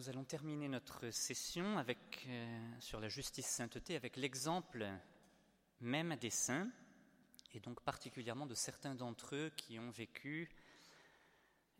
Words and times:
nous 0.00 0.08
allons 0.08 0.24
terminer 0.24 0.66
notre 0.66 1.10
session 1.10 1.84
euh, 1.86 2.70
sur 2.78 3.00
la 3.00 3.10
justice 3.10 3.44
sainteté 3.44 3.96
avec 3.96 4.16
l'exemple 4.16 4.90
même 5.82 6.16
des 6.16 6.30
saints, 6.30 6.70
et 7.52 7.60
donc 7.60 7.82
particulièrement 7.82 8.46
de 8.46 8.54
certains 8.54 8.94
d'entre 8.94 9.36
eux 9.36 9.52
qui 9.58 9.78
ont 9.78 9.90
vécu 9.90 10.48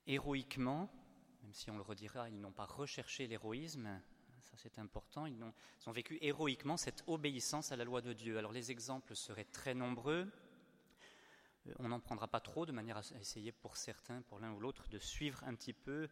héroïquement, 0.06 0.92
même 1.42 1.54
si 1.54 1.70
on 1.70 1.76
le 1.76 1.82
redira, 1.82 2.28
ils 2.28 2.38
n'ont 2.38 2.52
pas 2.52 2.66
recherché 2.66 3.26
l'héroïsme, 3.26 3.88
ça 4.42 4.52
c'est 4.58 4.78
important, 4.78 5.24
ils 5.24 5.42
ont, 5.42 5.54
ils 5.80 5.88
ont 5.88 5.92
vécu 5.92 6.18
héroïquement 6.20 6.76
cette 6.76 7.02
obéissance 7.06 7.72
à 7.72 7.76
la 7.76 7.84
loi 7.84 8.02
de 8.02 8.12
Dieu. 8.12 8.36
Alors 8.36 8.52
les 8.52 8.70
exemples 8.70 9.16
seraient 9.16 9.46
très 9.46 9.72
nombreux, 9.72 10.30
euh, 11.68 11.72
on 11.78 11.88
n'en 11.88 12.00
prendra 12.00 12.28
pas 12.28 12.40
trop 12.40 12.66
de 12.66 12.72
manière 12.72 12.98
à 12.98 13.02
essayer 13.18 13.50
pour 13.50 13.78
certains, 13.78 14.20
pour 14.20 14.40
l'un 14.40 14.52
ou 14.52 14.60
l'autre, 14.60 14.86
de 14.90 14.98
suivre 14.98 15.42
un 15.44 15.54
petit 15.54 15.72
peu 15.72 16.06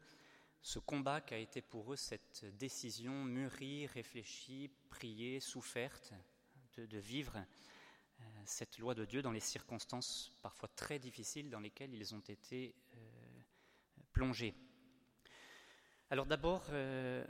ce 0.60 0.78
combat 0.78 1.20
qui 1.20 1.34
a 1.34 1.38
été 1.38 1.62
pour 1.62 1.92
eux 1.92 1.96
cette 1.96 2.44
décision 2.56 3.24
mûrie, 3.24 3.86
réfléchie, 3.86 4.70
priée, 4.90 5.40
soufferte, 5.40 6.12
de, 6.76 6.98
vivre 6.98 7.36
euh, 8.20 8.24
cette 8.44 8.78
loi 8.78 8.94
de 8.94 9.04
Dieu 9.04 9.20
dans 9.20 9.32
les 9.32 9.40
circonstances 9.40 10.32
parfois 10.42 10.68
très 10.76 10.98
difficiles 10.98 11.50
dans 11.50 11.58
lesquelles 11.58 11.92
ils 11.92 12.14
ont 12.14 12.20
été 12.20 12.74
euh, 12.94 12.98
plongés. 14.12 14.54
Alors 16.10 16.26
d'abord, 16.26 16.64
euh, 16.70 17.24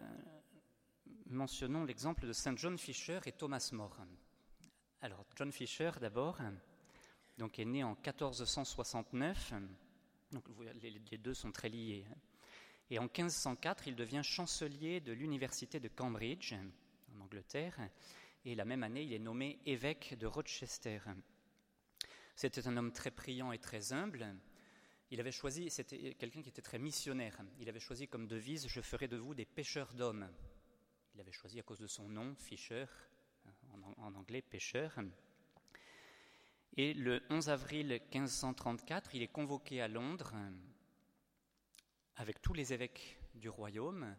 mentionnons 1.27 1.85
l'exemple 1.85 2.27
de 2.27 2.33
Saint 2.33 2.57
John 2.57 2.77
Fisher 2.77 3.21
et 3.25 3.33
Thomas 3.33 3.71
More. 3.73 3.97
Alors 5.01 5.25
John 5.35 5.51
Fisher 5.51 5.93
d'abord, 6.01 6.39
donc 7.39 7.59
est 7.59 7.65
né 7.65 7.83
en 7.85 7.95
1469. 7.95 9.55
Donc 10.31 10.45
les 10.83 11.19
deux 11.19 11.35
sont 11.35 11.53
très 11.53 11.71
liés. 11.71 12.05
Et 12.91 12.99
en 12.99 13.05
1504, 13.05 13.87
il 13.87 13.97
devient 13.97 14.23
chancelier 14.23 15.01
de 15.01 15.13
l'université 15.13 15.79
de 15.79 15.89
Cambridge, 15.89 16.55
en 17.15 17.21
Angleterre, 17.21 17.79
et 18.45 18.55
la 18.55 18.65
même 18.65 18.83
année, 18.83 19.03
il 19.03 19.13
est 19.13 19.19
nommé 19.19 19.59
évêque 19.67 20.17
de 20.19 20.27
Rochester. 20.27 21.01
C'était 22.35 22.67
un 22.67 22.77
homme 22.77 22.93
très 22.93 23.11
priant 23.11 23.53
et 23.53 23.59
très 23.59 23.93
humble. 23.93 24.35
Il 25.11 25.21
avait 25.21 25.33
choisi, 25.33 25.71
c'était 25.71 26.15
quelqu'un 26.15 26.41
qui 26.41 26.49
était 26.49 26.63
très 26.63 26.79
missionnaire. 26.79 27.39
Il 27.59 27.69
avait 27.69 27.81
choisi 27.81 28.09
comme 28.09 28.27
devise 28.27 28.69
Je 28.69 28.81
ferai 28.81 29.09
de 29.09 29.17
vous 29.17 29.35
des 29.35 29.45
pêcheurs 29.45 29.93
d'hommes. 29.93 30.31
Il 31.15 31.21
avait 31.21 31.33
choisi 31.33 31.59
à 31.59 31.63
cause 31.63 31.81
de 31.81 31.87
son 31.87 32.09
nom, 32.09 32.35
Fisher, 32.37 32.87
en, 33.99 34.15
anglais, 34.15 34.41
pêcheur. 34.41 34.99
Et 36.77 36.95
le 36.95 37.23
11 37.29 37.49
avril 37.49 37.89
1534, 38.15 39.15
il 39.15 39.23
est 39.23 39.29
convoqué 39.29 39.81
à 39.81 39.89
Londres 39.89 40.35
avec 42.19 42.43
tous 42.43 42.53
les 42.53 42.73
évêques 42.73 43.17
du 43.35 43.49
royaume 43.49 44.17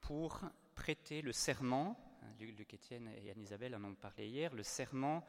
pour 0.00 0.40
prêter 0.74 1.22
le 1.22 1.32
serment, 1.32 1.98
Luc, 2.38 2.72
Étienne 2.72 3.08
et 3.08 3.30
Anne-Isabelle 3.30 3.74
en 3.74 3.84
ont 3.84 3.94
parlé 3.94 4.28
hier, 4.28 4.54
le 4.54 4.62
serment 4.62 5.26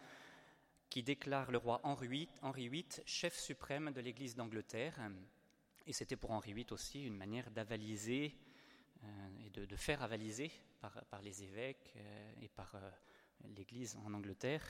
qui 0.89 1.01
déclare 1.01 1.51
le 1.51 1.57
roi 1.57 1.81
Henri 1.83 2.07
VIII, 2.07 2.29
Henri 2.43 2.69
VIII 2.69 2.85
chef 3.05 3.35
suprême 3.37 3.91
de 3.91 3.99
l'Église 3.99 4.35
d'Angleterre. 4.35 4.95
Et 5.87 5.93
c'était 5.93 6.15
pour 6.15 6.31
Henri 6.31 6.53
VIII 6.53 6.67
aussi 6.71 7.03
une 7.03 7.17
manière 7.17 7.49
d'avaliser 7.49 8.37
euh, 9.03 9.07
et 9.45 9.49
de, 9.49 9.75
faire 9.75 10.03
avaliser 10.03 10.51
par, 10.79 11.21
les 11.23 11.43
évêques 11.43 11.93
euh, 11.95 12.31
et 12.41 12.49
par 12.49 12.75
euh, 12.75 12.91
l'Église 13.55 13.97
en 14.05 14.13
Angleterre 14.13 14.63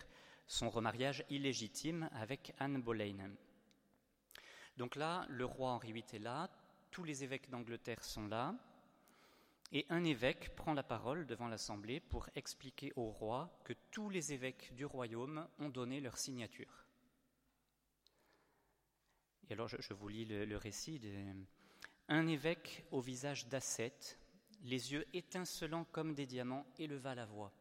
son 0.47 0.69
remariage 0.69 1.25
illégitime 1.29 2.09
avec 2.13 2.53
Anne 2.59 2.81
Boleyn. 2.81 3.31
Donc 4.77 4.95
là, 4.95 5.25
le 5.29 5.45
roi 5.45 5.71
Henri 5.71 5.91
VIII 5.91 6.05
est 6.13 6.19
là, 6.19 6.49
tous 6.91 7.03
les 7.03 7.23
évêques 7.23 7.49
d'Angleterre 7.49 8.03
sont 8.03 8.27
là, 8.27 8.53
et 9.71 9.85
un 9.89 10.03
évêque 10.03 10.53
prend 10.55 10.73
la 10.73 10.83
parole 10.83 11.25
devant 11.25 11.47
l'Assemblée 11.47 12.01
pour 12.01 12.29
expliquer 12.35 12.91
au 12.97 13.09
roi 13.09 13.57
que 13.63 13.73
tous 13.89 14.09
les 14.09 14.33
évêques 14.33 14.75
du 14.75 14.85
royaume 14.85 15.47
ont 15.59 15.69
donné 15.69 16.01
leur 16.01 16.17
signature. 16.17 16.85
Et 19.49 19.53
alors 19.53 19.69
je, 19.69 19.93
vous 19.93 20.07
lis 20.09 20.25
le, 20.25 20.57
récit 20.57 21.01
un 22.09 22.27
évêque 22.27 22.85
au 22.91 22.99
visage 22.99 23.47
d'ascète, 23.47 24.19
les 24.63 24.91
yeux 24.91 25.07
étincelants 25.13 25.85
comme 25.85 26.13
des 26.13 26.25
diamants, 26.25 26.65
éleva 26.77 27.15
la 27.15 27.25
voix. 27.25 27.53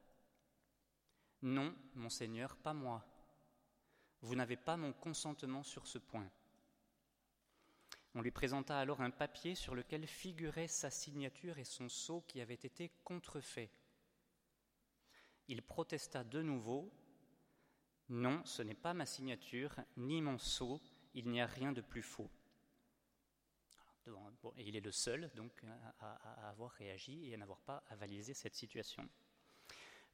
Non, 1.43 1.75
monseigneur, 1.94 2.56
pas 2.56 2.75
moi. 2.75 3.06
Vous 4.22 4.34
n'avez 4.34 4.56
pas 4.56 4.76
mon 4.76 4.93
consentement 4.93 5.62
sur 5.62 5.87
ce 5.87 5.99
point. 5.99 6.28
On 8.15 8.22
lui 8.22 8.32
présenta 8.32 8.78
alors 8.78 9.00
un 9.03 9.10
papier 9.10 9.54
sur 9.54 9.75
lequel 9.75 10.06
figurait 10.06 10.66
sa 10.66 10.91
signature 10.91 11.59
et 11.59 11.65
son 11.65 11.88
sceau 11.88 12.22
qui 12.26 12.41
avait 12.41 12.54
été 12.54 12.91
contrefait. 13.04 13.71
Il 15.47 15.62
protesta 15.62 16.25
de 16.25 16.43
nouveau 16.43 16.93
Non, 18.09 18.44
ce 18.44 18.62
n'est 18.62 18.75
pas 18.75 18.94
ma 18.94 19.06
signature, 19.06 19.76
ni 19.97 20.22
mon 20.22 20.38
sceau, 20.38 20.81
il 21.15 21.28
n'y 21.28 21.41
a 21.41 21.47
rien 21.47 21.72
de 21.72 21.81
plus 21.81 22.03
faux. 22.03 22.31
il 24.56 24.75
est 24.75 24.81
le 24.81 24.93
seul 24.93 25.31
donc 25.37 25.65
à, 26.00 26.49
avoir 26.49 26.72
réagi 26.72 27.28
et 27.28 27.34
à 27.34 27.37
n'avoir 27.37 27.60
pas 27.60 27.84
avalisé 27.91 28.34
cette 28.34 28.56
situation. 28.56 29.09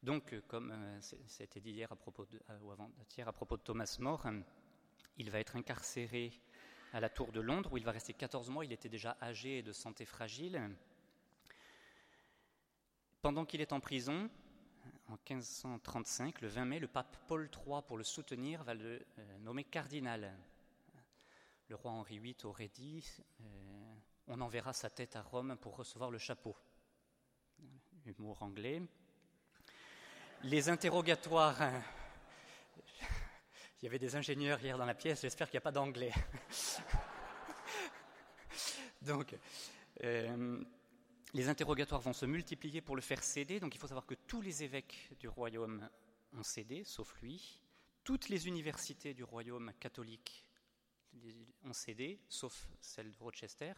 Donc, 0.03 0.39
comme 0.47 0.71
euh, 0.71 1.01
c'était 1.01 1.61
dit 1.61 1.71
hier 1.71 1.91
à 1.91 1.97
propos 1.97 2.27
de, 2.27 2.39
euh, 2.51 2.59
ou 2.61 2.71
avant-hier 2.71 3.27
à 3.27 3.33
propos 3.33 3.57
de 3.57 3.63
Thomas 3.63 3.97
More, 3.99 4.27
il 5.17 5.31
va 5.31 5.41
être 5.41 5.57
incarcéré 5.57 6.31
à 6.93 7.01
la 7.01 7.09
Tour 7.09 7.33
de 7.33 7.41
Londres, 7.41 7.73
où 7.73 7.77
il 7.77 7.85
va 7.85 7.93
rester 7.93 8.13
14 8.13 8.51
mois. 8.51 8.65
Il 8.65 8.73
était 8.73 8.89
déjà 8.89 9.17
âgé 9.21 9.59
et 9.59 9.63
de 9.63 9.73
santé 9.73 10.05
fragile. 10.05 10.71
Pendant 13.23 13.45
qu'il 13.45 13.61
est 13.61 13.73
en 13.73 13.81
prison, 13.81 14.31
en 15.09 15.17
1535, 15.29 16.41
le 16.41 16.49
20 16.49 16.65
mai, 16.65 16.79
le 16.79 16.89
pape 16.89 17.17
Paul 17.27 17.49
III, 17.53 17.83
pour 17.87 17.97
le 17.97 18.05
soutenir, 18.05 18.65
va 18.65 18.75
le 18.75 19.05
euh, 19.19 19.39
nommer 19.39 19.65
cardinal. 19.65 20.37
Le 21.69 21.75
roi 21.75 21.91
Henri 21.91 22.19
VIII 22.19 22.37
aurait 22.45 22.69
dit 22.69 23.05
euh, 23.41 23.45
On 24.29 24.41
enverra 24.41 24.73
sa 24.73 24.91
tête 24.91 25.17
à 25.17 25.23
Rome 25.23 25.57
pour 25.61 25.77
recevoir 25.77 26.11
le 26.11 26.19
chapeau. 26.19 26.57
Humour 28.05 28.43
anglais. 28.43 28.81
Les 30.45 30.69
interrogatoires 30.69 31.61
y 33.87 33.89
avait 33.89 34.01
des 34.01 34.17
ingénieurs 34.17 34.61
hier 34.61 34.77
dans 34.77 34.85
la 34.85 34.97
pièce, 34.97 35.23
j'espère 35.23 35.49
qu'il 35.49 35.55
n'y 35.55 35.59
a 35.59 35.61
pas 35.61 35.71
d'anglais. 35.71 36.11
donc, 39.03 39.33
euh, 40.03 40.65
les 41.33 41.49
interrogatoires 41.49 42.01
vont 42.01 42.13
se 42.13 42.27
multiplier 42.27 42.81
pour 42.81 42.97
le 42.97 43.03
faire 43.03 43.23
céder. 43.23 43.61
Donc, 43.61 43.77
il 43.77 43.79
faut 43.79 43.87
savoir 43.87 44.05
que 44.05 44.17
tous 44.27 44.43
les 44.43 44.65
évêques 44.65 45.13
du 45.21 45.29
royaume 45.29 45.89
ont 46.33 46.43
cédé, 46.43 46.83
sauf 46.83 47.15
lui. 47.23 47.63
Toutes 48.03 48.29
les 48.29 48.49
universités 48.49 49.15
du 49.15 49.23
royaume 49.23 49.73
catholique 49.79 50.45
ont 51.63 51.73
cédé, 51.73 52.19
sauf 52.29 52.67
celle 52.81 53.13
de 53.13 53.19
Rochester. 53.19 53.75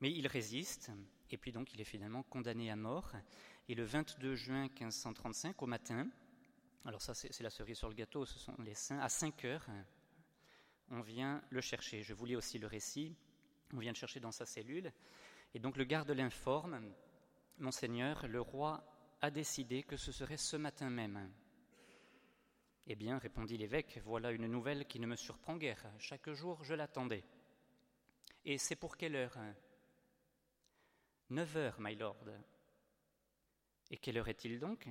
Mais 0.00 0.10
il 0.10 0.26
résiste, 0.26 0.90
et 1.28 1.36
puis 1.36 1.52
donc 1.52 1.74
il 1.74 1.80
est 1.82 1.84
finalement 1.84 2.22
condamné 2.22 2.70
à 2.70 2.76
mort. 2.76 3.12
Et 3.68 3.74
le 3.74 3.84
22 3.84 4.34
juin 4.34 4.62
1535, 4.62 5.62
au 5.62 5.66
matin, 5.66 6.08
alors 6.86 7.02
ça, 7.02 7.14
c'est 7.14 7.40
la 7.40 7.50
cerise 7.50 7.78
sur 7.78 7.88
le 7.88 7.94
gâteau, 7.94 8.24
ce 8.24 8.38
sont 8.38 8.54
les 8.58 8.74
saints. 8.74 9.00
À 9.00 9.08
5 9.08 9.44
heures, 9.44 9.66
on 10.90 11.00
vient 11.00 11.42
le 11.50 11.60
chercher. 11.60 12.02
Je 12.02 12.14
vous 12.14 12.26
lis 12.26 12.36
aussi 12.36 12.58
le 12.58 12.68
récit. 12.68 13.16
On 13.72 13.78
vient 13.78 13.90
le 13.90 13.96
chercher 13.96 14.20
dans 14.20 14.30
sa 14.30 14.46
cellule. 14.46 14.92
Et 15.52 15.58
donc 15.58 15.76
le 15.76 15.84
garde 15.84 16.10
l'informe, 16.10 16.80
Monseigneur, 17.58 18.28
le 18.28 18.40
roi 18.40 18.84
a 19.20 19.30
décidé 19.30 19.82
que 19.82 19.96
ce 19.96 20.12
serait 20.12 20.36
ce 20.36 20.56
matin 20.56 20.88
même. 20.90 21.32
Eh 22.86 22.94
bien, 22.94 23.18
répondit 23.18 23.56
l'évêque, 23.56 24.00
voilà 24.04 24.30
une 24.30 24.46
nouvelle 24.46 24.86
qui 24.86 25.00
ne 25.00 25.06
me 25.06 25.16
surprend 25.16 25.56
guère. 25.56 25.84
Chaque 25.98 26.30
jour, 26.30 26.62
je 26.62 26.74
l'attendais. 26.74 27.24
Et 28.44 28.58
c'est 28.58 28.76
pour 28.76 28.96
quelle 28.96 29.16
heure? 29.16 29.36
Neuf 31.30 31.56
heures, 31.56 31.80
my 31.80 31.96
lord. 31.96 32.28
Et 33.90 33.96
quelle 33.96 34.18
heure 34.18 34.28
est-il 34.28 34.60
donc? 34.60 34.86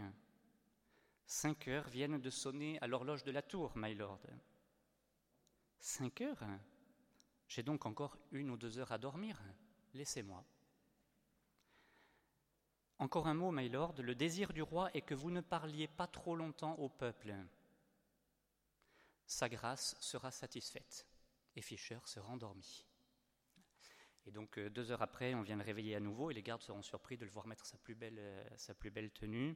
Cinq 1.27 1.67
heures 1.67 1.89
viennent 1.89 2.19
de 2.19 2.29
sonner 2.29 2.79
à 2.81 2.87
l'horloge 2.87 3.23
de 3.23 3.31
la 3.31 3.41
tour, 3.41 3.71
my 3.75 3.95
lord. 3.95 4.21
Cinq 5.79 6.21
heures 6.21 6.43
J'ai 7.47 7.63
donc 7.63 7.85
encore 7.85 8.17
une 8.31 8.51
ou 8.51 8.57
deux 8.57 8.77
heures 8.77 8.91
à 8.91 8.97
dormir. 8.97 9.41
Laissez-moi. 9.93 10.45
Encore 12.99 13.27
un 13.27 13.33
mot, 13.33 13.51
my 13.51 13.67
lord. 13.69 13.95
Le 14.01 14.15
désir 14.15 14.53
du 14.53 14.61
roi 14.61 14.89
est 14.93 15.01
que 15.01 15.15
vous 15.15 15.31
ne 15.31 15.41
parliez 15.41 15.87
pas 15.87 16.07
trop 16.07 16.35
longtemps 16.35 16.75
au 16.75 16.89
peuple. 16.89 17.35
Sa 19.25 19.49
grâce 19.49 19.95
sera 19.99 20.31
satisfaite. 20.31 21.05
Et 21.55 21.61
Fischer 21.61 21.99
se 22.05 22.19
rendormit. 22.19 22.85
Et 24.27 24.31
donc, 24.31 24.57
euh, 24.57 24.69
deux 24.69 24.91
heures 24.91 25.01
après, 25.01 25.33
on 25.35 25.41
vient 25.41 25.55
le 25.55 25.63
réveiller 25.63 25.95
à 25.95 25.99
nouveau 25.99 26.31
et 26.31 26.33
les 26.33 26.41
gardes 26.41 26.61
seront 26.61 26.81
surpris 26.81 27.17
de 27.17 27.25
le 27.25 27.31
voir 27.31 27.47
mettre 27.47 27.65
sa 27.65 27.77
plus 27.77 27.95
belle, 27.95 28.17
euh, 28.17 28.43
sa 28.57 28.73
plus 28.73 28.91
belle 28.91 29.11
tenue. 29.11 29.55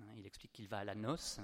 Hein, 0.00 0.14
il 0.16 0.26
explique 0.26 0.52
qu'il 0.52 0.68
va 0.68 0.78
à 0.78 0.84
la 0.84 0.94
noce, 0.94 1.40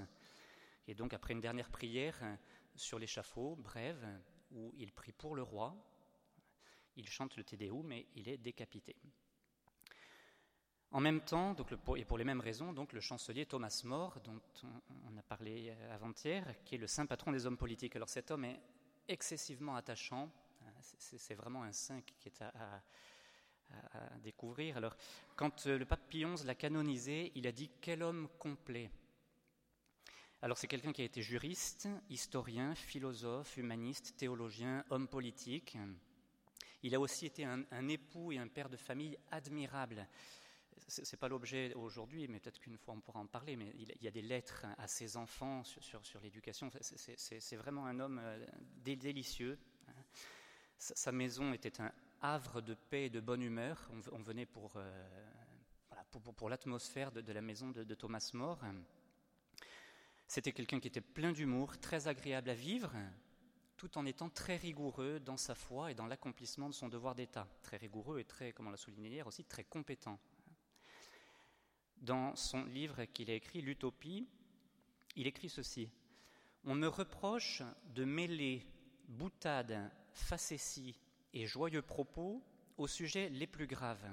et 0.86 0.94
donc 0.94 1.12
après 1.12 1.32
une 1.32 1.40
dernière 1.40 1.70
prière 1.70 2.16
hein, 2.22 2.38
sur 2.74 2.98
l'échafaud, 2.98 3.56
brève, 3.56 4.06
où 4.52 4.72
il 4.76 4.92
prie 4.92 5.12
pour 5.12 5.34
le 5.34 5.42
roi, 5.42 5.76
il 6.96 7.08
chante 7.08 7.36
le 7.36 7.44
Te 7.44 7.56
Deum, 7.56 7.86
mais 7.86 8.06
il 8.14 8.28
est 8.28 8.38
décapité. 8.38 8.96
En 10.92 11.00
même 11.00 11.20
temps, 11.20 11.52
donc 11.52 11.72
et 11.96 12.04
pour 12.04 12.16
les 12.16 12.24
mêmes 12.24 12.40
raisons, 12.40 12.72
donc 12.72 12.92
le 12.92 13.00
chancelier 13.00 13.44
Thomas 13.44 13.82
More, 13.84 14.20
dont 14.20 14.40
on, 15.04 15.16
a 15.16 15.22
parlé 15.22 15.74
avant-hier, 15.90 16.54
qui 16.64 16.76
est 16.76 16.78
le 16.78 16.86
saint 16.86 17.06
patron 17.06 17.32
des 17.32 17.44
hommes 17.44 17.56
politiques. 17.56 17.96
Alors 17.96 18.08
cet 18.08 18.30
homme 18.30 18.44
est 18.44 18.60
excessivement 19.08 19.76
attachant, 19.76 20.30
c'est 20.80 21.34
vraiment 21.34 21.64
un 21.64 21.72
saint 21.72 22.00
qui 22.02 22.28
est 22.28 22.40
à, 22.40 22.82
découvrir. 24.22 24.76
Alors, 24.76 24.96
quand 25.36 25.66
euh, 25.66 25.78
le 25.78 25.84
pape 25.84 26.08
Pie 26.08 26.24
XI 26.24 26.44
l'a 26.44 26.54
canonisé, 26.54 27.32
il 27.34 27.46
a 27.46 27.52
dit 27.52 27.70
quel 27.80 28.02
homme 28.02 28.28
complet. 28.38 28.90
Alors 30.42 30.58
c'est 30.58 30.66
quelqu'un 30.66 30.92
qui 30.92 31.02
a 31.02 31.04
été 31.04 31.22
juriste, 31.22 31.88
historien, 32.10 32.74
philosophe, 32.74 33.56
humaniste, 33.56 34.16
théologien, 34.16 34.84
homme 34.90 35.08
politique. 35.08 35.78
Il 36.82 36.94
a 36.94 37.00
aussi 37.00 37.26
été 37.26 37.44
un, 37.44 37.88
époux 37.88 38.32
et 38.32 38.38
un 38.38 38.46
père 38.46 38.68
de 38.68 38.76
famille 38.76 39.16
admirable 39.30 40.06
ce 40.88 41.00
n'est 41.00 41.18
pas 41.18 41.28
l'objet 41.28 41.72
aujourd'hui, 41.74 42.28
mais 42.28 42.38
peut-être 42.38 42.60
qu'une 42.60 42.78
fois 42.78 42.94
on 42.94 43.00
pourra 43.00 43.20
en 43.20 43.26
parler, 43.26 43.56
mais 43.56 43.72
il, 43.76 43.92
y 44.00 44.08
a 44.08 44.10
des 44.10 44.22
lettres 44.22 44.66
à 44.78 44.86
ses 44.86 45.16
enfants 45.16 45.64
sur, 45.64 46.20
l'éducation. 46.22 46.70
C'est 46.80 47.56
vraiment 47.56 47.86
un 47.86 47.98
homme 47.98 48.20
euh, 48.22 48.46
délicieux. 48.84 49.58
Sa, 50.78 51.10
maison 51.10 51.52
était 51.52 51.80
un 51.80 51.90
havre 52.22 52.60
de 52.60 52.74
paix 52.74 53.06
et 53.06 53.10
de 53.10 53.20
bonne 53.20 53.42
humeur. 53.42 53.88
On, 54.12 54.22
venait 54.22 54.46
pour, 54.46 54.72
euh, 54.76 56.48
l'atmosphère 56.48 57.12
de, 57.12 57.32
la 57.32 57.42
maison 57.42 57.70
de, 57.70 57.84
de 57.84 57.94
Thomas 57.94 58.30
More. 58.34 58.60
C'était 60.26 60.52
quelqu'un 60.52 60.80
qui 60.80 60.88
était 60.88 61.00
plein 61.00 61.32
d'humour, 61.32 61.78
très 61.78 62.08
agréable 62.08 62.50
à 62.50 62.54
vivre, 62.54 62.92
tout 63.76 63.96
en 63.96 64.06
étant 64.06 64.28
très 64.28 64.56
rigoureux 64.56 65.20
dans 65.20 65.36
sa 65.36 65.54
foi 65.54 65.90
et 65.90 65.94
dans 65.94 66.06
l'accomplissement 66.06 66.68
de 66.68 66.74
son 66.74 66.88
devoir 66.88 67.14
d'État. 67.14 67.46
Très 67.62 67.76
rigoureux 67.76 68.18
et 68.18 68.24
très, 68.24 68.52
comme 68.52 68.66
on 68.66 68.70
l'a 68.70 68.76
souligné 68.76 69.08
hier, 69.08 69.26
aussi 69.26 69.44
très 69.44 69.64
compétent. 69.64 70.18
Dans 71.98 72.34
son 72.34 72.64
livre 72.64 73.04
qu'il 73.04 73.30
a 73.30 73.34
écrit, 73.34 73.62
L'Utopie, 73.62 74.28
il 75.14 75.26
écrit 75.26 75.48
ceci. 75.48 75.90
On 76.64 76.74
me 76.74 76.88
reproche 76.88 77.62
de 77.94 78.04
mêler 78.04 78.66
boutade, 79.08 79.90
facéties 80.12 80.96
et 81.36 81.46
joyeux 81.46 81.82
propos 81.82 82.42
aux 82.78 82.88
sujets 82.88 83.28
les 83.28 83.46
plus 83.46 83.66
graves. 83.66 84.08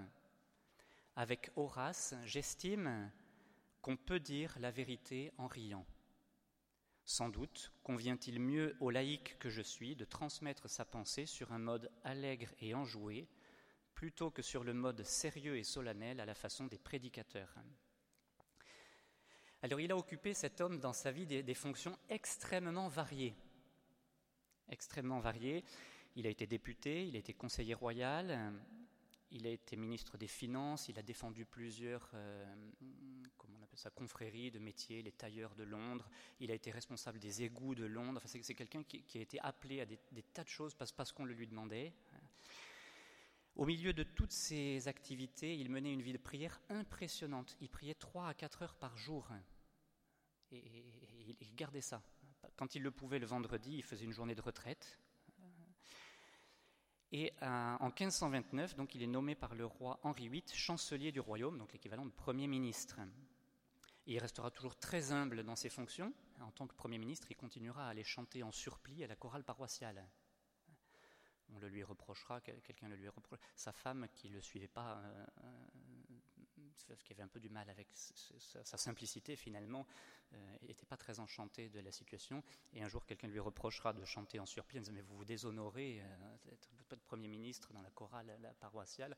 Avec 1.15 1.51
Horace, 1.55 2.13
j'estime 2.25 3.09
qu'on 3.81 3.95
peut 3.95 4.19
dire 4.19 4.57
la 4.59 4.71
vérité 4.71 5.31
en 5.37 5.47
riant. 5.47 5.85
Sans 7.05 7.29
doute 7.29 7.71
convient-il 7.81 8.41
mieux 8.41 8.75
au 8.81 8.89
laïc 8.89 9.39
que 9.39 9.49
je 9.49 9.61
suis 9.61 9.95
de 9.95 10.03
transmettre 10.03 10.69
sa 10.69 10.83
pensée 10.83 11.25
sur 11.25 11.53
un 11.53 11.59
mode 11.59 11.89
allègre 12.03 12.49
et 12.59 12.73
enjoué, 12.73 13.29
plutôt 13.93 14.29
que 14.29 14.41
sur 14.41 14.65
le 14.65 14.73
mode 14.73 15.03
sérieux 15.05 15.57
et 15.57 15.63
solennel 15.63 16.19
à 16.19 16.25
la 16.25 16.35
façon 16.35 16.65
des 16.65 16.77
prédicateurs. 16.77 17.55
Alors 19.61 19.79
il 19.79 19.93
a 19.93 19.97
occupé 19.97 20.33
cet 20.33 20.59
homme 20.59 20.81
dans 20.81 20.91
sa 20.91 21.11
vie 21.11 21.25
des, 21.25 21.53
fonctions 21.53 21.97
extrêmement 22.09 22.89
variées. 22.89 23.33
Extrêmement 24.67 25.21
variées. 25.21 25.63
Il 26.15 26.27
a 26.27 26.29
été 26.29 26.45
député, 26.45 27.07
il 27.07 27.15
a 27.15 27.19
été 27.19 27.33
conseiller 27.33 27.73
royal, 27.73 28.53
il 29.31 29.47
a 29.47 29.49
été 29.49 29.75
ministre 29.75 30.17
des 30.17 30.27
Finances, 30.27 30.89
il 30.89 30.99
a 30.99 31.01
défendu 31.01 31.43
plusieurs, 31.43 32.11
euh, 32.13 32.45
on 32.81 33.63
appelle 33.63 33.79
ça, 33.79 33.89
confréries 33.89 34.51
de 34.51 34.59
métiers, 34.59 35.01
les 35.01 35.11
tailleurs 35.11 35.55
de 35.55 35.63
Londres, 35.63 36.07
il 36.39 36.51
a 36.51 36.53
été 36.53 36.69
responsable 36.69 37.17
des 37.17 37.41
égouts 37.41 37.73
de 37.73 37.85
Londres. 37.85 38.21
Enfin, 38.23 38.39
c'est 38.41 38.53
quelqu'un 38.53 38.83
qui, 38.83 39.17
a 39.17 39.21
été 39.21 39.39
appelé 39.39 39.81
à 39.81 39.85
des, 39.85 39.97
tas 40.33 40.43
de 40.43 40.49
choses 40.49 40.75
parce, 40.75 40.91
parce 40.91 41.11
qu'on 41.11 41.25
le 41.25 41.33
lui 41.33 41.47
demandait. 41.47 41.93
Au 43.55 43.65
milieu 43.65 43.93
de 43.93 44.03
toutes 44.03 44.31
ces 44.31 44.87
activités, 44.87 45.55
il 45.55 45.69
menait 45.69 45.93
une 45.93 46.01
vie 46.01 46.13
de 46.13 46.17
prière 46.17 46.59
impressionnante. 46.69 47.55
Il 47.61 47.69
priait 47.69 47.93
3 47.93 48.27
à 48.27 48.33
4 48.33 48.63
heures 48.63 48.75
par 48.75 48.97
jour. 48.97 49.29
Et, 50.51 50.61
il 51.39 51.55
gardait 51.55 51.81
ça. 51.81 52.03
Quand 52.55 52.75
il 52.75 52.81
le 52.81 52.91
pouvait 52.91 53.19
le 53.19 53.25
vendredi, 53.25 53.75
il 53.77 53.83
faisait 53.83 54.05
une 54.05 54.11
journée 54.11 54.35
de 54.35 54.41
retraite. 54.41 54.99
Et 57.15 57.31
euh, 57.43 57.75
en 57.79 57.89
1529, 57.89 58.75
donc, 58.75 58.95
il 58.95 59.03
est 59.03 59.07
nommé 59.07 59.35
par 59.35 59.53
le 59.55 59.65
roi 59.65 59.99
Henri 60.03 60.27
VIII 60.27 60.43
chancelier 60.51 61.11
du 61.11 61.19
royaume, 61.19 61.59
donc 61.59 61.71
l'équivalent 61.71 62.05
de 62.05 62.11
Premier 62.11 62.47
ministre. 62.47 62.99
il 64.07 64.17
restera 64.17 64.49
toujours 64.49 64.75
très 64.75 65.11
humble 65.11 65.43
dans 65.43 65.55
ses 65.55 65.69
fonctions. 65.69 66.11
En 66.41 66.51
tant 66.51 66.67
que 66.67 66.73
Premier 66.73 66.97
ministre, 66.97 67.27
il 67.29 67.35
continuera 67.35 67.85
à 67.85 67.89
aller 67.89 68.03
chanter 68.03 68.43
en 68.43 68.51
surplis 68.51 69.03
à 69.03 69.07
la 69.07 69.15
chorale 69.15 69.43
paroissiale 69.43 70.03
on 71.55 71.59
le 71.59 71.67
lui 71.67 71.83
reprochera, 71.83 72.41
quelqu'un 72.41 72.87
le 72.87 72.95
lui 72.95 73.09
reprochera. 73.09 73.45
Sa 73.55 73.71
femme 73.71 74.07
qui 74.13 74.29
ne 74.29 74.35
le 74.35 74.41
suivait 74.41 74.67
pas, 74.67 74.97
euh, 74.97 75.25
euh, 76.89 76.95
qui 77.03 77.13
avait 77.13 77.23
un 77.23 77.27
peu 77.27 77.39
du 77.39 77.49
mal 77.49 77.69
avec 77.69 77.87
sa, 77.93 78.77
simplicité 78.77 79.35
finalement, 79.35 79.85
n'était 80.61 80.83
euh, 80.83 80.89
pas 80.89 80.97
très 80.97 81.19
enchanté 81.19 81.69
de 81.69 81.79
la 81.79 81.91
situation. 81.91 82.43
Et 82.73 82.83
un 82.83 82.87
jour, 82.87 83.05
quelqu'un 83.05 83.27
lui 83.27 83.39
reprochera 83.39 83.93
de 83.93 84.03
chanter 84.05 84.39
en 84.39 84.45
surplis, 84.45 84.79
en 84.79 84.81
disant, 84.81 84.93
mais 84.93 85.01
vous 85.01 85.15
vous 85.15 85.25
déshonorez 85.25 86.01
d'être 86.45 86.69
de 86.89 87.01
Premier 87.01 87.27
ministre 87.27 87.73
dans 87.73 87.81
la 87.81 87.89
chorale 87.91 88.31
paroissiale. 88.59 89.17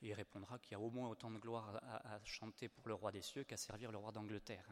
Et 0.00 0.08
il 0.08 0.14
répondra 0.14 0.58
qu'il 0.58 0.72
y 0.72 0.74
a 0.74 0.80
au 0.80 0.90
moins 0.90 1.08
autant 1.08 1.30
de 1.30 1.38
gloire 1.38 1.80
à, 1.84 2.18
chanter 2.24 2.68
pour 2.68 2.88
le 2.88 2.94
roi 2.94 3.12
des 3.12 3.22
cieux 3.22 3.44
qu'à 3.44 3.56
servir 3.56 3.92
le 3.92 3.98
roi 3.98 4.10
d'Angleterre. 4.10 4.68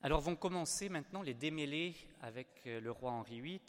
Alors 0.00 0.20
vont 0.20 0.34
commencer 0.34 0.88
maintenant 0.88 1.22
les 1.22 1.34
démêlés 1.34 1.94
avec 2.20 2.62
le 2.64 2.90
roi 2.90 3.12
Henri 3.12 3.40
VIII 3.40 3.60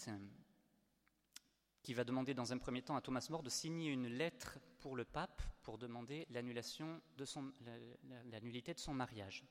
qui 1.84 1.94
va 1.94 2.06
demander 2.06 2.34
dans 2.34 2.54
un 2.54 2.58
premier 2.58 2.82
temps 2.82 2.96
à 2.96 3.02
Thomas 3.02 3.28
More 3.30 3.44
de 3.44 3.50
signer 3.50 3.92
une 3.92 4.08
lettre 4.08 4.58
pour 4.80 4.96
le 4.96 5.04
pape 5.04 5.42
pour 5.64 5.78
demander 5.78 6.28
l'annulation 6.30 7.02
de 7.18 7.26
son, 7.26 7.52
la, 7.62 8.40
de 8.40 8.80
son 8.80 8.94
mariage. 8.94 9.44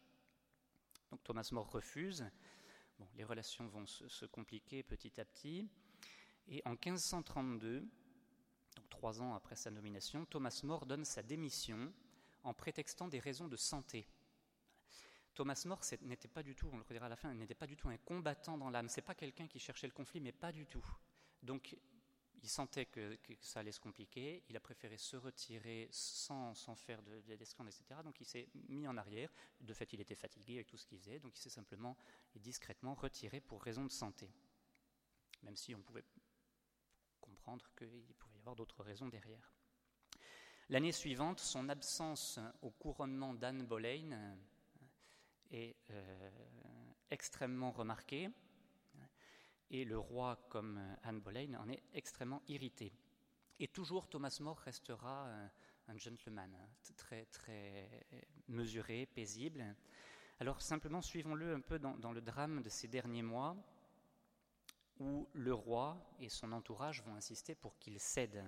Donc 1.10 1.22
Thomas 1.24 1.48
More 1.52 1.70
refuse. 1.70 2.24
Bon, 2.98 3.08
les 3.16 3.24
relations 3.24 3.66
vont 3.68 3.86
se, 3.86 4.26
compliquer 4.26 4.82
petit 4.82 5.20
à 5.20 5.24
petit. 5.24 5.68
Et 6.48 6.62
en 6.64 6.70
1532, 6.70 7.80
donc 7.80 8.88
trois 8.90 9.20
ans 9.20 9.34
après 9.34 9.56
sa 9.56 9.70
nomination, 9.70 10.24
Thomas 10.26 10.60
More 10.64 10.86
donne 10.86 11.04
sa 11.04 11.22
démission 11.22 11.92
en 12.44 12.54
prétextant 12.54 13.08
des 13.08 13.20
raisons 13.20 13.48
de 13.48 13.56
santé. 13.56 14.06
Thomas 15.34 15.62
More 15.66 15.80
n'était 16.02 16.28
pas 16.28 16.42
du 16.42 16.54
tout, 16.54 16.68
on 16.72 16.76
le 16.76 16.82
redira 16.82 17.06
à 17.06 17.08
la 17.08 17.16
fin, 17.16 17.32
n'était 17.32 17.54
pas 17.54 17.66
du 17.66 17.76
tout 17.76 17.88
un 17.88 17.96
combattant 17.96 18.58
dans 18.58 18.68
l'âme. 18.68 18.88
C'est 18.88 19.02
pas 19.02 19.14
quelqu'un 19.14 19.46
qui 19.46 19.58
cherchait 19.58 19.86
le 19.86 19.92
conflit, 19.92 20.20
mais 20.20 20.32
pas 20.32 20.52
du 20.52 20.66
tout. 20.66 20.84
Donc 21.42 21.76
il 22.42 22.48
sentait 22.48 22.86
que, 22.86 23.18
ça 23.40 23.60
allait 23.60 23.72
se 23.72 23.80
compliquer, 23.80 24.42
il 24.48 24.56
a 24.56 24.60
préféré 24.60 24.96
se 24.98 25.16
retirer 25.16 25.88
sans, 25.92 26.54
faire 26.74 27.02
de, 27.02 27.20
de, 27.20 27.32
etc. 27.34 28.00
Donc 28.02 28.20
il 28.20 28.26
s'est 28.26 28.48
mis 28.68 28.86
en 28.88 28.96
arrière. 28.96 29.32
De 29.60 29.72
fait, 29.72 29.92
il 29.92 30.00
était 30.00 30.16
fatigué 30.16 30.54
avec 30.54 30.66
tout 30.66 30.76
ce 30.76 30.86
qu'il 30.86 30.98
faisait, 30.98 31.20
donc 31.20 31.36
il 31.38 31.40
s'est 31.40 31.50
simplement 31.50 31.96
et 32.34 32.40
discrètement 32.40 32.94
retiré 32.94 33.40
pour 33.40 33.62
raison 33.62 33.84
de 33.84 33.92
santé. 33.92 34.28
Même 35.42 35.56
si 35.56 35.74
on 35.74 35.82
pouvait 35.82 36.04
comprendre 37.20 37.70
qu'il 37.76 38.14
pouvait 38.14 38.36
y 38.36 38.40
avoir 38.40 38.56
d'autres 38.56 38.82
raisons 38.82 39.08
derrière. 39.08 39.52
L'année 40.68 40.92
suivante, 40.92 41.38
son 41.38 41.68
absence 41.68 42.40
au 42.62 42.70
couronnement 42.70 43.34
d'Anne 43.34 43.64
Boleyn 43.64 44.36
est 45.50 45.76
euh, 45.90 46.30
extrêmement 47.10 47.70
remarquée 47.70 48.30
et 49.72 49.84
le 49.86 49.98
roi, 49.98 50.38
comme 50.50 50.78
euh, 50.78 50.94
Anne 51.02 51.20
Boleyn, 51.20 51.54
en 51.54 51.68
est 51.68 51.82
extrêmement 51.94 52.42
irrité. 52.46 52.92
Et 53.58 53.68
toujours, 53.68 54.08
Thomas 54.08 54.36
More 54.40 54.58
restera 54.58 55.26
euh, 55.26 55.48
un 55.88 55.98
gentleman, 55.98 56.54
hein, 56.54 56.92
très, 56.96 57.24
très 57.26 58.06
mesuré, 58.48 59.06
paisible. 59.06 59.74
Alors 60.40 60.60
simplement, 60.60 61.00
suivons-le 61.00 61.54
un 61.54 61.60
peu 61.60 61.78
dans, 61.78 62.12
le 62.12 62.20
drame 62.20 62.62
de 62.62 62.68
ces 62.68 62.86
derniers 62.86 63.22
mois, 63.22 63.56
où 64.98 65.28
le 65.32 65.54
roi 65.54 66.14
et 66.20 66.28
son 66.28 66.52
entourage 66.52 67.02
vont 67.02 67.14
insister 67.14 67.54
pour 67.54 67.78
qu'il 67.78 67.98
cède. 67.98 68.44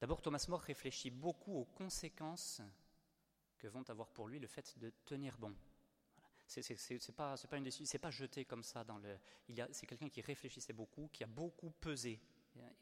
D'abord, 0.00 0.22
Thomas 0.22 0.44
More 0.48 0.60
réfléchit 0.60 1.10
beaucoup 1.10 1.54
aux 1.54 1.64
conséquences 1.64 2.62
que 3.58 3.66
vont 3.66 3.88
avoir 3.88 4.08
pour 4.10 4.28
lui 4.28 4.38
le 4.38 4.46
fait 4.46 4.78
de 4.78 4.90
tenir 5.04 5.36
bon. 5.38 5.54
C'est 6.46 7.12
pas, 7.16 7.36
pas 7.36 7.56
une 7.56 7.70
c'est 7.70 7.98
pas 7.98 8.10
jeté 8.10 8.44
comme 8.44 8.62
ça 8.62 8.84
dans 8.84 8.98
le. 8.98 9.18
C'est 9.72 9.86
quelqu'un 9.86 10.08
qui 10.08 10.20
réfléchissait 10.20 10.72
beaucoup, 10.72 11.08
qui 11.12 11.24
a 11.24 11.26
beaucoup 11.26 11.70
pesé 11.70 12.20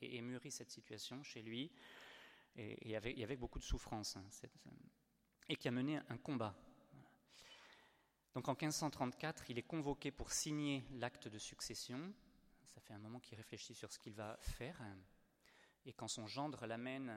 et, 0.00 0.20
mûri 0.20 0.50
cette 0.50 0.70
situation 0.70 1.22
chez 1.22 1.42
lui, 1.42 1.70
et, 2.56 2.96
avec, 2.96 3.38
beaucoup 3.38 3.58
de 3.58 3.64
souffrance, 3.64 4.16
hein, 4.16 4.24
et 5.48 5.56
qui 5.56 5.68
a 5.68 5.70
mené 5.70 5.98
un 6.08 6.18
combat. 6.18 6.54
Donc 8.34 8.48
en 8.48 8.52
1534, 8.52 9.50
il 9.50 9.58
est 9.58 9.62
convoqué 9.62 10.10
pour 10.10 10.32
signer 10.32 10.84
l'acte 10.92 11.28
de 11.28 11.38
succession. 11.38 12.12
Ça 12.66 12.80
fait 12.80 12.92
un 12.92 12.98
moment 12.98 13.20
qu'il 13.20 13.36
réfléchit 13.36 13.74
sur 13.74 13.92
ce 13.92 13.98
qu'il 13.98 14.14
va 14.14 14.36
faire. 14.40 14.80
Et 15.86 15.92
quand 15.92 16.08
son 16.08 16.26
gendre 16.26 16.66
l'amène 16.66 17.12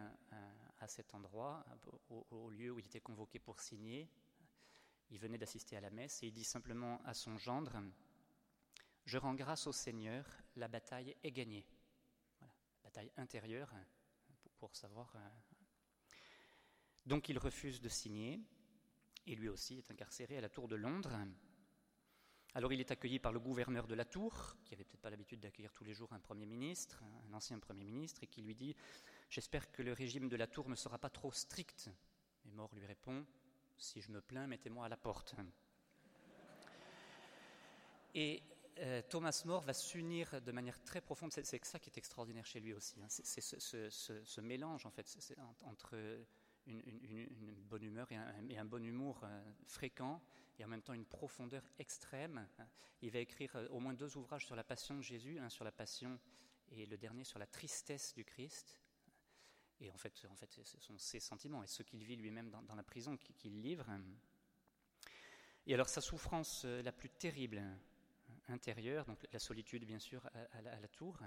à 0.80 0.88
cet 0.88 1.14
endroit, 1.16 1.66
au, 2.10 2.50
lieu 2.50 2.72
où 2.72 2.80
il 2.80 2.86
était 2.86 3.00
convoqué 3.00 3.40
pour 3.40 3.60
signer, 3.60 4.10
il 5.10 5.20
venait 5.20 5.38
d'assister 5.38 5.78
à 5.78 5.82
la 5.82 5.90
messe 5.90 6.22
et 6.24 6.28
il 6.28 6.34
dit 6.34 6.44
simplement 6.44 7.02
à 7.06 7.14
son 7.14 7.38
gendre 7.38 7.82
Je 9.06 9.18
rends 9.18 9.36
grâce 9.36 9.68
au 9.68 9.72
Seigneur, 9.72 10.26
la 10.56 10.68
bataille 10.68 11.16
est 11.24 11.32
gagnée. 11.32 11.66
Bataille 12.84 13.12
intérieure 13.18 13.74
pour, 14.60 14.76
savoir. 14.76 15.14
Euh. 15.16 15.30
Donc 17.06 17.30
il 17.30 17.38
refuse 17.38 17.80
de 17.80 17.90
signer, 17.90 18.42
et 19.26 19.36
lui 19.36 19.50
aussi 19.50 19.78
est 19.78 19.92
incarcéré 19.92 20.38
à 20.38 20.42
la 20.42 20.50
Tour 20.50 20.68
de 20.68 20.76
Londres. 20.76 21.16
Alors 22.54 22.74
il 22.74 22.80
est 22.80 22.92
accueilli 22.92 23.20
par 23.20 23.32
le 23.32 23.40
gouverneur 23.40 23.88
de 23.88 23.94
la 23.94 24.06
Tour, 24.06 24.56
qui 24.64 24.74
avait 24.74 24.84
peut-être 24.84 25.02
pas 25.02 25.10
l'habitude 25.10 25.40
d'accueillir 25.40 25.72
tous 25.74 25.84
les 25.84 25.94
jours 25.94 26.12
un 26.12 26.20
Premier 26.20 26.46
ministre, 26.46 27.04
un 27.30 27.34
ancien 27.34 27.60
Premier 27.60 27.84
ministre, 27.84 28.24
et 28.24 28.28
qui 28.28 28.42
lui 28.42 28.56
dit 28.56 28.76
J'espère 29.30 29.72
que 29.72 29.84
le 29.84 29.94
régime 29.94 30.28
de 30.28 30.36
la 30.36 30.48
Tour 30.48 30.68
ne 30.70 30.76
sera 30.76 30.98
pas 30.98 31.10
trop 31.10 31.32
strict. 31.32 31.90
Et 32.46 32.52
Mort 32.52 32.74
lui 32.74 32.86
répond 32.86 33.26
Si 33.78 34.02
je 34.02 34.12
me 34.12 34.22
plains, 34.22 34.48
mettez-moi 34.48 34.86
à 34.86 34.90
la 34.90 34.98
porte. 34.98 35.36
Et 38.16 38.42
euh, 38.80 39.02
Thomas 39.10 39.44
More 39.46 39.62
va 39.62 39.74
s'unir 39.74 40.42
de 40.42 40.52
manière 40.52 40.82
très 40.84 41.02
profonde. 41.02 41.32
C'est 41.32 41.66
ça 41.66 41.80
qui 41.80 41.90
est 41.90 41.98
extraordinaire 41.98 42.46
chez 42.46 42.60
lui 42.60 42.74
aussi. 42.74 43.02
Hein. 43.02 43.08
C'est 43.10 43.42
ce, 43.42 44.42
mélange 44.42 44.86
en 44.86 44.92
fait 44.92 45.08
entre 45.64 45.96
une, 46.68 47.56
bonne 47.70 47.84
humeur 47.84 48.08
et 48.12 48.58
un, 48.58 48.66
bon 48.66 48.84
humour 48.84 49.22
euh, 49.24 49.52
fréquent 49.66 50.22
et 50.60 50.66
en 50.66 50.68
même 50.68 50.82
temps 50.82 50.94
une 50.94 51.06
profondeur 51.06 51.64
extrême. 51.80 52.48
Il 53.02 53.12
va 53.12 53.20
écrire 53.20 53.56
euh, 53.56 53.68
au 53.70 53.80
moins 53.80 53.94
deux 53.94 54.18
ouvrages 54.18 54.46
sur 54.46 54.56
la 54.56 54.64
passion 54.64 54.96
de 54.96 55.02
Jésus, 55.02 55.40
un 55.40 55.50
sur 55.50 55.64
la 55.64 55.72
passion 55.72 56.20
et 56.72 56.86
le 56.86 56.98
dernier 56.98 57.24
sur 57.24 57.40
la 57.40 57.48
tristesse 57.48 58.14
du 58.14 58.26
Christ. 58.26 58.80
Et 59.80 59.92
en 59.92 59.98
fait, 59.98 60.26
en 60.30 60.36
fait 60.36 60.52
ce 60.64 60.80
sont 60.80 60.98
ses 60.98 61.20
sentiments 61.20 61.64
et 61.64 61.68
ce 61.68 61.84
qu'il 61.84 62.04
vit 62.04 62.16
lui-même 62.16 62.50
dans, 62.50 62.76
la 62.76 62.84
prison 62.84 63.18
qu'il 63.18 63.62
livre. 63.62 63.86
Et 65.66 65.74
alors 65.74 65.90
sa 65.90 66.02
souffrance 66.02 66.66
la 66.66 66.92
plus 66.92 67.10
terrible, 67.10 67.64
intérieure, 68.48 69.06
donc 69.06 69.26
la 69.32 69.40
solitude 69.40 69.86
bien 69.86 70.00
sûr 70.00 70.26
à, 70.54 70.62
la, 70.62 70.88
tour, 70.88 71.20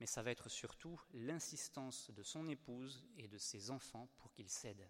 mais 0.00 0.06
ça 0.06 0.22
va 0.22 0.30
être 0.30 0.48
surtout 0.48 1.00
l'insistance 1.14 2.10
de 2.10 2.22
son 2.22 2.46
épouse 2.48 3.04
et 3.16 3.28
de 3.28 3.38
ses 3.38 3.70
enfants 3.70 4.08
pour 4.18 4.32
qu'il 4.32 4.48
cède. 4.48 4.88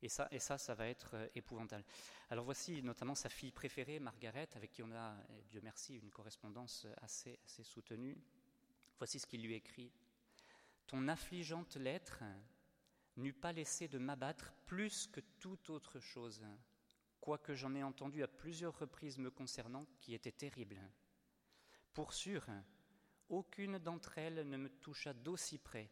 Et 0.00 0.08
ça, 0.08 0.28
et 0.30 0.38
ça, 0.38 0.58
ça 0.58 0.76
va 0.76 0.86
être 0.86 1.14
euh, 1.14 1.26
épouvantable. 1.34 1.84
Alors 2.30 2.44
voici 2.44 2.82
notamment 2.84 3.16
sa 3.16 3.28
fille 3.28 3.50
préférée, 3.50 3.98
Margaret, 3.98 4.48
avec 4.54 4.70
qui 4.70 4.84
on 4.84 4.92
a, 4.92 5.16
Dieu 5.50 5.60
merci, 5.60 5.96
une 5.96 6.10
correspondance 6.10 6.86
assez 6.98 7.40
soutenue. 7.64 8.16
Voici 8.98 9.18
ce 9.18 9.26
qu'il 9.26 9.42
lui 9.42 9.54
écrit. 9.54 9.90
Ton 10.88 11.06
affligeante 11.06 11.76
lettre 11.76 12.24
n'eût 13.16 13.32
pas 13.32 13.52
laissé 13.52 13.88
de 13.88 13.98
m'abattre 13.98 14.52
plus 14.66 15.06
que 15.06 15.20
toute 15.38 15.70
autre 15.70 16.00
chose 16.00 16.44
quoique 17.20 17.54
j'en 17.54 17.74
ai 17.74 17.82
entendu 17.82 18.22
à 18.22 18.26
plusieurs 18.26 18.78
reprises 18.78 19.18
me 19.18 19.30
concernant 19.30 19.84
qui 20.00 20.14
étaient 20.14 20.32
terribles. 20.32 20.80
Pour 21.92 22.14
sûr, 22.14 22.46
aucune 23.28 23.78
d'entre 23.78 24.16
elles 24.16 24.48
ne 24.48 24.56
me 24.56 24.70
toucha 24.70 25.12
d'aussi 25.12 25.58
près 25.58 25.90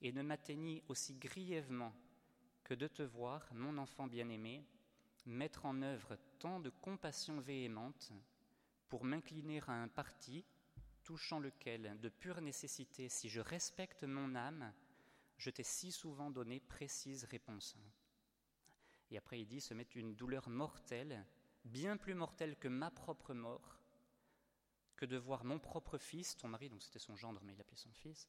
et 0.00 0.12
ne 0.12 0.22
m'atteignit 0.22 0.84
aussi 0.86 1.14
grièvement 1.14 1.92
que 2.62 2.74
de 2.74 2.86
te 2.86 3.02
voir, 3.02 3.52
mon 3.54 3.76
enfant 3.76 4.06
bien-aimé, 4.06 4.64
mettre 5.26 5.66
en 5.66 5.82
œuvre 5.82 6.16
tant 6.38 6.60
de 6.60 6.70
compassion 6.70 7.40
véhémente 7.40 8.12
pour 8.88 9.04
m'incliner 9.04 9.60
à 9.66 9.72
un 9.72 9.88
parti 9.88 10.44
touchant 11.08 11.40
lequel, 11.40 11.98
de 12.02 12.10
pure 12.10 12.42
nécessité, 12.42 13.08
si 13.08 13.30
je 13.30 13.40
respecte 13.40 14.04
mon 14.04 14.34
âme, 14.34 14.74
je 15.38 15.48
t'ai 15.48 15.62
si 15.62 15.90
souvent 15.90 16.30
donné 16.30 16.60
précise 16.60 17.24
réponse. 17.24 17.78
Et 19.10 19.16
après, 19.16 19.40
il 19.40 19.46
dit 19.46 19.62
se 19.62 19.72
mettre 19.72 19.96
une 19.96 20.14
douleur 20.14 20.50
mortelle, 20.50 21.24
bien 21.64 21.96
plus 21.96 22.12
mortelle 22.12 22.56
que 22.56 22.68
ma 22.68 22.90
propre 22.90 23.32
mort, 23.32 23.80
que 24.96 25.06
de 25.06 25.16
voir 25.16 25.44
mon 25.44 25.58
propre 25.58 25.96
fils, 25.96 26.36
ton 26.36 26.48
mari, 26.48 26.68
donc 26.68 26.82
c'était 26.82 26.98
son 26.98 27.16
gendre, 27.16 27.40
mais 27.42 27.54
il 27.54 27.60
appelait 27.62 27.78
son 27.78 27.92
fils, 27.94 28.28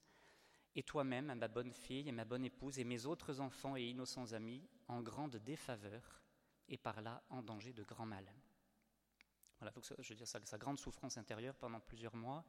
et 0.73 0.83
toi-même, 0.83 1.33
ma 1.33 1.49
bonne 1.49 1.73
fille 1.73 2.07
et 2.07 2.13
ma 2.13 2.23
bonne 2.23 2.45
épouse, 2.45 2.79
et 2.79 2.85
mes 2.85 3.05
autres 3.05 3.41
enfants 3.41 3.75
et 3.75 3.83
innocents 3.83 4.31
amis, 4.31 4.65
en 4.87 5.01
grande 5.01 5.35
défaveur, 5.35 6.21
et 6.69 6.77
par 6.77 7.01
là 7.01 7.25
en 7.29 7.43
danger 7.43 7.73
de 7.73 7.83
grand 7.83 8.05
mal. 8.05 8.33
Voilà, 9.59 9.71
donc 9.71 9.83
je 9.99 10.09
veux 10.09 10.15
dire, 10.15 10.27
sa, 10.27 10.39
sa 10.45 10.57
grande 10.57 10.79
souffrance 10.79 11.17
intérieure 11.17 11.55
pendant 11.55 11.79
plusieurs 11.79 12.15
mois, 12.15 12.45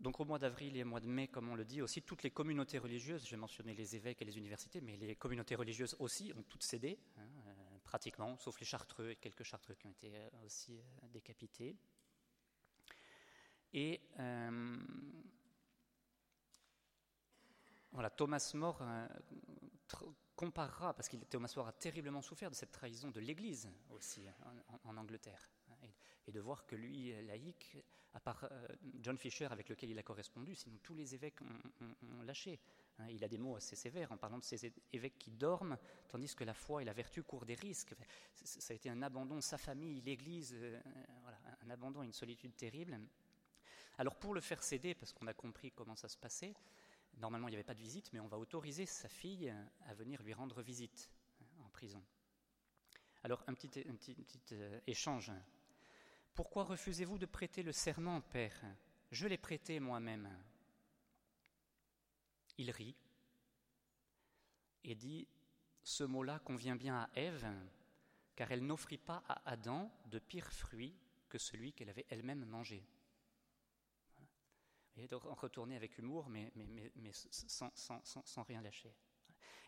donc 0.00 0.20
au 0.20 0.24
mois 0.24 0.38
d'avril 0.38 0.76
et 0.76 0.82
au 0.82 0.86
mois 0.86 1.00
de 1.00 1.06
mai, 1.06 1.28
comme 1.28 1.48
on 1.48 1.54
le 1.54 1.64
dit, 1.64 1.80
aussi 1.80 2.02
toutes 2.02 2.22
les 2.22 2.30
communautés 2.30 2.78
religieuses, 2.78 3.26
j'ai 3.26 3.36
mentionné 3.36 3.74
les 3.74 3.96
évêques 3.96 4.20
et 4.22 4.24
les 4.24 4.36
universités, 4.36 4.80
mais 4.80 4.96
les 4.96 5.16
communautés 5.16 5.54
religieuses 5.54 5.96
aussi 5.98 6.32
ont 6.36 6.42
toutes 6.42 6.62
cédé, 6.62 6.98
hein, 7.16 7.22
euh, 7.46 7.78
pratiquement, 7.84 8.36
sauf 8.36 8.58
les 8.58 8.66
chartreux 8.66 9.10
et 9.10 9.16
quelques 9.16 9.44
chartreux 9.44 9.74
qui 9.74 9.86
ont 9.86 9.92
été 9.92 10.14
euh, 10.14 10.28
aussi 10.44 10.78
euh, 10.78 11.08
décapités. 11.12 11.76
Et 13.72 14.00
voilà, 17.90 18.08
Thomas 18.10 18.52
More 18.54 18.82
comparera, 20.36 20.94
parce 20.94 21.08
que 21.08 21.16
Thomas 21.16 21.52
More 21.56 21.68
a 21.68 21.72
terriblement 21.72 22.22
souffert 22.22 22.50
de 22.50 22.54
cette 22.54 22.72
trahison 22.72 23.10
de 23.10 23.20
l'Église 23.20 23.70
aussi 23.90 24.26
en 24.84 24.96
Angleterre 24.96 25.50
et 26.26 26.32
de 26.32 26.40
voir 26.40 26.66
que 26.66 26.76
lui, 26.76 27.12
laïque, 27.26 27.76
à 28.14 28.20
part 28.20 28.44
euh, 28.44 28.68
John 29.00 29.18
Fisher 29.18 29.46
avec 29.46 29.68
lequel 29.68 29.90
il 29.90 29.98
a 29.98 30.02
correspondu, 30.02 30.54
sinon 30.54 30.78
tous 30.82 30.94
les 30.94 31.14
évêques 31.14 31.40
ont, 31.42 32.22
lâché. 32.22 32.60
Hein. 32.98 33.08
il 33.10 33.24
a 33.24 33.28
des 33.28 33.38
mots 33.38 33.56
assez 33.56 33.74
sévères 33.74 34.12
en 34.12 34.16
parlant 34.16 34.38
de 34.38 34.44
ces 34.44 34.72
évêques 34.92 35.18
qui 35.18 35.32
dorment, 35.32 35.76
tandis 36.08 36.34
que 36.34 36.44
la 36.44 36.54
foi 36.54 36.82
et 36.82 36.84
la 36.84 36.92
vertu 36.92 37.22
courent 37.22 37.44
des 37.44 37.54
risques. 37.54 37.94
Ça 38.34 38.72
a 38.72 38.76
été 38.76 38.88
un 38.88 39.02
abandon, 39.02 39.40
sa 39.40 39.58
famille, 39.58 40.00
l'Église, 40.00 40.54
euh, 40.54 40.80
voilà, 41.22 41.38
un 41.66 41.70
abandon, 41.70 42.02
une 42.02 42.12
solitude 42.12 42.56
terrible. 42.56 42.98
Alors 43.98 44.16
pour 44.16 44.34
le 44.34 44.40
faire 44.40 44.62
céder, 44.62 44.94
parce 44.94 45.12
qu'on 45.12 45.26
a 45.26 45.34
compris 45.34 45.72
comment 45.72 45.96
ça 45.96 46.08
se 46.08 46.16
passait, 46.16 46.54
normalement 47.18 47.48
il 47.48 47.52
n'y 47.52 47.56
avait 47.56 47.64
pas 47.64 47.74
de 47.74 47.80
visite, 47.80 48.12
mais 48.12 48.20
on 48.20 48.28
va 48.28 48.38
autoriser 48.38 48.86
sa 48.86 49.08
fille 49.08 49.54
à 49.86 49.94
venir 49.94 50.22
lui 50.22 50.34
rendre 50.34 50.62
visite 50.62 51.10
en 51.64 51.68
prison. 51.70 52.02
Alors 53.22 53.42
un 53.46 53.54
petit, 53.54 53.70
un 53.88 53.94
petit, 53.94 54.16
euh, 54.52 54.80
échange 54.86 55.32
pourquoi 56.34 56.64
refusez-vous 56.64 57.16
de 57.16 57.26
prêter 57.26 57.62
le 57.62 57.70
serment, 57.70 58.20
Père? 58.20 58.60
Je 59.12 59.28
l'ai 59.28 59.38
prêté 59.38 59.78
moi-même. 59.78 60.28
Il 62.58 62.72
rit 62.72 62.96
et 64.82 64.96
dit 64.96 65.28
Ce 65.84 66.02
mot-là 66.02 66.40
convient 66.40 66.74
bien 66.74 67.02
à 67.02 67.10
Ève, 67.14 67.46
car 68.34 68.50
elle 68.50 68.66
n'offrit 68.66 68.98
pas 68.98 69.22
à 69.28 69.48
Adam 69.48 69.92
de 70.06 70.18
pire 70.18 70.52
fruit 70.52 70.96
que 71.28 71.38
celui 71.38 71.72
qu'elle 71.72 71.90
avait 71.90 72.06
elle-même 72.10 72.44
mangé. 72.44 72.84
Il 74.96 75.04
est 75.04 75.12
retourné 75.12 75.76
avec 75.76 75.98
humour, 75.98 76.28
mais, 76.28 76.52
sans, 77.12 78.42
rien 78.46 78.62
lâcher. 78.62 78.94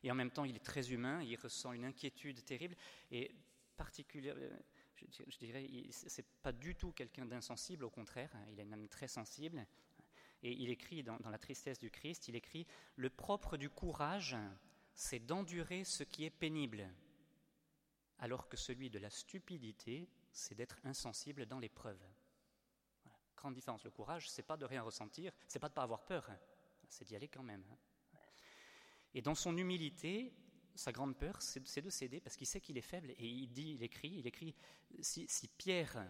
Et 0.03 0.11
en 0.11 0.15
même 0.15 0.31
temps, 0.31 0.45
il 0.45 0.55
est 0.55 0.65
très 0.65 0.93
humain, 0.93 1.23
il 1.23 1.37
ressent 1.37 1.73
une 1.73 1.85
inquiétude 1.85 2.45
terrible, 2.45 2.77
et 3.11 3.35
particulièrement 3.77 4.41
je, 4.97 5.39
dirais, 5.39 5.69
c'est 5.91 6.27
pas 6.43 6.53
du 6.53 6.75
tout 6.75 6.93
quelqu'un 6.93 7.27
d'insensible, 7.27 7.85
au 7.85 7.91
contraire, 7.91 8.31
hein, 8.35 8.45
il 8.51 8.61
est 8.61 8.65
même 8.65 8.89
très 8.89 9.09
sensible. 9.09 9.67
Et 10.43 10.53
il 10.53 10.71
écrit 10.71 11.03
dans, 11.03 11.19
La 11.31 11.39
tristesse 11.39 11.79
du 11.79 11.91
Christ, 11.91 12.29
il 12.29 12.37
écrit 12.37 12.67
Le 12.97 13.11
propre 13.11 13.57
du 13.57 13.71
courage, 13.71 14.37
c'est 14.95 15.19
d'endurer 15.19 15.85
ce 15.85 16.05
qui 16.05 16.25
est 16.25 16.31
pénible, 16.31 16.89
alors 18.19 18.49
que 18.49 18.57
celui 18.57 18.91
de 18.91 18.99
la 18.99 19.11
stupidité, 19.11 20.09
c'est 20.33 20.55
d'être 20.55 20.79
insensible 20.85 21.47
dans 21.47 21.59
l'épreuve. 21.59 22.01
Différence. 23.51 23.85
Le 23.85 23.91
courage, 23.91 24.29
c'est 24.31 24.43
pas 24.43 24.57
de 24.57 24.65
rien 24.65 24.83
ressentir, 24.83 25.33
c'est 25.49 25.59
pas 25.59 25.69
de 25.69 25.75
pas 25.75 25.83
avoir 25.83 26.05
peur, 26.05 26.29
hein. 26.31 26.39
c'est 26.89 27.05
d'y 27.05 27.17
aller 27.17 27.29
quand 27.29 27.43
même. 27.43 27.65
Hein. 27.71 27.77
Et 29.15 29.23
dans 29.23 29.35
son 29.35 29.57
humilité, 29.57 30.35
sa 30.75 30.93
grande 30.93 31.17
peur, 31.17 31.41
c'est 31.41 31.81
de 31.81 31.91
céder 31.91 32.21
parce 32.21 32.37
qu'il 32.37 32.47
sait 32.47 32.61
qu'il 32.61 32.77
est 32.77 32.83
faible 32.83 33.11
et 33.13 33.27
il 33.27 33.49
dit, 33.49 33.73
il 33.73 33.83
écrit, 33.83 34.11
il 34.19 34.27
écrit 34.27 34.55
si, 35.01 35.27
Pierre 35.57 36.07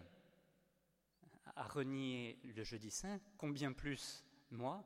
a 1.55 1.67
renié 1.67 2.39
le 2.43 2.63
jeudi 2.63 2.91
saint, 2.91 3.19
combien 3.37 3.71
plus 3.73 4.25
moi, 4.51 4.85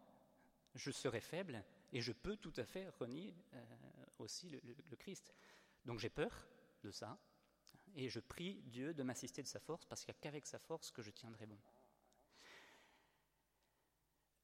je 0.76 0.92
serai 0.92 1.20
faible 1.20 1.64
et 1.92 2.02
je 2.02 2.12
peux 2.12 2.38
tout 2.38 2.54
à 2.58 2.64
fait 2.64 2.88
renier 3.00 3.36
euh, 3.54 3.66
aussi 4.20 4.50
le, 4.50 4.96
Christ. 4.96 5.34
Donc 5.86 6.00
j'ai 6.00 6.10
peur 6.10 6.48
de 6.84 6.92
ça 6.92 7.18
et 7.96 8.08
je 8.08 8.20
prie 8.20 8.62
Dieu 8.68 8.94
de 8.94 9.04
m'assister 9.04 9.42
de 9.42 9.48
sa 9.48 9.60
force 9.60 9.86
parce 9.86 10.06
qu'il 10.06 10.14
n'y 10.14 10.18
a 10.18 10.22
qu'avec 10.22 10.46
sa 10.46 10.60
force 10.60 10.92
que 10.92 11.02
je 11.02 11.12
tiendrai 11.12 11.46
bon. 11.46 11.58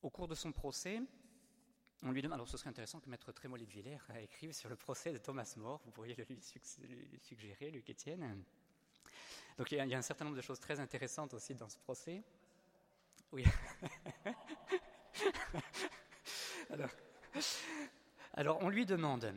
Au 0.07 0.09
cours 0.09 0.29
de 0.29 0.35
son 0.35 0.53
procès, 0.53 1.01
on 2.01 2.11
lui 2.11 2.21
demande, 2.21 2.35
alors 2.35 2.47
ce 2.47 2.55
serait 2.55 2.69
intéressant 2.69 3.01
que 3.01 3.09
Maître 3.09 3.33
Trémollet 3.33 3.65
de 3.65 3.69
Villers 3.69 3.99
écrive 4.21 4.53
sur 4.53 4.69
le 4.69 4.77
procès 4.77 5.11
de 5.11 5.17
Thomas 5.17 5.53
More, 5.57 5.81
vous 5.83 5.91
pourriez 5.91 6.15
le 6.15 6.23
lui 6.23 6.39
suggérer, 7.21 7.71
Luc 7.71 7.89
Étienne. 7.89 8.41
Donc 9.57 9.69
il 9.73 9.85
y, 9.85 9.93
a, 9.93 9.97
un 9.97 10.01
certain 10.01 10.23
nombre 10.23 10.37
de 10.37 10.41
choses 10.41 10.61
très 10.61 10.79
intéressantes 10.79 11.33
aussi 11.33 11.55
dans 11.55 11.67
ce 11.67 11.77
procès. 11.77 12.23
Oui. 13.33 13.43
alors, 18.33 18.63
on 18.63 18.69
lui 18.69 18.85
demande, 18.85 19.33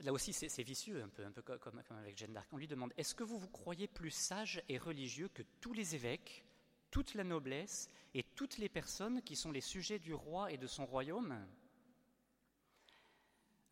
là 0.00 0.12
aussi 0.12 0.32
c'est 0.32 0.64
vicieux, 0.64 1.04
un 1.04 1.08
peu, 1.08 1.24
un 1.24 1.30
peu 1.30 1.42
comme, 1.42 1.60
comme 1.60 1.98
avec 1.98 2.18
Jeanne 2.18 2.32
d'Arc, 2.32 2.48
on 2.50 2.56
lui 2.56 2.66
demande, 2.66 2.92
est-ce 2.96 3.14
que 3.14 3.22
vous 3.22 3.38
vous 3.38 3.50
croyez 3.50 3.86
plus 3.86 4.10
sage 4.10 4.60
et 4.68 4.76
religieux 4.76 5.28
que 5.28 5.44
tous 5.60 5.72
les 5.72 5.94
évêques 5.94 6.44
toute 6.92 7.14
la 7.14 7.24
noblesse 7.24 7.88
et 8.14 8.22
toutes 8.22 8.58
les 8.58 8.68
personnes 8.68 9.22
qui 9.22 9.34
sont 9.34 9.50
les 9.50 9.60
sujets 9.60 9.98
du 9.98 10.14
roi 10.14 10.52
et 10.52 10.58
de 10.58 10.68
son 10.68 10.86
royaume 10.86 11.44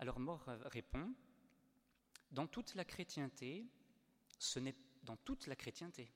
Alors 0.00 0.18
Mort 0.18 0.44
répond, 0.64 1.14
dans 2.32 2.48
toute 2.48 2.74
la 2.74 2.84
chrétienté, 2.84 3.66
ce 4.38 4.58
n'est 4.58 4.74
dans 5.04 5.16
toute 5.18 5.46
la 5.46 5.54
chrétienté, 5.54 6.10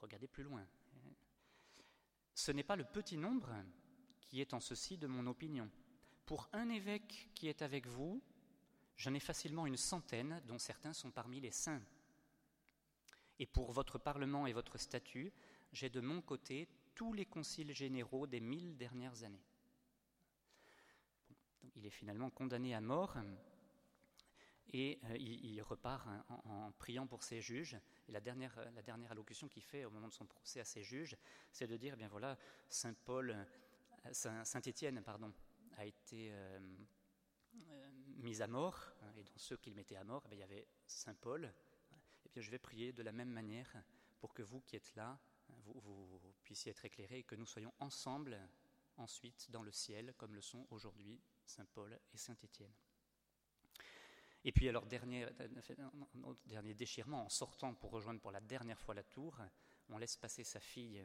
regardez 0.00 0.28
plus 0.28 0.42
loin, 0.42 0.66
ce 2.34 2.52
n'est 2.52 2.64
pas 2.64 2.76
le 2.76 2.84
petit 2.84 3.16
nombre 3.16 3.54
qui 4.28 4.40
est 4.40 4.52
en 4.52 4.60
ceci 4.60 4.98
de 4.98 5.06
mon 5.06 5.26
opinion. 5.26 5.70
Pour 6.26 6.48
un 6.52 6.68
évêque 6.70 7.30
qui 7.34 7.48
est 7.48 7.62
avec 7.62 7.86
vous, 7.86 8.22
j'en 8.96 9.14
ai 9.14 9.20
facilement 9.20 9.66
une 9.66 9.76
centaine, 9.76 10.42
dont 10.46 10.58
certains 10.58 10.92
sont 10.92 11.10
parmi 11.10 11.40
les 11.40 11.50
saints. 11.50 11.82
Et 13.38 13.46
pour 13.46 13.72
votre 13.72 13.98
parlement 13.98 14.46
et 14.46 14.52
votre 14.52 14.78
statut, 14.78 15.32
j'ai 15.72 15.90
de 15.90 16.00
mon 16.00 16.22
côté 16.22 16.68
tous 16.94 17.12
les 17.12 17.26
conciles 17.26 17.72
généraux 17.72 18.26
des 18.26 18.40
mille 18.40 18.76
dernières 18.76 19.22
années. 19.22 19.44
il 21.76 21.86
est 21.86 21.90
finalement 21.90 22.30
condamné 22.30 22.74
à 22.74 22.80
mort 22.80 23.16
et 24.72 24.98
euh, 25.04 25.16
il, 25.16 25.62
repart 25.62 26.06
en, 26.28 26.72
priant 26.72 27.06
pour 27.06 27.22
ses 27.22 27.40
juges. 27.40 27.78
Et 28.08 28.12
la 28.12 28.20
dernière, 28.20 28.54
la 28.74 28.82
dernière 28.82 29.12
allocution 29.12 29.48
qu'il 29.48 29.62
fait 29.62 29.84
au 29.84 29.90
moment 29.90 30.08
de 30.08 30.12
son 30.12 30.26
procès 30.26 30.60
à 30.60 30.64
ses 30.64 30.82
juges, 30.82 31.16
c'est 31.52 31.66
de 31.66 31.76
dire, 31.76 31.94
eh 31.94 31.96
bien 31.96 32.08
voilà, 32.08 32.36
Saint 32.68 32.92
Paul, 32.92 33.30
euh, 33.30 34.12
Saint, 34.12 34.60
Étienne, 34.60 35.02
pardon, 35.02 35.32
a 35.76 35.86
été 35.86 36.30
euh, 36.32 36.58
mis 38.16 38.42
à 38.42 38.46
mort, 38.46 38.92
et 39.16 39.22
dans 39.22 39.36
ceux 39.36 39.56
qu'il 39.56 39.74
mettait 39.74 39.96
à 39.96 40.04
mort, 40.04 40.24
eh 40.30 40.34
il 40.34 40.38
y 40.38 40.42
avait 40.42 40.66
Saint 40.86 41.14
Paul. 41.14 41.52
Et 42.24 42.28
bien 42.28 42.42
je 42.42 42.50
vais 42.50 42.58
prier 42.58 42.92
de 42.92 43.02
la 43.02 43.12
même 43.12 43.30
manière 43.30 43.72
pour 44.20 44.34
que 44.34 44.42
vous 44.42 44.60
qui 44.60 44.76
êtes 44.76 44.94
là, 44.96 45.18
vous, 45.64 46.20
puissiez 46.42 46.70
être 46.70 46.84
éclairés 46.84 47.18
et 47.18 47.24
que 47.24 47.34
nous 47.34 47.46
soyons 47.46 47.72
ensemble 47.78 48.38
ensuite 48.96 49.50
dans 49.50 49.62
le 49.62 49.72
ciel, 49.72 50.14
comme 50.16 50.34
le 50.34 50.40
sont 50.40 50.66
aujourd'hui 50.70 51.20
Saint 51.44 51.66
Paul 51.66 51.98
et 52.12 52.16
Saint 52.16 52.36
Étienne. 52.42 52.72
Et 54.44 54.52
puis 54.52 54.68
alors, 54.68 54.86
dernier, 54.86 55.26
dernier 56.46 56.74
déchirement, 56.74 57.24
en 57.24 57.28
sortant 57.28 57.74
pour 57.74 57.90
rejoindre 57.90 58.20
pour 58.20 58.32
la 58.32 58.40
dernière 58.40 58.80
fois 58.80 58.94
la 58.94 59.02
tour, 59.02 59.38
on 59.88 59.98
laisse 59.98 60.16
passer 60.16 60.44
sa 60.44 60.60
fille 60.60 61.04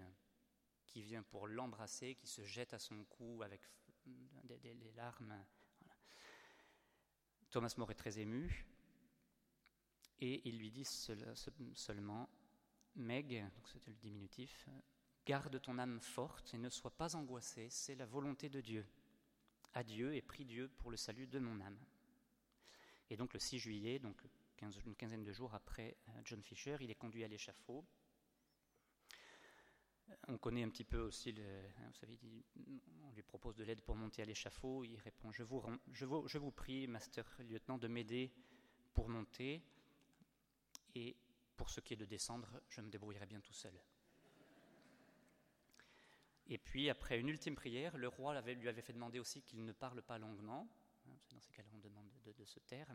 qui 0.85 1.01
vient 1.01 1.23
pour 1.23 1.47
l'embrasser, 1.47 2.15
qui 2.15 2.27
se 2.27 2.43
jette 2.43 2.73
à 2.73 2.79
son 2.79 3.03
cou 3.05 3.41
avec 3.43 3.62
des, 4.05 4.91
larmes. 4.95 5.43
Thomas 7.50 7.73
More 7.77 7.91
est 7.91 7.95
très 7.95 8.19
ému 8.19 8.65
et 10.19 10.47
il 10.47 10.57
lui 10.57 10.71
dit 10.71 10.85
seulement 10.85 12.29
Meg, 12.95 13.43
c'était 13.65 13.91
le 13.91 13.97
diminutif, 13.97 14.69
garde 15.25 15.59
ton 15.62 15.77
âme 15.79 16.00
forte 16.00 16.53
et 16.53 16.57
ne 16.57 16.69
sois 16.69 16.91
pas 16.91 17.15
angoissée, 17.15 17.67
c'est 17.69 17.95
la 17.95 18.05
volonté 18.05 18.50
de 18.50 18.62
Dieu. 18.62 18.85
Adieu 19.73 20.13
et 20.13 20.21
prie 20.21 20.45
Dieu 20.45 20.69
pour 20.77 20.91
le 20.91 20.97
salut 20.97 21.25
de 21.25 21.39
mon 21.39 21.59
âme. 21.62 21.79
Et 23.09 23.17
donc 23.17 23.33
le 23.33 23.39
6 23.39 23.59
juillet, 23.59 24.00
donc 24.00 24.21
une 24.85 24.95
quinzaine 24.95 25.23
de 25.23 25.31
jours 25.33 25.53
après 25.53 25.97
euh, 26.07 26.21
John 26.25 26.41
Fisher, 26.41 26.77
il 26.79 26.89
est 26.89 26.95
conduit 26.95 27.23
à 27.23 27.27
l'échafaud. 27.27 27.85
On 30.27 30.38
connaît 30.38 30.63
un 30.63 30.69
petit 30.69 30.83
peu 30.83 31.00
aussi, 31.00 31.29
hein, 31.31 31.88
vous 31.88 31.95
savez, 31.95 32.19
on 33.03 33.12
lui 33.12 33.23
propose 33.23 33.55
de 33.55 33.63
l'aide 33.63 33.81
pour 33.81 33.95
monter 33.95 34.21
à 34.21 34.25
l'échafaud. 34.25 34.83
Il 34.83 34.97
répond 35.00 35.31
je 35.31 35.43
vous, 35.43 35.63
je, 35.91 36.05
vous, 36.05 36.27
je 36.27 36.38
vous 36.38 36.51
prie, 36.51 36.88
master 36.88 37.25
lieutenant, 37.39 37.77
de 37.77 37.88
m'aider 37.88 38.31
pour 38.93 39.09
monter. 39.09 39.63
Et 40.95 41.15
pour 41.55 41.69
ce 41.69 41.79
qui 41.79 41.93
est 41.93 41.98
de 41.98 42.05
descendre, 42.05 42.62
je 42.69 42.81
me 42.81 42.89
débrouillerai 42.89 43.25
bien 43.25 43.39
tout 43.39 43.53
seul. 43.53 43.79
Et 46.48 46.57
puis, 46.57 46.89
après 46.89 47.19
une 47.19 47.29
ultime 47.29 47.55
prière, 47.55 47.98
le 47.98 48.07
roi 48.07 48.39
lui 48.41 48.67
avait 48.67 48.81
fait 48.81 48.93
demander 48.93 49.19
aussi 49.19 49.41
qu'il 49.41 49.63
ne 49.63 49.72
parle 49.72 50.01
pas 50.01 50.17
longuement. 50.17 50.69
Hein, 51.07 51.17
dans 51.29 51.39
ces 51.39 51.51
cas-là, 51.51 51.69
on 51.74 51.79
demande 51.79 52.10
de, 52.25 52.45
se 52.45 52.60
taire. 52.60 52.93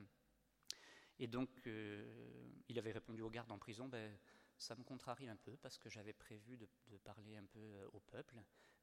Et 1.18 1.26
donc, 1.26 1.50
euh, 1.66 2.50
il 2.68 2.78
avait 2.78 2.92
répondu 2.92 3.22
aux 3.22 3.30
gardes 3.30 3.50
en 3.50 3.58
prison, 3.58 3.88
ben, 3.88 4.16
ça 4.58 4.74
me 4.74 4.82
contrarie 4.82 5.28
un 5.28 5.36
peu 5.36 5.56
parce 5.56 5.78
que 5.78 5.88
j'avais 5.88 6.12
prévu 6.12 6.56
de, 6.56 6.68
parler 6.98 7.36
un 7.36 7.46
peu 7.46 7.60
euh, 7.60 7.88
au 7.92 8.00
peuple, 8.00 8.36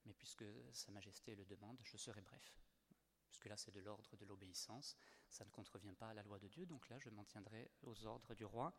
mais 0.06 0.14
puisque 0.14 0.46
Sa 0.72 0.92
Majesté 0.92 1.36
le 1.36 1.46
demande, 1.46 1.78
je 1.84 1.98
serai 1.98 2.22
bref. 2.22 2.54
Puisque 3.36 3.50
là, 3.50 3.58
c'est 3.58 3.74
de 3.74 3.82
l'ordre 3.82 4.16
de 4.16 4.24
l'obéissance, 4.24 4.96
ça 5.30 5.44
ne 5.44 5.50
contrevient 5.50 5.92
pas 5.92 6.08
à 6.08 6.14
la 6.14 6.24
loi 6.24 6.40
de 6.40 6.48
Dieu, 6.48 6.66
donc 6.66 6.88
là, 6.88 6.98
je 7.00 7.10
m'en 7.10 7.26
tiendrai 7.26 7.70
aux 7.84 8.06
ordres 8.06 8.34
du 8.34 8.46
roi. 8.46 8.74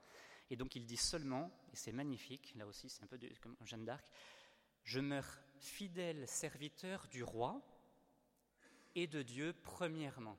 Et 0.49 0.57
donc, 0.57 0.77
il 0.77 0.87
dit 0.87 0.97
seulement, 0.97 1.51
et 1.75 1.77
c'est 1.77 1.93
magnifique, 1.93 2.55
là 2.55 2.67
aussi, 2.67 2.89
c'est 2.89 3.03
un 3.03 3.07
peu 3.07 3.19
comme 3.43 3.55
Jeanne 3.67 3.85
d'Arc, 3.85 4.11
je 4.83 4.99
meurs 4.99 5.39
fidèle 5.59 6.27
serviteur 6.27 7.07
du 7.09 7.23
roi 7.23 7.61
et 8.95 9.07
de 9.07 9.21
Dieu 9.21 9.53
premièrement. 9.53 10.39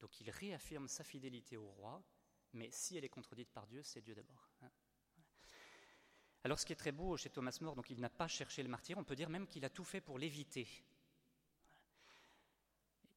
Donc 0.00 0.18
il 0.22 0.30
réaffirme 0.30 0.88
sa 0.88 1.04
fidélité 1.04 1.58
au 1.58 1.68
roi, 1.68 2.02
mais 2.54 2.70
si 2.70 2.96
elle 2.96 3.04
est 3.04 3.10
contredite 3.10 3.50
par 3.50 3.66
Dieu, 3.66 3.82
c'est 3.82 4.00
Dieu 4.00 4.14
d'abord. 4.14 4.48
Hein. 4.62 4.70
Alors 6.44 6.58
ce 6.58 6.64
qui 6.64 6.72
est 6.72 6.76
très 6.76 6.92
beau 6.92 7.14
chez 7.18 7.28
Thomas 7.28 7.58
More, 7.60 7.74
donc 7.74 7.90
il 7.90 8.00
n'a 8.00 8.08
pas 8.08 8.28
cherché 8.28 8.62
le 8.62 8.70
martyr, 8.70 8.96
on 8.96 9.04
peut 9.04 9.16
dire 9.16 9.28
même 9.28 9.46
qu'il 9.46 9.66
a 9.66 9.70
tout 9.70 9.84
fait 9.84 10.00
pour 10.00 10.18
l'éviter. 10.18 10.66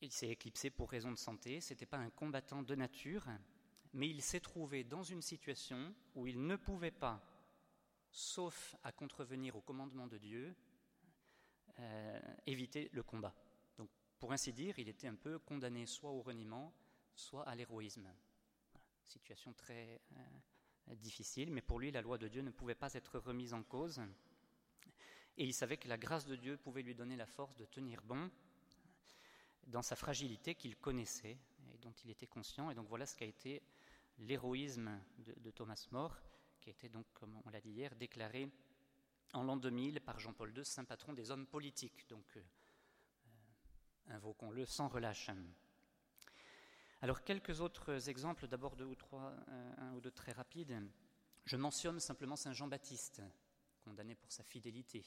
Il 0.02 0.12
s'est 0.12 0.30
éclipsé 0.30 0.72
pour 0.72 0.90
raison 0.90 1.12
de 1.12 1.18
santé, 1.18 1.62
ce 1.62 1.74
n'était 1.74 1.86
pas 1.86 1.98
un 1.98 2.10
combattant 2.10 2.64
de 2.64 2.74
nature, 2.74 3.28
mais 3.94 4.10
il 4.10 4.22
s'est 4.24 4.40
trouvé 4.40 4.84
dans 4.84 5.04
une 5.04 5.22
situation 5.22 5.94
où 6.16 6.26
il 6.26 6.44
ne 6.44 6.56
pouvait 6.56 6.90
pas, 6.90 7.24
sauf 8.10 8.76
à 8.84 8.92
contrevenir 8.92 9.56
au 9.56 9.62
commandement 9.62 10.08
de 10.08 10.18
Dieu, 10.18 10.56
euh, 11.80 12.20
éviter 12.48 12.90
le 12.94 13.04
combat. 13.04 13.36
Pour 14.18 14.32
ainsi 14.32 14.54
dire, 14.54 14.78
il 14.80 14.90
était 14.90 15.08
un 15.08 15.16
peu 15.16 15.38
condamné 15.40 15.86
soit 15.86 16.12
au 16.12 16.22
reniement, 16.22 16.74
soit 17.16 17.48
à 17.48 17.56
l'héroïsme. 17.56 18.08
Situation 19.06 19.54
très 19.54 20.02
euh, 20.18 20.96
difficile, 20.96 21.52
mais 21.52 21.62
pour 21.62 21.80
lui, 21.80 21.92
la 21.92 22.02
loi 22.02 22.18
de 22.18 22.28
Dieu 22.28 22.42
ne 22.42 22.52
pouvait 22.52 22.76
pas 22.76 22.94
être 22.94 23.20
remise 23.20 23.54
en 23.54 23.64
cause. 23.64 24.02
Et 25.38 25.44
il 25.44 25.54
savait 25.54 25.78
que 25.78 25.88
la 25.88 25.98
grâce 25.98 26.26
de 26.26 26.36
Dieu 26.36 26.58
pouvait 26.58 26.82
lui 26.82 26.96
donner 26.96 27.16
la 27.16 27.26
force 27.26 27.56
de 27.56 27.66
tenir 27.66 28.02
bon 28.04 28.32
dans 29.72 29.82
sa 29.82 29.96
fragilité 29.96 30.56
qu'il 30.56 30.76
connaissait 30.78 31.38
et 31.74 31.78
dont 31.78 31.94
il 32.04 32.12
était 32.12 32.28
conscient. 32.28 32.70
Et 32.70 32.76
donc 32.76 32.88
voilà 32.88 33.06
ce 33.06 33.16
qu'a 33.16 33.26
été 33.26 33.62
l'héroïsme 34.20 35.00
de, 35.18 35.52
Thomas 35.52 35.88
More, 35.92 36.16
qui 36.60 36.70
a 36.70 36.72
été 36.72 36.90
donc, 36.90 37.06
comme 37.14 37.42
on 37.46 37.50
l'a 37.50 37.62
dit 37.62 37.72
hier, 37.72 37.96
déclaré 37.96 38.50
en 39.34 39.44
l'an 39.44 39.58
2000 39.58 40.02
par 40.02 40.20
Jean-Paul 40.20 40.56
II, 40.56 40.66
saint 40.66 40.84
patron 40.84 41.14
des 41.14 41.32
hommes 41.32 41.48
politiques. 41.48 42.08
Donc 42.10 42.26
euh, 42.38 42.42
invoquons-le 44.10 44.66
sans 44.66 44.90
relâche. 44.90 45.32
Alors 47.02 47.24
quelques 47.24 47.62
autres 47.62 48.10
exemples, 48.10 48.48
d'abord 48.48 48.76
deux 48.76 48.86
ou 48.86 48.96
trois, 48.96 49.34
euh, 49.48 49.74
un 49.78 49.94
ou 49.94 50.02
deux 50.02 50.12
très 50.12 50.34
rapides. 50.34 50.80
Je 51.46 51.58
mentionne 51.58 52.00
simplement 52.00 52.36
Saint 52.36 52.54
Jean-Baptiste, 52.54 53.24
condamné 53.84 54.14
pour 54.14 54.32
sa 54.32 54.44
fidélité. 54.44 55.04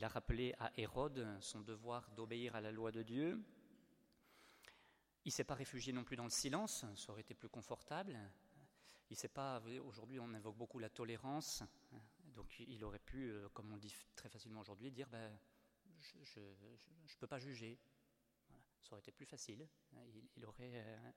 Il 0.00 0.04
a 0.04 0.08
rappelé 0.08 0.54
à 0.58 0.72
Hérode 0.78 1.28
son 1.40 1.60
devoir 1.60 2.10
d'obéir 2.12 2.56
à 2.56 2.62
la 2.62 2.72
loi 2.72 2.90
de 2.90 3.02
Dieu. 3.02 3.38
Il 5.26 5.28
ne 5.28 5.30
s'est 5.30 5.44
pas 5.44 5.52
réfugié 5.52 5.92
non 5.92 6.04
plus 6.04 6.16
dans 6.16 6.24
le 6.24 6.30
silence, 6.30 6.86
ça 6.96 7.12
aurait 7.12 7.20
été 7.20 7.34
plus 7.34 7.50
confortable. 7.50 8.18
Il 9.10 9.16
s'est 9.18 9.28
pas. 9.28 9.60
Aujourd'hui, 9.84 10.18
on 10.18 10.32
invoque 10.32 10.56
beaucoup 10.56 10.78
la 10.78 10.88
tolérance, 10.88 11.62
donc 12.34 12.58
il 12.60 12.82
aurait 12.82 12.98
pu, 12.98 13.30
euh, 13.30 13.50
comme 13.50 13.70
on 13.72 13.76
dit 13.76 13.94
très 14.16 14.30
facilement 14.30 14.60
aujourd'hui, 14.60 14.90
dire 14.90 15.06
ben, 15.10 15.38
je 15.98 16.40
ne 16.40 17.18
peux 17.18 17.26
pas 17.26 17.38
juger. 17.38 17.78
Ça 18.80 18.92
aurait 18.92 19.00
été 19.00 19.12
plus 19.12 19.26
facile. 19.26 19.68
Il, 20.34 20.46
aurait. 20.46 20.76
Euh, 20.76 21.10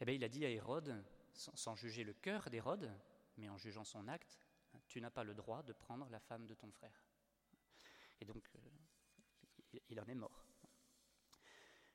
eh 0.00 0.04
bien, 0.04 0.16
il 0.16 0.24
a 0.24 0.28
dit 0.28 0.44
à 0.44 0.50
Hérode, 0.50 1.00
sans, 1.32 1.76
juger 1.76 2.02
le 2.02 2.14
cœur 2.14 2.50
d'Hérode, 2.50 2.90
mais 3.36 3.48
en 3.48 3.56
jugeant 3.56 3.84
son 3.84 4.08
acte, 4.08 4.40
tu 4.88 5.00
n'as 5.00 5.10
pas 5.10 5.22
le 5.22 5.34
droit 5.34 5.62
de 5.62 5.72
prendre 5.72 6.10
la 6.10 6.18
femme 6.18 6.44
de 6.48 6.54
ton 6.54 6.72
frère. 6.72 7.04
Et 8.24 8.26
donc, 8.26 8.48
euh, 8.56 9.78
il, 9.90 10.00
en 10.00 10.06
est 10.06 10.14
mort. 10.14 10.46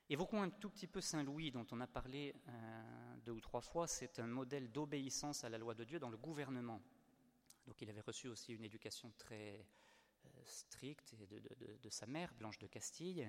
Évoquons 0.08 0.42
un 0.42 0.50
tout 0.50 0.70
petit 0.70 0.86
peu 0.86 1.00
Saint 1.00 1.24
Louis, 1.24 1.50
dont 1.50 1.66
on 1.72 1.80
a 1.80 1.88
parlé 1.88 2.32
euh, 2.48 3.16
deux 3.24 3.32
ou 3.32 3.40
trois 3.40 3.60
fois. 3.60 3.88
C'est 3.88 4.20
un 4.20 4.28
modèle 4.28 4.70
d'obéissance 4.70 5.42
à 5.42 5.48
la 5.48 5.58
loi 5.58 5.74
de 5.74 5.82
Dieu 5.82 5.98
dans 5.98 6.08
le 6.08 6.16
gouvernement. 6.16 6.80
Donc, 7.66 7.82
il 7.82 7.90
avait 7.90 8.00
reçu 8.00 8.28
aussi 8.28 8.54
une 8.54 8.64
éducation 8.64 9.12
très 9.18 9.66
stricte 10.44 11.16
de, 11.16 11.88
sa 11.90 12.06
mère, 12.06 12.32
Blanche 12.34 12.58
de 12.58 12.68
Castille. 12.68 13.28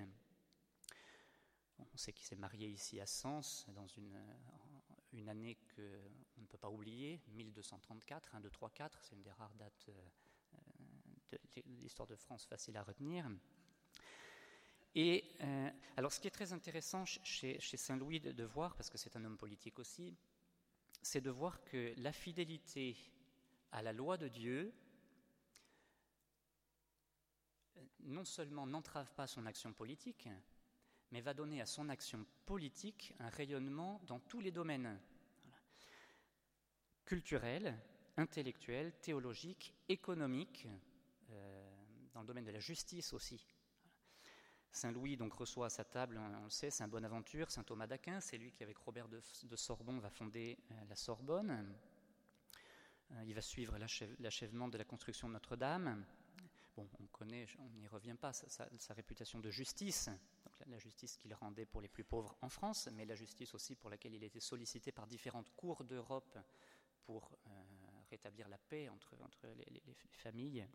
On 1.78 1.96
sait 1.96 2.12
qu'il 2.12 2.26
s'est 2.26 2.36
marié 2.36 2.68
ici 2.68 3.00
à 3.00 3.06
Sens 3.06 3.66
dans 3.70 3.88
une, 3.88 4.22
une 5.12 5.28
année 5.28 5.56
qu'on 5.74 6.40
ne 6.40 6.46
peut 6.46 6.58
pas 6.58 6.70
oublier, 6.70 7.20
1234, 7.28 8.36
1, 8.36 8.40
2, 8.40 8.50
3, 8.50 8.70
4, 8.70 9.02
c'est 9.02 9.14
une 9.16 9.22
des 9.22 9.32
rares 9.32 9.54
dates 9.54 9.86
euh, 9.88 10.08
l'histoire 11.80 12.08
de 12.08 12.16
France 12.16 12.46
facile 12.46 12.76
à 12.76 12.82
retenir. 12.82 13.28
Et 14.94 15.24
euh, 15.40 15.70
alors, 15.96 16.12
ce 16.12 16.20
qui 16.20 16.28
est 16.28 16.32
très 16.32 16.52
intéressant 16.52 17.04
chez, 17.04 17.58
chez 17.60 17.76
Saint 17.76 17.96
Louis 17.96 18.20
de, 18.20 18.44
voir, 18.44 18.76
parce 18.76 18.90
que 18.90 18.98
c'est 18.98 19.16
un 19.16 19.24
homme 19.24 19.38
politique 19.38 19.78
aussi, 19.78 20.14
c'est 21.00 21.20
de 21.20 21.30
voir 21.30 21.62
que 21.64 21.94
la 21.96 22.12
fidélité 22.12 22.96
à 23.72 23.82
la 23.82 23.92
loi 23.92 24.18
de 24.18 24.28
Dieu 24.28 24.72
non 28.00 28.24
seulement 28.24 28.66
n'entrave 28.66 29.10
pas 29.14 29.26
son 29.26 29.46
action 29.46 29.72
politique, 29.72 30.28
mais 31.10 31.20
va 31.20 31.34
donner 31.34 31.60
à 31.60 31.66
son 31.66 31.88
action 31.88 32.26
politique 32.46 33.14
un 33.20 33.28
rayonnement 33.28 34.00
dans 34.06 34.18
tous 34.20 34.40
les 34.40 34.50
domaines 34.50 34.98
culturel, 37.04 37.78
intellectuel, 38.16 38.92
théologique, 39.00 39.74
économique, 39.88 40.66
euh, 40.66 40.91
dans 42.12 42.20
le 42.20 42.26
domaine 42.26 42.44
de 42.44 42.50
la 42.50 42.60
justice 42.60 43.12
aussi. 43.12 43.46
Saint 44.70 44.90
Louis 44.90 45.16
donc 45.16 45.34
reçoit 45.34 45.66
à 45.66 45.70
sa 45.70 45.84
table, 45.84 46.18
on 46.18 46.44
le 46.44 46.50
sait, 46.50 46.70
Saint 46.70 46.88
Bonaventure, 46.88 47.50
Saint 47.50 47.62
Thomas 47.62 47.86
d'Aquin, 47.86 48.20
c'est 48.20 48.38
lui 48.38 48.52
qui 48.52 48.62
avec 48.62 48.78
Robert 48.78 49.06
de, 49.08 49.20
Sorbonne 49.56 50.00
va 50.00 50.08
fonder 50.08 50.58
euh, 50.70 50.74
la 50.88 50.96
Sorbonne. 50.96 51.74
Euh, 53.10 53.24
il 53.26 53.34
va 53.34 53.42
suivre 53.42 53.76
l'achèvement 54.18 54.68
de 54.68 54.78
la 54.78 54.84
construction 54.84 55.28
de 55.28 55.34
Notre-Dame. 55.34 56.06
Bon, 56.74 56.88
on 57.00 57.06
connaît, 57.08 57.46
on 57.58 57.68
n'y 57.68 57.86
revient 57.86 58.16
pas, 58.18 58.32
sa, 58.32 58.94
réputation 58.94 59.40
de 59.40 59.50
justice, 59.50 60.08
la, 60.66 60.78
justice 60.78 61.18
qu'il 61.18 61.34
rendait 61.34 61.66
pour 61.66 61.82
les 61.82 61.88
plus 61.88 62.04
pauvres 62.04 62.34
en 62.40 62.48
France, 62.48 62.88
mais 62.94 63.04
la 63.04 63.14
justice 63.14 63.54
aussi 63.54 63.76
pour 63.76 63.90
laquelle 63.90 64.14
il 64.14 64.24
était 64.24 64.40
sollicité 64.40 64.90
par 64.90 65.06
différentes 65.06 65.50
cours 65.54 65.84
d'Europe 65.84 66.38
pour 67.04 67.30
euh, 67.46 67.50
rétablir 68.10 68.48
la 68.48 68.56
paix 68.56 68.88
entre, 68.88 69.14
entre 69.22 69.48
les, 69.48 69.82
familles. 70.12 70.66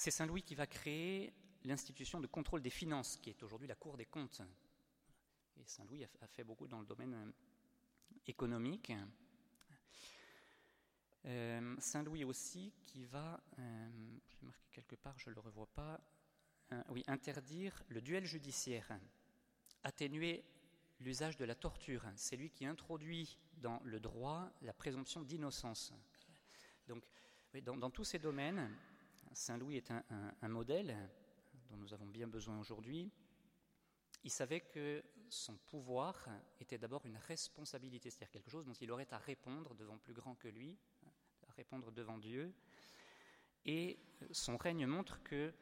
C'est 0.00 0.10
Saint 0.10 0.24
Louis 0.24 0.42
qui 0.42 0.54
va 0.54 0.66
créer 0.66 1.30
l'institution 1.64 2.20
de 2.20 2.26
contrôle 2.26 2.62
des 2.62 2.70
finances, 2.70 3.18
qui 3.18 3.28
est 3.28 3.42
aujourd'hui 3.42 3.68
la 3.68 3.74
Cour 3.74 3.98
des 3.98 4.06
comptes. 4.06 4.40
Et 5.58 5.66
Saint 5.66 5.84
Louis 5.84 6.02
a, 6.02 6.26
fait 6.26 6.42
beaucoup 6.42 6.66
dans 6.66 6.80
le 6.80 6.86
domaine 6.86 7.12
euh, 7.12 7.30
économique. 8.26 8.94
Euh, 11.26 11.76
Saint 11.80 12.02
Louis 12.02 12.24
aussi 12.24 12.72
qui 12.86 13.04
va, 13.04 13.44
euh, 13.58 13.90
marqué 14.40 14.70
quelque 14.72 14.96
part, 14.96 15.18
je 15.18 15.28
ne 15.28 15.34
le 15.34 15.40
revois 15.42 15.68
pas, 15.74 16.00
euh, 16.72 16.82
oui, 16.88 17.04
interdire 17.06 17.82
le 17.88 18.00
duel 18.00 18.24
judiciaire, 18.24 18.98
atténuer 19.84 20.46
l'usage 21.00 21.36
de 21.36 21.44
la 21.44 21.54
torture. 21.54 22.06
C'est 22.16 22.38
lui 22.38 22.48
qui 22.48 22.64
introduit 22.64 23.38
dans 23.58 23.82
le 23.84 24.00
droit 24.00 24.50
la 24.62 24.72
présomption 24.72 25.20
d'innocence. 25.20 25.92
Donc, 26.88 27.04
dans, 27.62 27.90
tous 27.90 28.04
ces 28.04 28.18
domaines, 28.18 28.74
Saint 29.32 29.58
Louis 29.58 29.76
est 29.76 29.90
un 29.90 30.48
modèle 30.48 30.96
dont 31.68 31.76
nous 31.76 31.94
avons 31.94 32.06
bien 32.06 32.26
besoin 32.26 32.58
aujourd'hui. 32.58 33.10
Il 34.24 34.30
savait 34.30 34.60
que 34.60 35.02
son 35.28 35.56
pouvoir 35.56 36.28
était 36.58 36.78
d'abord 36.78 37.06
une 37.06 37.16
responsabilité, 37.16 38.10
c'est-à-dire 38.10 38.30
quelque 38.30 38.50
chose 38.50 38.66
dont 38.66 38.74
il 38.74 38.90
aurait 38.90 39.12
à 39.12 39.18
répondre 39.18 39.74
devant 39.74 39.96
plus 39.98 40.12
grand 40.12 40.34
que 40.34 40.48
lui, 40.48 40.76
à 41.48 41.52
répondre 41.52 41.90
devant 41.92 42.18
Dieu. 42.18 42.52
Et 43.64 43.98
son 44.32 44.56
règne 44.56 44.86
montre 44.86 45.22
que 45.22 45.54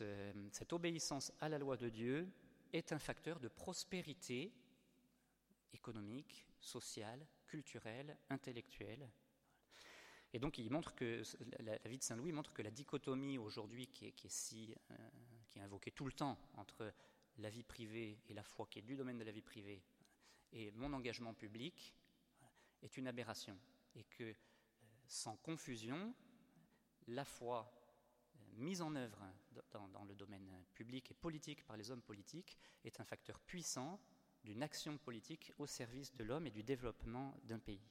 euh, 0.00 0.32
cette 0.50 0.72
obéissance 0.72 1.32
à 1.40 1.48
la 1.48 1.58
loi 1.58 1.76
de 1.76 1.88
Dieu 1.88 2.28
est 2.72 2.92
un 2.92 2.98
facteur 2.98 3.40
de 3.40 3.48
prospérité 3.48 4.52
économique, 5.72 6.46
sociale, 6.60 7.26
culturelle, 7.46 8.16
intellectuelle. 8.30 9.10
Et 10.32 10.38
donc, 10.38 10.58
il 10.58 10.70
montre 10.70 10.94
que 10.94 11.22
la, 11.60 11.76
vie 11.84 11.98
de 11.98 12.02
Saint 12.02 12.16
Louis 12.16 12.32
montre 12.32 12.52
que 12.52 12.62
la 12.62 12.70
dichotomie 12.70 13.38
aujourd'hui 13.38 13.88
euh, 14.02 14.10
qui 14.16 15.58
est 15.58 15.62
invoquée 15.62 15.90
tout 15.90 16.06
le 16.06 16.12
temps 16.12 16.38
entre 16.54 16.92
la 17.38 17.50
vie 17.50 17.64
privée 17.64 18.18
et 18.28 18.34
la 18.34 18.42
foi 18.42 18.66
qui 18.70 18.78
est 18.78 18.82
du 18.82 18.96
domaine 18.96 19.18
de 19.18 19.24
la 19.24 19.32
vie 19.32 19.42
privée 19.42 19.82
et 20.52 20.70
mon 20.72 20.92
engagement 20.92 21.34
public 21.34 21.94
est 22.82 22.96
une 22.96 23.06
aberration 23.06 23.58
et 23.94 24.04
que 24.04 24.24
euh, 24.24 24.34
sans 25.06 25.36
confusion, 25.36 26.14
la 27.08 27.24
foi 27.24 27.70
euh, 28.36 28.38
mise 28.54 28.80
en 28.80 28.94
œuvre 28.94 29.22
dans, 29.70 30.04
le 30.04 30.14
domaine 30.14 30.48
public 30.74 31.10
et 31.10 31.14
politique 31.14 31.64
par 31.64 31.76
les 31.76 31.90
hommes 31.90 32.02
politiques 32.02 32.58
est 32.84 33.00
un 33.00 33.04
facteur 33.04 33.38
puissant 33.40 34.00
d'une 34.44 34.62
action 34.62 34.98
politique 34.98 35.52
au 35.58 35.66
service 35.66 36.14
de 36.14 36.24
l'homme 36.24 36.46
et 36.46 36.50
du 36.50 36.62
développement 36.62 37.36
d'un 37.44 37.58
pays. 37.58 37.82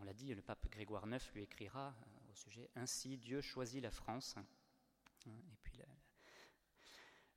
On 0.00 0.04
l'a 0.04 0.14
dit, 0.14 0.34
le 0.34 0.42
pape 0.42 0.68
Grégoire 0.70 1.06
IX 1.06 1.32
lui 1.34 1.42
écrira 1.42 1.88
euh, 1.88 2.32
au 2.32 2.34
sujet 2.34 2.70
Ainsi 2.76 3.16
Dieu 3.16 3.40
choisit 3.40 3.82
la 3.82 3.90
France. 3.90 4.36
Puis 5.18 5.32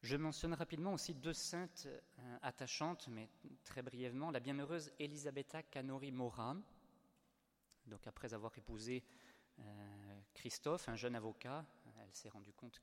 je 0.04 0.17
mentionne 0.17 0.54
rapidement 0.54 0.91
aussi 0.91 1.13
deux 1.13 1.32
saintes 1.32 1.88
euh, 1.88 2.38
attachantes, 2.41 3.08
mais 3.08 3.30
très 3.63 3.82
brièvement. 3.82 4.32
La 4.32 4.41
bienheureuse 4.41 4.91
Elisabetta 5.00 5.63
Canori 5.63 6.12
Mora, 6.12 6.58
donc 7.86 8.06
après 8.06 8.34
avoir 8.34 8.58
épousé 8.58 9.02
euh, 9.60 10.22
Christophe, 10.34 10.89
un 10.89 10.98
jeune 10.98 11.15
avocat, 11.15 11.65
elle 12.02 12.13
s'est 12.13 12.28
rendue 12.28 12.52
compte 12.52 12.82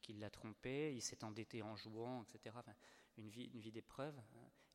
qu'il 0.00 0.18
l'a 0.18 0.30
trompé, 0.30 0.94
il 0.94 1.02
s'est 1.02 1.22
endetté 1.24 1.60
en 1.60 1.76
jouant, 1.76 2.22
etc. 2.22 2.56
une 3.18 3.28
vie, 3.28 3.50
une 3.52 3.60
d'épreuve. 3.60 4.18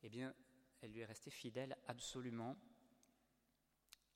Eh 0.04 0.10
bien, 0.10 0.36
elle 0.82 0.92
lui 0.92 1.00
est 1.00 1.06
restée 1.06 1.32
fidèle 1.32 1.76
absolument 1.88 2.56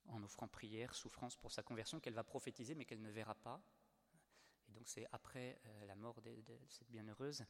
en 0.07 0.23
offrant 0.23 0.47
prière, 0.47 0.95
souffrance 0.95 1.35
pour 1.35 1.51
sa 1.51 1.63
conversion 1.63 1.99
qu'elle 1.99 2.13
va 2.13 2.23
prophétiser 2.23 2.75
mais 2.75 2.85
qu'elle 2.85 3.01
ne 3.01 3.11
verra 3.11 3.35
pas. 3.35 3.61
Et 4.67 4.71
donc 4.71 4.87
c'est 4.87 5.07
après 5.11 5.59
euh, 5.65 5.85
la 5.85 5.95
mort 5.95 6.21
de, 6.21 6.35
cette 6.69 6.89
bienheureuse 6.89 7.43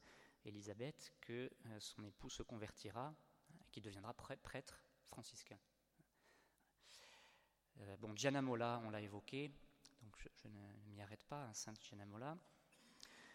Élisabeth 0.45 1.13
que 1.21 1.51
euh, 1.65 1.79
son 1.79 2.03
époux 2.03 2.29
se 2.29 2.43
convertira, 2.43 3.13
et 3.65 3.69
qui 3.71 3.81
deviendra 3.81 4.13
prêtre 4.13 4.83
franciscain. 5.03 5.59
Euh, 7.81 7.97
bon, 7.97 8.15
Gianna 8.15 8.41
Molla, 8.41 8.81
on 8.85 8.89
l'a 8.89 9.01
évoqué, 9.01 9.51
donc 10.01 10.15
je, 10.17 10.47
ne 10.47 10.91
m'y 10.91 11.01
arrête 11.01 11.23
pas, 11.23 11.45
hein, 11.45 11.53
Sainte 11.53 11.81
Gianna 11.81 12.05
Molla. 12.05 12.37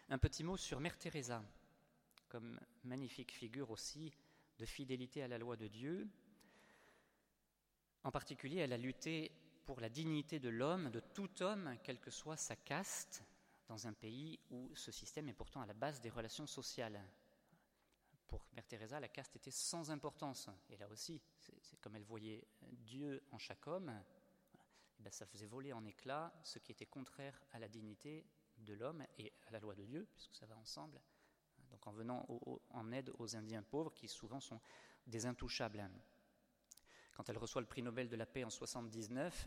Un 0.09 0.19
petit 0.19 0.45
mot 0.45 0.57
sur 0.57 0.81
Mère 0.81 0.99
Teresa, 0.99 1.43
comme 2.29 2.61
magnifique 2.85 3.33
figure 3.33 3.71
aussi 3.71 4.13
de 4.59 4.67
fidélité 4.67 5.23
à 5.23 5.29
la 5.29 5.39
loi 5.39 5.57
de 5.57 5.67
Dieu. 5.67 6.09
En 8.05 8.11
particulier, 8.11 8.59
elle 8.59 8.75
a 8.75 8.79
lutté 8.79 9.33
pour 9.65 9.81
la 9.81 9.89
dignité 9.89 10.39
de 10.39 10.51
l'homme, 10.51 10.91
de 10.91 11.01
tout 11.01 11.43
homme, 11.43 11.75
quelle 11.83 11.99
que 11.99 12.11
soit 12.11 12.37
sa 12.37 12.55
caste, 12.55 13.25
dans 13.67 13.87
un 13.87 13.95
pays 13.95 14.39
où 14.51 14.71
ce 14.77 14.93
système 14.93 15.29
est 15.31 15.35
pourtant 15.35 15.63
à 15.63 15.67
la 15.67 15.73
base 15.73 16.03
des 16.03 16.11
relations 16.11 16.47
sociales. 16.47 17.03
Pour 18.27 18.47
Mère 18.53 18.67
Teresa, 18.67 19.01
la 19.01 19.09
caste 19.09 19.37
était 19.37 19.51
sans 19.51 19.91
importance. 19.91 20.51
Et 20.69 20.77
là 20.77 20.87
aussi, 20.89 21.23
c'est 21.63 21.81
comme 21.81 21.97
elle 21.97 22.05
voyait 22.05 22.47
Dieu 22.73 23.23
en 23.33 23.39
chaque 23.39 23.67
homme, 23.67 23.91
et 24.99 25.03
bien 25.03 25.11
ça 25.11 25.25
faisait 25.25 25.47
voler 25.47 25.73
en 25.73 25.85
éclats 25.87 26.33
ce 26.43 26.59
qui 26.59 26.73
était 26.73 26.85
contraire 26.85 27.41
à 27.53 27.59
la 27.59 27.69
dignité 27.69 28.27
de 28.59 28.75
l'homme 28.75 29.05
et 29.19 29.33
à 29.47 29.51
la 29.51 29.61
loi 29.61 29.75
de 29.75 29.85
Dieu, 29.85 30.07
puisque 30.13 30.35
ça 30.35 30.45
va 30.45 30.57
ensemble. 30.59 31.01
Donc 31.71 31.87
en 31.87 31.93
venant 31.93 32.27
en 32.71 32.93
aide 32.93 33.11
aux 33.19 33.35
Indiens 33.35 33.63
pauvres 33.63 33.95
qui 33.95 34.09
souvent 34.09 34.41
sont 34.41 34.61
des 35.07 35.25
intouchables. 35.25 35.89
Quand 37.15 37.29
elle 37.29 37.39
reçoit 37.39 37.61
le 37.61 37.67
prix 37.67 37.83
Nobel 37.83 38.09
de 38.09 38.17
la 38.17 38.27
paix 38.27 38.45
en 38.45 38.51
79, 38.51 39.47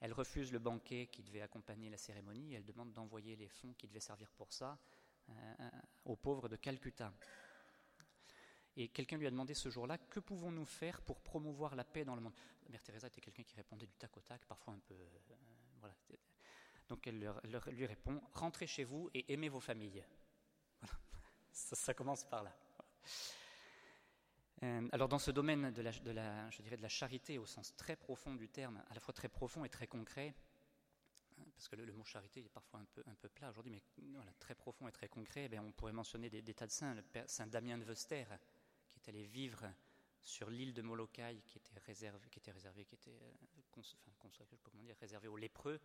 elle 0.00 0.12
refuse 0.12 0.52
le 0.52 0.58
banquet 0.58 1.08
qui 1.10 1.22
devait 1.22 1.42
accompagner 1.42 1.90
la 1.90 1.96
cérémonie 1.96 2.52
et 2.52 2.56
elle 2.56 2.64
demande 2.64 2.92
d'envoyer 2.92 3.36
les 3.36 3.48
fonds 3.48 3.74
qui 3.74 3.86
devaient 3.86 4.00
servir 4.00 4.30
pour 4.32 4.52
ça 4.52 4.78
euh, 5.28 5.32
aux 6.04 6.16
pauvres 6.16 6.48
de 6.48 6.56
Calcutta. 6.56 7.12
Et 8.76 8.88
quelqu'un 8.88 9.16
lui 9.16 9.26
a 9.26 9.30
demandé 9.30 9.54
ce 9.54 9.70
jour-là 9.70 9.96
que 9.96 10.20
pouvons-nous 10.20 10.66
faire 10.66 11.00
pour 11.00 11.20
promouvoir 11.20 11.74
la 11.76 11.84
paix 11.84 12.04
dans 12.04 12.14
le 12.14 12.20
monde? 12.20 12.34
Mère 12.68 12.82
Teresa 12.82 13.06
était 13.06 13.20
quelqu'un 13.20 13.42
qui 13.42 13.54
répondait 13.56 13.86
du 13.86 13.96
tac 13.96 14.14
au 14.16 14.20
tac, 14.20 14.44
parfois 14.44 14.74
un 14.74 14.78
peu. 14.78 14.94
Euh. 14.94 15.88
Donc 16.88 17.06
elle 17.06 17.32
lui 17.68 17.86
répond 17.86 18.20
rentrez 18.32 18.66
chez 18.66 18.84
vous 18.84 19.10
et 19.14 19.32
aimez 19.32 19.48
vos 19.48 19.60
familles. 19.60 20.04
Ça, 21.52 21.94
commence 21.94 22.24
par 22.24 22.42
là. 22.42 22.54
Euh, 24.66 24.88
alors 24.92 25.08
dans 25.08 25.18
ce 25.18 25.30
domaine 25.30 25.70
de 25.70 25.82
la, 25.82 25.90
je 26.50 26.62
dirais 26.62 26.76
de 26.76 26.82
la 26.82 26.88
charité 26.88 27.38
au 27.38 27.46
sens 27.46 27.74
très 27.76 27.96
profond 27.96 28.34
du 28.34 28.48
terme, 28.48 28.82
à 28.90 28.94
la 28.94 29.00
fois 29.00 29.14
très 29.14 29.28
profond 29.28 29.64
et 29.64 29.68
très 29.68 29.86
concret, 29.86 30.34
hein, 31.38 31.44
parce 31.54 31.68
que 31.68 31.76
le, 31.76 31.92
mot 31.92 32.04
charité 32.04 32.40
est 32.40 32.48
parfois 32.48 32.80
un 32.80 32.84
peu, 32.84 33.02
un 33.06 33.14
peu 33.14 33.28
plat 33.28 33.50
aujourd'hui, 33.50 33.72
mais 33.72 33.82
très 34.38 34.54
profond 34.54 34.88
et 34.88 34.92
très 34.92 35.08
concret, 35.08 35.48
eh 35.52 35.58
on 35.58 35.72
pourrait 35.72 35.92
mentionner 35.92 36.30
des, 36.30 36.42
tas 36.54 36.66
de 36.66 36.72
saints, 36.72 36.94
le 36.94 37.04
Saint 37.26 37.46
Damien 37.46 37.78
de 37.78 37.84
Vester, 37.84 38.24
qui 38.90 38.98
est 38.98 39.08
allé 39.08 39.26
vivre 39.26 39.72
sur 40.20 40.50
l'île 40.50 40.74
de 40.74 40.82
Molokai, 40.82 41.42
qui 41.46 41.58
était 41.58 41.78
réservé, 41.86 42.28
qui 42.28 42.40
était 42.40 42.50
réservé, 42.50 42.84
qui 42.84 42.96
était 42.96 43.20
euh, 43.22 43.82
comment 44.58 44.82
dire, 44.82 44.96
réservé 45.00 45.28
aux 45.28 45.36
lépreux, 45.36 45.80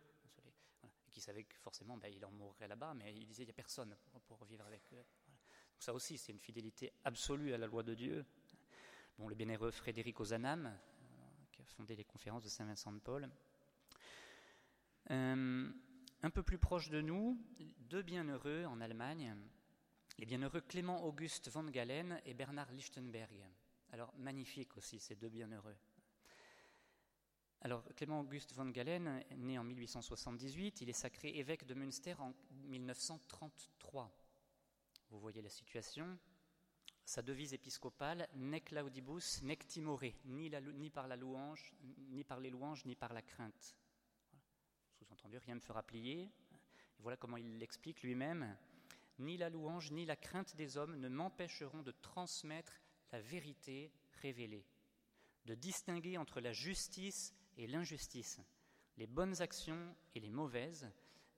et 1.04 1.10
qui 1.10 1.20
savait 1.20 1.44
que 1.44 1.56
forcément 1.58 1.96
ben, 1.96 2.08
il 2.08 2.24
en 2.24 2.32
mourrait 2.32 2.66
là-bas, 2.66 2.94
mais 2.94 3.14
il 3.14 3.26
disait 3.26 3.44
il 3.44 3.46
n'y 3.46 3.52
a 3.52 3.54
personne 3.54 3.96
pour, 4.26 4.44
vivre 4.44 4.66
avec 4.66 4.82
eux. 4.92 5.04
Donc 5.28 5.82
ça 5.82 5.94
aussi, 5.94 6.18
c'est 6.18 6.32
une 6.32 6.40
fidélité 6.40 6.92
absolue 7.04 7.54
à 7.54 7.58
la 7.58 7.66
loi 7.66 7.84
de 7.84 7.94
Dieu, 7.94 8.24
Bon, 9.18 9.28
le 9.28 9.34
bienheureux 9.34 9.70
Frédéric 9.70 10.20
Ozanam, 10.20 10.66
euh, 10.66 11.44
qui 11.52 11.60
a 11.60 11.64
fondé 11.64 11.94
les 11.94 12.04
conférences 12.04 12.44
de 12.44 12.48
Saint-Vincent 12.48 12.92
de 12.92 12.98
Paul. 12.98 13.28
Euh, 15.10 15.70
un 16.22 16.30
peu 16.30 16.42
plus 16.42 16.56
proche 16.56 16.88
de 16.88 17.02
nous, 17.02 17.38
deux 17.80 18.02
bienheureux 18.02 18.64
en 18.64 18.80
Allemagne, 18.80 19.36
les 20.18 20.24
bienheureux 20.24 20.62
Clément 20.62 21.04
Auguste 21.04 21.50
von 21.50 21.64
Galen 21.64 22.22
et 22.24 22.32
Bernard 22.32 22.72
Lichtenberg. 22.72 23.44
Alors, 23.92 24.14
magnifique 24.16 24.76
aussi, 24.78 24.98
ces 24.98 25.14
deux 25.14 25.28
bienheureux. 25.28 25.76
Alors, 27.60 27.84
Clément 27.94 28.20
Auguste 28.20 28.54
von 28.54 28.70
Galen, 28.70 29.22
né 29.36 29.58
en 29.58 29.64
1878, 29.64 30.80
il 30.80 30.88
est 30.88 30.94
sacré 30.94 31.28
évêque 31.36 31.66
de 31.66 31.74
Münster 31.74 32.14
en 32.18 32.32
1933. 32.64 34.10
voyez 35.10 35.42
la 35.42 35.50
situation. 35.50 36.18
Sa 37.12 37.20
devise 37.20 37.52
épiscopale, 37.52 38.26
nec 38.36 38.70
laudibus, 38.70 39.42
nec 39.42 39.66
timore, 39.66 40.14
ni, 40.24 40.88
par 40.88 41.06
la 41.06 41.14
louange, 41.14 41.74
ni 42.08 42.24
par 42.24 42.40
les 42.40 42.48
louanges, 42.48 42.86
ni 42.86 42.96
par 42.96 43.12
la 43.12 43.20
crainte. 43.20 43.76
Sous-entendu, 44.94 45.36
rien 45.36 45.56
ne 45.56 45.60
fera 45.60 45.82
plier. 45.82 46.30
Voilà 47.00 47.18
comment 47.18 47.36
il 47.36 47.58
l'explique 47.58 48.02
lui-même. 48.02 48.56
Ni 49.18 49.36
la 49.36 49.50
louange, 49.50 49.90
ni 49.90 50.06
la 50.06 50.16
crainte 50.16 50.56
des 50.56 50.78
hommes 50.78 50.96
ne 50.96 51.10
m'empêcheront 51.10 51.82
de 51.82 51.90
transmettre 51.90 52.80
la 53.12 53.20
vérité 53.20 53.92
révélée, 54.22 54.64
de 55.44 55.54
distinguer 55.54 56.16
entre 56.16 56.40
la 56.40 56.54
justice 56.54 57.34
et 57.58 57.66
l'injustice, 57.66 58.40
les 58.96 59.06
bonnes 59.06 59.42
actions 59.42 59.94
et 60.14 60.20
les 60.20 60.30
mauvaises, 60.30 60.90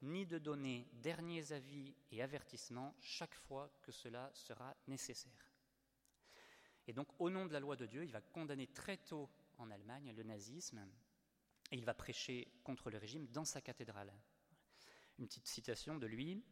ni 0.03 0.25
de 0.25 0.39
donner 0.39 0.87
derniers 0.93 1.51
avis 1.51 1.97
et 2.13 2.23
avertissements 2.23 2.95
chaque 3.01 3.35
fois 3.35 3.77
que 3.83 3.91
cela 3.91 4.31
sera 4.35 4.77
nécessaire. 4.87 5.44
Et 6.87 6.93
donc, 6.93 7.09
au 7.19 7.31
nom 7.31 7.47
de 7.47 7.53
la 7.53 7.61
loi 7.61 7.77
de 7.77 7.87
Dieu, 7.87 8.05
il 8.05 8.13
va 8.13 8.21
condamner 8.21 8.67
très 8.67 8.99
tôt 8.99 9.31
en 9.59 9.71
Allemagne 9.71 10.13
le 10.15 10.23
nazisme 10.23 10.87
et 11.71 11.77
il 11.77 11.85
va 11.85 11.95
prêcher 11.95 12.49
contre 12.63 12.91
le 12.91 12.99
régime 12.99 13.27
dans 13.29 13.45
sa 13.45 13.61
cathédrale. 13.61 14.13
Une 15.19 15.27
petite 15.27 15.47
citation 15.47 15.97
de 15.97 16.07
lui 16.07 16.45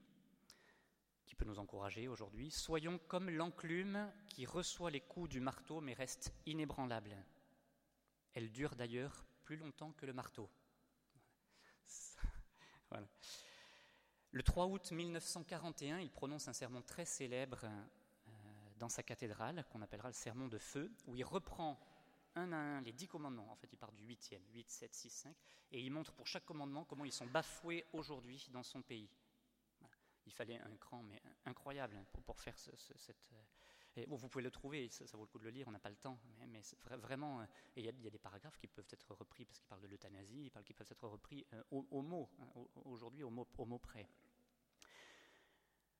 qui 1.27 1.35
peut 1.35 1.45
nous 1.45 1.59
encourager 1.59 2.09
aujourd'hui. 2.09 2.51
Soyons 2.51 2.99
comme 3.09 3.31
l'enclume 3.31 4.13
qui 4.29 4.47
reçoit 4.47 4.91
les 4.91 5.01
coups 5.01 5.29
du 5.29 5.41
marteau 5.41 5.81
mais 5.81 5.95
reste 5.95 6.33
inébranlable. 6.47 7.17
Elle 8.35 8.51
dure 8.51 8.75
d'ailleurs 8.77 9.25
plus 9.45 9.57
longtemps 9.57 9.93
que 9.93 10.07
le 10.07 10.13
marteau. 10.13 10.51
Le 14.35 14.43
3 14.43 14.67
août 14.67 14.93
1941, 14.93 15.99
il 16.01 16.11
prononce 16.11 16.49
un 16.49 16.55
sermon 16.55 16.81
très 16.81 17.05
célèbre 17.05 17.67
dans 18.83 18.89
sa 18.89 19.05
cathédrale, 19.05 19.65
qu'on 19.71 19.81
appellera 19.81 20.09
le 20.09 20.13
sermon 20.13 20.49
de 20.49 20.59
feu, 20.59 20.91
où 21.07 21.15
il 21.15 21.23
reprend 21.23 21.79
un 22.35 22.53
à 22.53 22.57
un 22.57 22.81
les 22.81 22.93
dix 22.93 23.07
commandements. 23.07 23.49
En 23.53 23.55
fait, 23.55 23.69
il 23.73 23.77
part 23.77 23.93
du 23.93 24.05
huitième, 24.05 24.43
8, 24.53 24.69
7, 24.69 24.93
6, 24.93 25.09
5, 25.09 25.37
et 25.71 25.81
il 25.81 25.93
montre 25.93 26.13
pour 26.13 26.27
chaque 26.27 26.45
commandement 26.45 26.85
comment 26.85 27.05
ils 27.05 27.13
sont 27.13 27.27
bafoués 27.27 27.87
aujourd'hui 27.93 28.45
dans 28.51 28.65
son 28.65 28.83
pays. 28.83 29.09
Il 30.27 30.33
fallait 30.33 30.59
un 30.59 30.77
cran, 30.79 31.01
mais 31.05 31.23
incroyable, 31.45 31.97
pour, 32.11 32.25
pour 32.25 32.41
faire 32.41 32.59
cette. 32.59 33.23
Et 33.95 34.05
bon, 34.07 34.17
vous 34.17 34.29
pouvez 34.29 34.43
le 34.43 34.51
trouver, 34.51 34.89
ça, 34.89 35.05
vaut 35.17 35.23
le 35.23 35.29
coup 35.29 35.39
de 35.39 35.45
le 35.45 35.51
lire, 35.51 35.69
on 35.69 35.73
n'a 35.73 35.79
pas 35.79 35.91
le 35.91 35.97
temps, 35.97 36.19
mais, 36.25 36.47
mais 36.49 36.63
vraiment, 36.97 37.47
il 37.77 37.85
y, 37.85 37.89
a 37.89 38.11
des 38.11 38.19
paragraphes 38.19 38.59
qui 38.59 38.67
peuvent 38.67 38.89
être 38.91 39.15
repris 39.15 39.45
parce 39.45 39.61
qu'il 39.61 39.69
parle 39.69 39.83
de 39.83 39.87
l'euthanasie, 39.87 40.51
qui 40.65 40.75
peuvent 40.75 40.91
être 40.91 41.07
repris 41.07 41.47
euh, 41.53 41.63
au, 41.71 42.03
mot, 42.03 42.29
hein, 42.41 42.49
aujourd'hui 42.85 43.23
au 43.23 43.31
mot 43.31 43.79
près. 43.79 44.09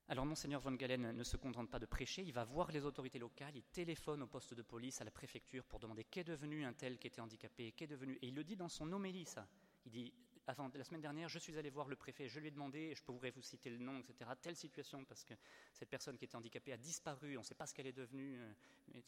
Alors 0.09 0.25
Monseigneur 0.25 0.59
Von 0.59 0.73
Galen 0.73 1.11
ne 1.13 1.23
se 1.23 1.37
contente 1.37 1.71
pas 1.71 1.79
de 1.79 1.85
prêcher, 1.85 2.23
il 2.23 2.33
va 2.33 2.43
voir 2.43 2.71
les 2.71 2.83
autorités 2.83 3.19
locales, 3.19 3.55
il 3.55 3.63
téléphone 3.63 4.21
au 4.23 4.27
poste 4.27 4.53
de 4.53 4.61
police, 4.61 4.99
à 4.99 5.05
la 5.05 5.11
préfecture 5.11 5.63
pour 5.63 5.79
demander 5.79 6.03
qu'est 6.03 6.25
devenu 6.25 6.65
un 6.65 6.73
tel 6.73 6.99
qui 6.99 7.07
était 7.07 7.21
handicapé, 7.21 7.71
qu'est 7.71 7.87
devenu... 7.87 8.17
Et 8.21 8.27
il 8.27 8.35
le 8.35 8.43
dit 8.43 8.57
dans 8.57 8.67
son 8.67 8.91
homélie, 8.91 9.25
ça. 9.25 9.47
Il 9.85 9.91
dit, 9.91 10.13
avant, 10.45 10.69
la 10.73 10.83
semaine 10.83 11.01
dernière, 11.01 11.29
je 11.29 11.39
suis 11.39 11.57
allé 11.57 11.69
voir 11.69 11.87
le 11.87 11.95
préfet, 11.95 12.27
je 12.27 12.39
lui 12.41 12.49
ai 12.49 12.51
demandé, 12.51 12.93
je 12.95 13.01
pourrais 13.01 13.31
vous 13.31 13.41
citer 13.41 13.69
le 13.69 13.77
nom, 13.77 13.99
etc., 13.99 14.29
telle 14.41 14.57
situation, 14.57 15.05
parce 15.05 15.23
que 15.23 15.33
cette 15.71 15.89
personne 15.89 16.17
qui 16.17 16.25
était 16.25 16.35
handicapée 16.35 16.73
a 16.73 16.77
disparu, 16.77 17.37
on 17.37 17.41
ne 17.41 17.45
sait 17.45 17.55
pas 17.55 17.65
ce 17.65 17.73
qu'elle 17.73 17.87
est 17.87 17.93
devenue. 17.93 18.41
Euh, 18.41 19.01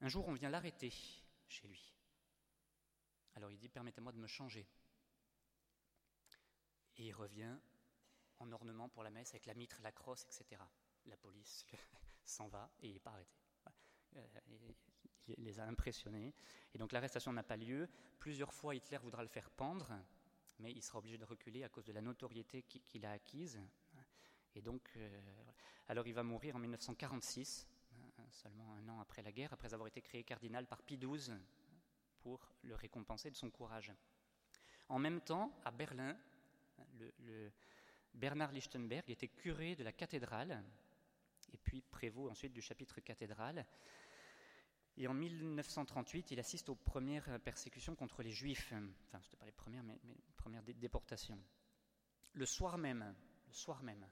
un 0.00 0.08
jour, 0.08 0.26
on 0.26 0.32
vient 0.32 0.48
l'arrêter 0.48 0.92
chez 1.48 1.68
lui. 1.68 1.94
Alors 3.34 3.50
il 3.50 3.58
dit, 3.58 3.68
permettez-moi 3.68 4.12
de 4.12 4.18
me 4.18 4.26
changer. 4.26 4.66
Et 6.96 7.06
il 7.06 7.12
revient 7.12 7.56
en 8.38 8.50
ornement 8.52 8.88
pour 8.88 9.02
la 9.02 9.10
messe 9.10 9.30
avec 9.30 9.46
la 9.46 9.54
mitre, 9.54 9.80
la 9.82 9.92
crosse, 9.92 10.24
etc. 10.24 10.62
La 11.06 11.16
police 11.16 11.66
s'en 12.24 12.48
va 12.48 12.70
et 12.80 12.88
il 12.88 12.94
n'est 12.94 13.00
pas 13.00 13.10
arrêté. 13.10 13.36
Euh, 14.16 14.26
il 15.28 15.44
les 15.44 15.60
a 15.60 15.64
impressionnés. 15.64 16.34
Et 16.74 16.78
donc 16.78 16.92
l'arrestation 16.92 17.32
n'a 17.32 17.42
pas 17.42 17.56
lieu. 17.56 17.88
Plusieurs 18.18 18.52
fois, 18.52 18.74
Hitler 18.74 18.98
voudra 18.98 19.22
le 19.22 19.28
faire 19.28 19.50
pendre, 19.50 19.92
mais 20.58 20.72
il 20.72 20.82
sera 20.82 20.98
obligé 20.98 21.18
de 21.18 21.24
reculer 21.24 21.64
à 21.64 21.68
cause 21.68 21.84
de 21.84 21.92
la 21.92 22.00
notoriété 22.00 22.62
qu'il 22.62 23.06
a 23.06 23.12
acquise. 23.12 23.60
Et 24.54 24.60
donc, 24.60 24.90
euh, 24.96 25.20
alors 25.88 26.06
il 26.06 26.14
va 26.14 26.22
mourir 26.22 26.56
en 26.56 26.58
1946, 26.58 27.68
hein, 27.92 28.24
seulement 28.30 28.74
un 28.74 28.88
an 28.88 29.00
après 29.00 29.22
la 29.22 29.32
guerre, 29.32 29.52
après 29.52 29.72
avoir 29.72 29.88
été 29.88 30.02
créé 30.02 30.24
cardinal 30.24 30.66
par 30.66 30.82
Pie 30.82 30.98
XII 30.98 31.34
pour 32.20 32.52
le 32.62 32.74
récompenser 32.74 33.30
de 33.30 33.36
son 33.36 33.50
courage. 33.50 33.92
En 34.88 34.98
même 34.98 35.20
temps, 35.20 35.58
à 35.64 35.70
Berlin, 35.70 36.16
le 37.20 37.50
Bernard 38.14 38.52
Lichtenberg 38.52 39.10
était 39.10 39.28
curé 39.28 39.74
de 39.74 39.84
la 39.84 39.92
cathédrale 39.92 40.62
et 41.52 41.56
puis 41.58 41.82
prévôt 41.82 42.30
ensuite 42.30 42.52
du 42.52 42.62
chapitre 42.62 43.00
cathédrale. 43.00 43.66
Et 44.96 45.06
en 45.06 45.14
1938, 45.14 46.30
il 46.32 46.40
assiste 46.40 46.68
aux 46.68 46.74
premières 46.74 47.40
persécutions 47.40 47.94
contre 47.94 48.22
les 48.22 48.30
juifs, 48.30 48.72
enfin, 49.08 49.20
ce 49.22 49.36
pas 49.36 49.46
les 49.46 49.52
premières, 49.52 49.82
mais, 49.82 49.98
les 50.04 50.34
premières 50.36 50.62
déportations. 50.62 51.38
Le 52.34 52.46
soir 52.46 52.76
même, 52.76 53.14
le 53.48 53.52
soir 53.54 53.82
même, 53.82 54.06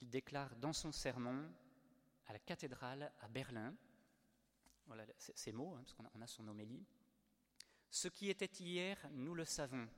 il 0.00 0.08
déclare 0.08 0.54
dans 0.56 0.72
son 0.72 0.92
sermon 0.92 1.50
à 2.26 2.32
la 2.32 2.38
cathédrale 2.38 3.12
à 3.20 3.28
Berlin, 3.28 3.74
voilà 4.86 5.04
ces 5.18 5.52
mots, 5.52 5.74
hein, 5.74 5.82
parce 5.84 5.94
qu'on 5.94 6.22
a 6.22 6.26
son 6.26 6.46
homélie, 6.48 6.84
Ce 7.90 8.08
qui 8.08 8.30
était 8.30 8.50
hier, 8.60 8.96
nous 9.12 9.34
le 9.34 9.44
savons. 9.44 9.88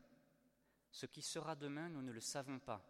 Ce 0.90 1.07
qui 1.07 1.22
sera 1.22 1.55
demain, 1.55 1.90
nous 1.90 2.03
ne 2.03 2.12
le 2.12 2.20
savons 2.20 2.59
pas. 2.59 2.83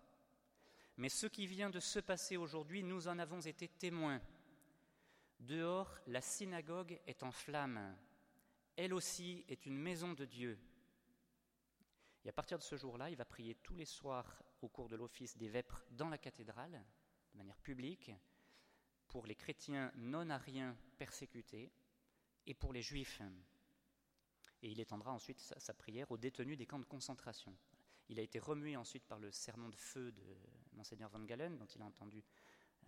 Mais 0.97 1.09
ce 1.09 1.27
qui 1.27 1.47
vient 1.47 1.71
de 1.71 1.81
se 1.81 1.99
passer 1.99 2.37
aujourd'hui, 2.37 2.83
nous 2.83 3.09
en 3.09 3.19
avons 3.19 3.41
été 3.41 3.69
témoins. 3.69 4.21
Dehors, 5.41 5.99
la 6.07 6.21
synagogue 6.21 7.01
est 7.07 7.23
en 7.23 7.33
flammes. 7.33 7.97
Elle 8.77 8.95
aussi 8.95 9.45
est 9.49 9.67
une 9.67 9.79
maison 9.79 10.13
de 10.13 10.25
Dieu. 10.25 10.59
Et 12.25 12.29
à 12.29 12.33
partir 12.33 12.59
de 12.59 12.63
ce 12.63 12.77
jour-là, 12.77 13.11
il 13.11 13.17
va 13.17 13.25
prier 13.25 13.55
tous 13.57 13.75
les 13.75 13.85
soirs 13.85 14.43
au 14.61 14.69
cours 14.69 14.89
de 14.89 14.97
l'office 14.97 15.37
des 15.37 15.49
vêpres 15.49 15.85
dans 15.91 16.09
la 16.09 16.19
cathédrale, 16.19 16.85
de 17.33 17.39
manière 17.39 17.59
publique, 17.59 18.13
pour 19.09 19.27
les 19.27 19.35
chrétiens 19.35 19.91
non-ariens 19.97 20.77
persécutés 20.99 21.73
et 22.47 22.55
pour 22.55 22.73
les 22.73 22.83
juifs. 22.83 23.23
Et 24.63 24.71
il 24.71 24.79
étendra 24.79 25.13
ensuite 25.13 25.41
sa, 25.41 25.59
sa 25.59 25.75
prière 25.75 26.11
aux 26.13 26.19
détenus 26.19 26.57
des 26.57 26.67
camps 26.67 26.79
de 26.79 26.85
concentration. 26.85 27.57
Il 28.09 28.21
a 28.21 28.23
été 28.23 28.39
remué 28.39 28.77
ensuite 28.77 29.05
par 29.07 29.19
le 29.19 29.33
sermon 29.33 29.69
de 29.69 29.77
feu 29.77 30.13
de 30.13 30.37
Monseigneur 30.75 31.11
Van 31.11 31.23
Galen, 31.25 31.57
dont 31.57 31.67
il 31.67 31.83
a 31.83 31.85
entendu 31.85 32.23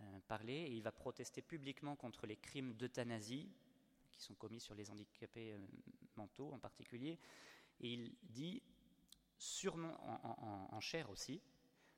euh, 0.01 0.19
parler, 0.27 0.53
et 0.53 0.71
il 0.71 0.83
va 0.83 0.91
protester 0.91 1.41
publiquement 1.41 1.95
contre 1.95 2.27
les 2.27 2.37
crimes 2.37 2.73
d'euthanasie 2.73 3.49
qui 4.11 4.21
sont 4.21 4.35
commis 4.35 4.59
sur 4.59 4.75
les 4.75 4.89
handicapés 4.89 5.53
euh, 5.53 5.59
mentaux 6.15 6.51
en 6.51 6.59
particulier. 6.59 7.19
Et 7.81 7.93
il 7.93 8.15
dit, 8.23 8.61
sur 9.37 9.77
mon, 9.77 9.93
en, 9.93 10.69
en 10.71 10.79
chair 10.79 11.09
aussi, 11.09 11.41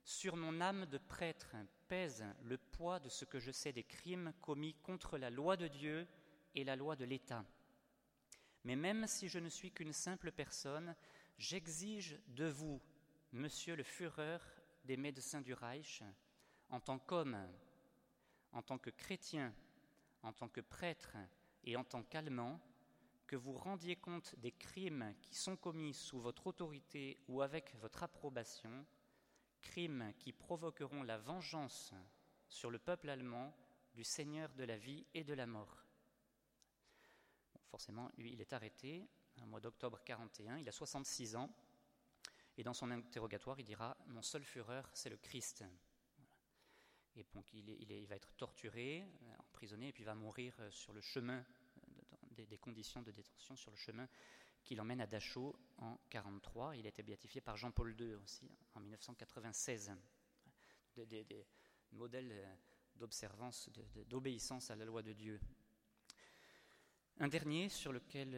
sur 0.04 0.36
mon 0.36 0.62
âme 0.62 0.86
de 0.86 0.98
prêtre 0.98 1.56
pèse 1.88 2.26
le 2.44 2.58
poids 2.58 3.00
de 3.00 3.10
ce 3.10 3.26
que 3.26 3.40
je 3.40 3.52
sais 3.52 3.74
des 3.74 3.84
crimes 3.84 4.34
commis 4.42 4.74
contre 4.76 5.18
la 5.18 5.30
loi 5.30 5.58
de 5.58 5.68
Dieu 5.68 6.08
et 6.56 6.64
la 6.64 6.76
loi 6.76 6.96
de 6.96 7.06
l'État. 7.06 7.46
Mais 8.64 8.76
même 8.76 9.06
si 9.08 9.28
je 9.28 9.40
ne 9.40 9.50
suis 9.50 9.72
qu'une 9.72 9.94
simple 9.94 10.32
personne, 10.32 10.96
j'exige 11.38 12.20
de 12.28 12.48
vous, 12.48 12.82
Monsieur 13.34 13.76
le 13.76 13.84
Führer 13.84 14.40
des 14.88 14.98
médecins 14.98 15.42
du 15.42 15.54
Reich, 15.54 16.02
en 16.70 16.80
tant 16.80 16.98
qu'homme, 16.98 17.38
en 18.54 18.62
tant 18.62 18.78
que 18.78 18.90
chrétien, 18.90 19.54
en 20.24 20.32
tant 20.32 20.48
que 20.48 20.62
prêtre 20.62 21.18
et 21.66 21.76
en 21.76 21.84
tant 21.84 22.04
qu'allemand, 22.04 22.60
que 23.28 23.36
vous 23.36 23.52
rendiez 23.52 23.98
compte 23.98 24.34
des 24.40 24.54
crimes 24.54 25.14
qui 25.22 25.36
sont 25.36 25.58
commis 25.58 25.94
sous 25.94 26.22
votre 26.22 26.48
autorité 26.48 27.20
ou 27.28 27.42
avec 27.42 27.76
votre 27.76 28.02
approbation, 28.04 28.86
crimes 29.62 30.14
qui 30.20 30.32
provoqueront 30.32 31.04
la 31.04 31.18
vengeance 31.18 31.94
sur 32.48 32.72
le 32.72 32.80
peuple 32.80 33.10
allemand 33.10 33.54
du 33.94 34.06
Seigneur 34.06 34.54
de 34.54 34.64
la 34.64 34.78
vie 34.78 35.06
et 35.14 35.26
de 35.26 35.34
la 35.34 35.46
mort. 35.46 35.84
forcément, 37.70 38.10
lui, 38.18 38.32
il 38.32 38.40
est 38.40 38.54
arrêté 38.54 39.06
au 39.42 39.46
mois 39.46 39.60
d'octobre 39.60 40.00
41, 40.06 40.60
il 40.60 40.70
a 40.70 40.72
66 40.72 41.36
ans, 41.36 41.54
et 42.58 42.64
dans 42.64 42.74
son 42.74 42.90
interrogatoire, 42.90 43.60
il 43.60 43.66
dira 43.66 43.96
Mon 44.08 44.24
seul 44.24 44.44
fureur, 44.44 44.90
c'est 44.94 45.10
le 45.10 45.18
Christ. 45.18 45.64
Et 47.16 47.26
donc 47.34 47.52
il, 47.54 47.70
il, 47.70 48.08
va 48.08 48.16
être 48.16 48.32
torturé, 48.34 49.04
euh, 49.24 49.36
emprisonné, 49.40 49.88
et 49.88 49.94
puis 49.94 50.04
va 50.04 50.16
mourir 50.16 50.56
euh, 50.60 50.70
sur 50.70 50.94
le 50.94 51.02
chemin, 51.02 51.40
euh, 51.40 52.46
des, 52.46 52.58
conditions 52.58 53.02
de 53.02 53.12
détention 53.12 53.56
sur 53.56 53.72
le 53.72 53.78
chemin 53.78 54.08
qui 54.64 54.76
l'emmène 54.76 55.02
à 55.02 55.08
Dachau 55.08 55.56
en 55.78 55.92
1943. 56.12 56.76
Il 56.76 56.86
a 56.86 56.90
été 56.90 57.02
béatifié 57.02 57.42
par 57.42 57.58
Jean-Paul 57.58 57.96
II 58.00 58.16
aussi 58.16 58.52
en 58.76 58.80
1996. 58.82 59.94
Des, 60.96 61.06
des 61.06 61.46
modèles 61.92 62.58
d'observance, 62.96 63.70
d'obéissance 64.08 64.72
à 64.72 64.76
la 64.76 64.84
loi 64.84 65.04
de 65.04 65.14
Dieu. 65.14 65.40
Un 67.20 67.28
dernier 67.28 67.70
sur 67.70 67.94
lequel 67.94 68.36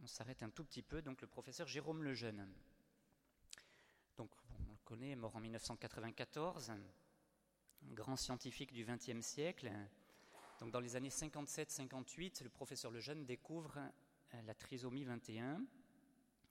on 0.00 0.06
s'arrête 0.06 0.44
un 0.44 0.50
tout 0.50 0.62
petit 0.64 0.82
peu, 0.82 1.02
donc 1.02 1.20
le 1.20 1.26
professeur 1.26 1.66
Jérôme 1.66 2.04
Lejeune. 2.04 2.48
Connaît, 4.92 5.16
mort 5.16 5.34
en 5.34 5.40
1994. 5.40 6.70
grand 7.94 8.14
scientifique 8.14 8.74
du 8.74 8.84
XXe 8.84 9.24
siècle. 9.24 9.72
Dans 10.70 10.80
les 10.80 10.96
années 10.96 11.08
57-58, 11.08 12.42
le 12.42 12.50
professeur 12.50 12.90
Lejeune 12.90 13.24
découvre 13.24 13.78
euh, 13.78 14.42
la 14.42 14.54
trisomie 14.54 15.04
21 15.04 15.64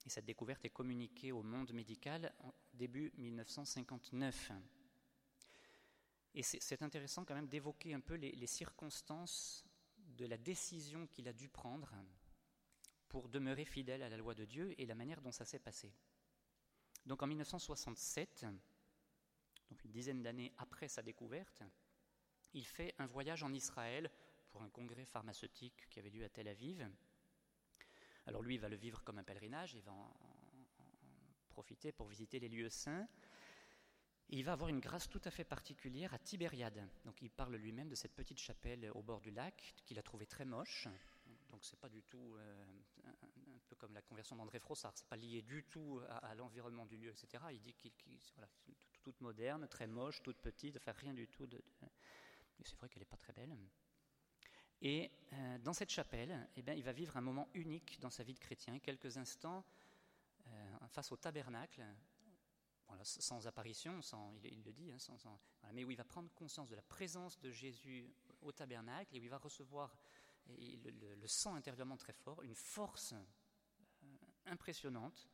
et 0.04 0.10
cette 0.10 0.24
découverte 0.24 0.64
est 0.64 0.70
communiquée 0.70 1.30
au 1.30 1.44
monde 1.44 1.72
médical 1.72 2.34
en 2.40 2.52
début 2.74 3.12
1959. 3.16 4.50
Et 6.34 6.42
c'est 6.42 6.82
intéressant 6.82 7.24
quand 7.24 7.36
même 7.36 7.46
d'évoquer 7.46 7.94
un 7.94 8.00
peu 8.00 8.14
les, 8.14 8.32
les, 8.32 8.48
circonstances 8.48 9.64
de 10.16 10.26
la 10.26 10.36
décision 10.36 11.06
qu'il 11.06 11.28
a 11.28 11.32
dû 11.32 11.48
prendre 11.48 11.94
pour 13.08 13.28
demeurer 13.28 13.64
fidèle 13.64 14.02
à 14.02 14.08
la 14.08 14.16
loi 14.16 14.34
de 14.34 14.44
Dieu 14.44 14.74
et 14.78 14.86
la 14.86 14.96
manière 14.96 15.22
dont 15.22 15.30
ça 15.30 15.44
s'est 15.44 15.60
passé. 15.60 15.92
Donc 17.06 17.22
en 17.22 17.26
1967, 17.26 18.46
donc 19.70 19.84
une 19.84 19.90
dizaine 19.90 20.22
d'années 20.22 20.52
après 20.58 20.88
sa 20.88 21.02
découverte, 21.02 21.62
il 22.54 22.66
fait 22.66 22.94
un 22.98 23.06
voyage 23.06 23.42
en 23.42 23.52
Israël 23.52 24.10
pour 24.50 24.62
un 24.62 24.68
congrès 24.68 25.04
pharmaceutique 25.06 25.88
qui 25.88 25.98
avait 25.98 26.10
lieu 26.10 26.24
à 26.24 26.28
Tel 26.28 26.48
Aviv. 26.48 26.88
Alors 28.26 28.42
lui, 28.42 28.54
il 28.54 28.60
va 28.60 28.68
le 28.68 28.76
vivre 28.76 29.02
comme 29.02 29.18
un 29.18 29.24
pèlerinage, 29.24 29.74
il 29.74 29.82
va 29.82 29.92
en, 29.92 30.14
profiter 31.48 31.92
pour 31.92 32.06
visiter 32.06 32.38
les 32.38 32.48
lieux 32.48 32.70
saints. 32.70 33.06
Il 34.30 34.44
va 34.44 34.52
avoir 34.52 34.70
une 34.70 34.80
grâce 34.80 35.08
tout 35.08 35.20
à 35.24 35.30
fait 35.30 35.44
particulière 35.44 36.14
à 36.14 36.18
Tibériade. 36.18 36.88
Donc 37.04 37.20
il 37.20 37.30
parle 37.30 37.56
lui-même 37.56 37.88
de 37.88 37.94
cette 37.94 38.14
petite 38.14 38.38
chapelle 38.38 38.90
au 38.94 39.02
bord 39.02 39.20
du 39.20 39.30
lac 39.30 39.74
qu'il 39.84 39.98
a 39.98 40.02
trouvée 40.02 40.26
très 40.26 40.46
moche. 40.46 40.88
Donc 41.50 41.62
c'est 41.64 41.78
pas 41.78 41.90
du 41.90 42.02
tout 42.04 42.36
euh, 42.36 42.64
comme 43.78 43.94
la 43.94 44.02
conversion 44.02 44.36
d'André 44.36 44.58
Frossard, 44.58 44.92
c'est 44.94 45.06
pas 45.06 45.16
lié 45.16 45.42
du 45.42 45.64
tout 45.64 46.00
à, 46.08 46.34
l'environnement 46.34 46.86
du 46.86 46.96
lieu, 46.96 47.10
etc. 47.10 47.44
Il 47.52 47.60
dit 47.60 47.74
qu'il 47.74 47.92
voilà, 48.34 48.48
toute 49.02 49.20
moderne, 49.20 49.66
très 49.68 49.86
moche, 49.86 50.22
toute 50.22 50.38
petite, 50.38 50.76
enfin 50.76 50.92
rien 50.92 51.14
du 51.14 51.26
tout 51.28 51.46
c'est 52.64 52.76
vrai 52.76 52.88
qu'elle 52.88 53.00
n'est 53.00 53.06
pas 53.06 53.16
très 53.16 53.32
belle. 53.32 53.56
Et 54.80 55.10
euh, 55.32 55.58
dans 55.58 55.72
cette 55.72 55.90
chapelle, 55.90 56.48
eh 56.56 56.62
bien, 56.62 56.74
il 56.74 56.82
va 56.82 56.92
vivre 56.92 57.16
un 57.16 57.20
moment 57.20 57.48
unique 57.54 58.00
dans 58.00 58.10
sa 58.10 58.22
vie 58.22 58.34
de 58.34 58.38
chrétien, 58.38 58.78
quelques 58.78 59.16
instants 59.16 59.64
euh, 60.46 60.88
face 60.88 61.12
au 61.12 61.16
tabernacle, 61.16 61.84
sans 63.02 63.46
apparition, 63.46 64.02
sans, 64.02 64.34
il, 64.44 64.62
le 64.62 64.72
dit, 64.72 64.92
hein, 64.92 65.38
mais 65.72 65.84
où 65.84 65.90
il 65.90 65.96
va 65.96 66.04
prendre 66.04 66.30
conscience 66.34 66.68
de 66.68 66.76
la 66.76 66.82
présence 66.82 67.40
de 67.40 67.50
Jésus 67.50 68.12
au 68.42 68.52
tabernacle 68.52 69.16
et 69.16 69.20
où 69.20 69.24
il 69.24 69.30
va 69.30 69.38
recevoir, 69.38 69.96
le, 70.46 71.26
sent 71.26 71.50
intérieurement 71.50 71.96
très 71.96 72.12
fort, 72.12 72.42
une 72.42 72.54
force 72.54 73.14
impressionnante. 74.46 75.28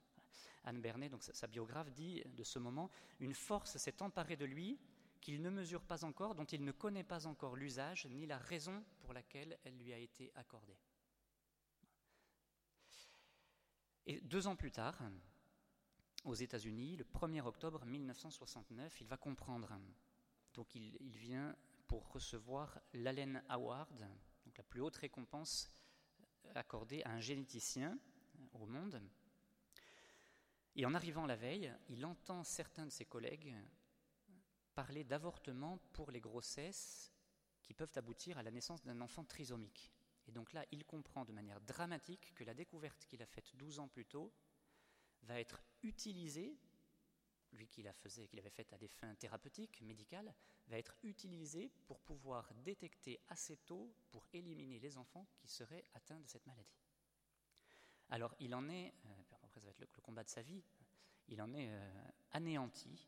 Anne 0.65 0.81
Bernet, 0.81 1.09
donc 1.09 1.23
sa, 1.23 1.47
biographe, 1.47 1.91
dit 1.93 2.23
de 2.27 2.43
ce 2.43 2.59
moment 2.59 2.91
Une 3.21 3.35
force 3.35 3.77
s'est 3.77 4.03
emparée 4.03 4.37
de 4.37 4.45
lui 4.45 4.79
qu'il 5.21 5.43
ne 5.43 5.51
mesure 5.51 5.83
pas 5.83 6.05
encore, 6.05 6.35
dont 6.35 6.45
il 6.45 6.65
ne 6.65 6.73
connaît 6.73 7.05
pas 7.05 7.27
encore 7.27 7.57
l'usage 7.57 8.07
ni 8.07 8.27
la 8.27 8.39
raison 8.39 8.85
pour 9.01 9.13
laquelle 9.13 9.59
elle 9.65 9.77
lui 9.77 9.93
a 9.93 9.99
été 9.99 10.33
accordée. 10.35 10.79
Et 14.07 14.21
deux 14.21 14.47
ans 14.47 14.57
plus 14.57 14.71
tard, 14.71 15.03
aux 16.25 16.35
États-Unis, 16.35 16.97
le 16.97 17.05
1er 17.05 17.43
octobre 17.43 17.85
1969, 17.85 19.01
il 19.01 19.07
va 19.07 19.17
comprendre. 19.17 19.79
Donc 20.55 20.75
il, 20.75 20.97
vient 21.01 21.55
pour 21.87 22.11
recevoir 22.13 22.81
l'Allen 22.93 23.43
Award, 23.49 24.09
la 24.57 24.63
plus 24.65 24.81
haute 24.81 24.97
récompense 24.97 25.71
accordée 26.55 27.03
à 27.05 27.11
un 27.11 27.21
généticien 27.21 27.99
au 28.53 28.67
monde. 28.67 29.03
Et 30.75 30.87
en 30.87 30.95
arrivant 30.95 31.27
la 31.27 31.37
veille, 31.37 31.73
il 31.89 32.05
entend 32.07 32.45
certains 32.45 32.87
de 32.87 32.91
ses 32.91 33.05
collègues 33.05 33.55
parler 34.75 35.03
d'avortement 35.03 35.79
pour 35.93 36.13
les 36.13 36.21
grossesses 36.21 37.13
qui 37.63 37.75
peuvent 37.75 37.93
aboutir 37.97 38.39
à 38.39 38.43
la 38.43 38.53
naissance 38.53 38.85
d'un 38.85 39.01
enfant 39.01 39.25
trisomique. 39.25 39.93
Et 40.29 40.31
donc 40.31 40.53
là, 40.53 40.65
il 40.71 40.85
comprend 40.85 41.25
de 41.25 41.33
manière 41.33 41.61
dramatique 41.63 42.33
que 42.35 42.45
la 42.45 42.55
découverte 42.55 43.05
qu'il 43.07 43.23
a 43.23 43.27
faite 43.27 43.57
12 43.57 43.81
ans 43.81 43.89
plus 43.89 44.05
tôt 44.05 44.33
va 45.23 45.41
être 45.41 45.61
utilisée, 45.83 46.57
lui 47.53 47.67
qui 47.67 47.83
la 47.83 47.93
faisait, 47.93 48.29
qu'il 48.29 48.39
avait 48.39 48.51
faite 48.51 48.73
à 48.73 48.79
des 48.79 48.89
fins 48.89 49.15
thérapeutiques, 49.17 49.81
médicales, 49.81 50.33
va 50.69 50.79
être 50.79 50.95
utilisée 51.03 51.73
pour 51.87 52.01
pouvoir 52.01 52.53
détecter 52.55 53.21
assez 53.29 53.57
tôt, 53.57 53.93
pour 54.11 54.27
éliminer 54.33 54.79
les 54.79 54.97
enfants 54.97 55.27
qui 55.39 55.49
seraient 55.49 55.85
atteints 55.95 56.21
de 56.21 56.29
cette 56.29 56.47
maladie. 56.47 56.88
Alors 58.11 58.35
il 58.41 58.55
en 58.55 58.69
est, 58.69 58.95
euh, 59.07 59.23
après 59.43 59.61
ça 59.61 59.61
va 59.61 59.71
être 59.71 59.81
le, 59.81 60.03
combat 60.03 60.25
de 60.25 60.29
sa 60.29 60.43
vie, 60.43 60.63
il 61.29 61.43
en 61.43 61.53
est 61.53 61.69
euh, 61.71 62.09
anéanti 62.33 63.07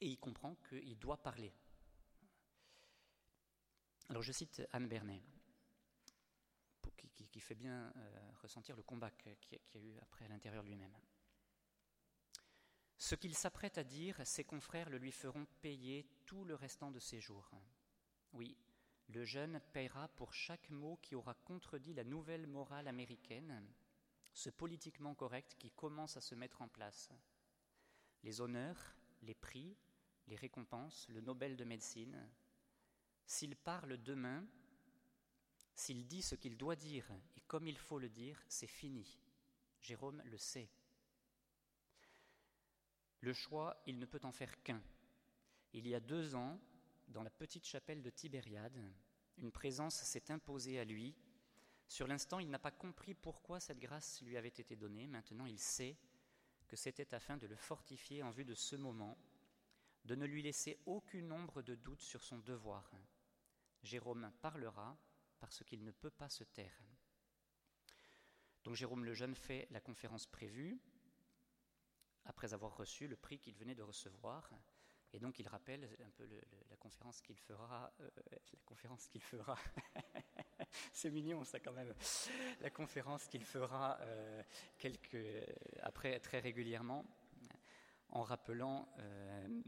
et 0.00 0.08
il 0.08 0.18
comprend 0.18 0.56
qu'il 0.68 0.98
doit 0.98 1.22
parler. 1.22 1.52
Alors 4.08 4.22
je 4.22 4.32
cite 4.32 4.62
Anne 4.72 4.88
Bernet 4.88 5.22
qui, 7.30 7.40
fait 7.40 7.54
bien 7.54 7.92
euh, 7.96 8.30
ressentir 8.42 8.76
le 8.76 8.82
combat 8.82 9.10
qu'il 9.10 9.36
y 9.74 9.78
a 9.78 9.80
eu 9.80 9.98
après 10.00 10.24
à 10.24 10.28
l'intérieur 10.28 10.62
lui-même. 10.62 10.96
Ce 12.96 13.14
qu'il 13.14 13.34
s'apprête 13.36 13.78
à 13.78 13.84
dire, 13.84 14.20
ses 14.26 14.44
confrères 14.44 14.90
le 14.90 14.98
lui 14.98 15.12
feront 15.12 15.46
payer 15.60 16.06
tout 16.26 16.44
le 16.44 16.54
restant 16.54 16.90
de 16.90 16.98
ses 16.98 17.20
jours. 17.20 17.50
Oui, 18.32 18.56
le 19.08 19.24
jeune 19.24 19.60
paiera 19.72 20.08
pour 20.08 20.34
chaque 20.34 20.68
mot 20.70 20.98
qui 21.02 21.14
aura 21.14 21.34
contredit 21.34 21.94
la 21.94 22.04
nouvelle 22.04 22.46
morale 22.46 22.88
américaine, 22.88 23.66
ce 24.34 24.50
politiquement 24.50 25.14
correct 25.14 25.56
qui 25.58 25.70
commence 25.70 26.16
à 26.16 26.20
se 26.20 26.34
mettre 26.34 26.62
en 26.62 26.68
place. 26.68 27.10
Les 28.22 28.40
honneurs, 28.40 28.94
les 29.22 29.34
prix, 29.34 29.76
les 30.26 30.36
récompenses, 30.36 31.08
le 31.08 31.20
Nobel 31.20 31.56
de 31.56 31.64
médecine. 31.64 32.28
S'il 33.26 33.56
parle 33.56 33.96
demain, 34.02 34.46
s'il 35.74 36.06
dit 36.06 36.22
ce 36.22 36.34
qu'il 36.34 36.56
doit 36.56 36.76
dire 36.76 37.10
et 37.36 37.40
comme 37.42 37.66
il 37.66 37.78
faut 37.78 37.98
le 37.98 38.08
dire, 38.08 38.42
c'est 38.48 38.66
fini. 38.66 39.18
Jérôme 39.80 40.22
le 40.26 40.36
sait. 40.36 40.68
Le 43.20 43.32
choix, 43.32 43.82
il 43.86 43.98
ne 43.98 44.06
peut 44.06 44.20
en 44.22 44.32
faire 44.32 44.62
qu'un. 44.62 44.82
Il 45.72 45.86
y 45.86 45.94
a 45.94 46.00
deux 46.00 46.34
ans, 46.34 46.60
dans 47.08 47.22
la 47.22 47.30
petite 47.30 47.66
chapelle 47.66 48.02
de 48.02 48.10
Tibériade, 48.10 48.78
une 49.38 49.52
présence 49.52 49.96
s'est 49.96 50.30
imposée 50.30 50.78
à 50.78 50.84
lui. 50.84 51.14
Sur 51.86 52.06
l'instant, 52.06 52.38
il 52.38 52.50
n'a 52.50 52.58
pas 52.58 52.70
compris 52.70 53.14
pourquoi 53.14 53.60
cette 53.60 53.78
grâce 53.78 54.20
lui 54.22 54.36
avait 54.36 54.48
été 54.48 54.76
donnée. 54.76 55.06
Maintenant, 55.06 55.46
il 55.46 55.58
sait 55.58 55.96
que 56.66 56.76
c'était 56.76 57.14
afin 57.14 57.36
de 57.36 57.46
le 57.46 57.56
fortifier 57.56 58.22
en 58.22 58.30
vue 58.30 58.44
de 58.44 58.54
ce 58.54 58.76
moment, 58.76 59.16
de 60.04 60.14
ne 60.14 60.26
lui 60.26 60.42
laisser 60.42 60.78
aucune 60.86 61.32
ombre 61.32 61.62
de 61.62 61.74
doute 61.74 62.02
sur 62.02 62.22
son 62.22 62.38
devoir. 62.38 62.90
Jérôme 63.82 64.30
parlera, 64.42 64.98
parce 65.38 65.64
qu'il 65.64 65.84
ne 65.84 65.92
peut 65.92 66.10
pas 66.10 66.28
se 66.28 66.44
taire. 66.44 66.82
Donc 68.64 68.74
Jérôme 68.74 69.04
le 69.04 69.14
Jeune 69.14 69.34
fait 69.34 69.66
la 69.70 69.80
conférence 69.80 70.26
prévue 70.26 70.78
après 72.24 72.52
avoir 72.52 72.76
reçu 72.76 73.08
le 73.08 73.16
prix 73.16 73.38
qu'il 73.38 73.54
venait 73.54 73.74
de 73.74 73.82
recevoir. 73.82 74.50
Et 75.12 75.18
donc 75.18 75.38
il 75.38 75.48
rappelle 75.48 75.88
un 76.04 76.10
peu 76.10 76.28
la 76.70 76.76
conférence 76.76 77.20
qu'il 77.22 77.38
fera, 77.38 77.92
euh, 78.00 78.10
la 78.30 78.58
conférence 78.64 79.06
qu'il 79.08 79.22
fera, 79.22 79.56
c'est 80.92 81.10
mignon 81.10 81.44
ça 81.44 81.60
quand 81.60 81.72
même, 81.72 81.94
la 82.60 82.70
conférence 82.70 83.26
qu'il 83.26 83.44
fera 83.44 83.98
euh, 84.02 84.42
quelques, 84.78 85.16
après 85.82 86.20
très 86.20 86.40
régulièrement, 86.40 87.04
en 88.10 88.22
rappelant 88.22 88.88
euh, 88.98 89.62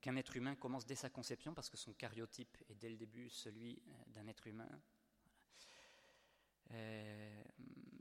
qu'un 0.00 0.16
être 0.16 0.36
humain 0.36 0.54
commence 0.54 0.86
dès 0.86 0.94
sa 0.94 1.10
conception, 1.10 1.54
parce 1.54 1.70
que 1.70 1.76
son 1.76 1.92
cariotype 1.92 2.56
est 2.68 2.74
dès 2.74 2.88
le 2.88 2.96
début 2.96 3.28
celui 3.28 3.82
euh, 3.86 4.12
d'un 4.14 4.26
être 4.26 4.46
humain, 4.46 4.68
euh, 6.72 7.44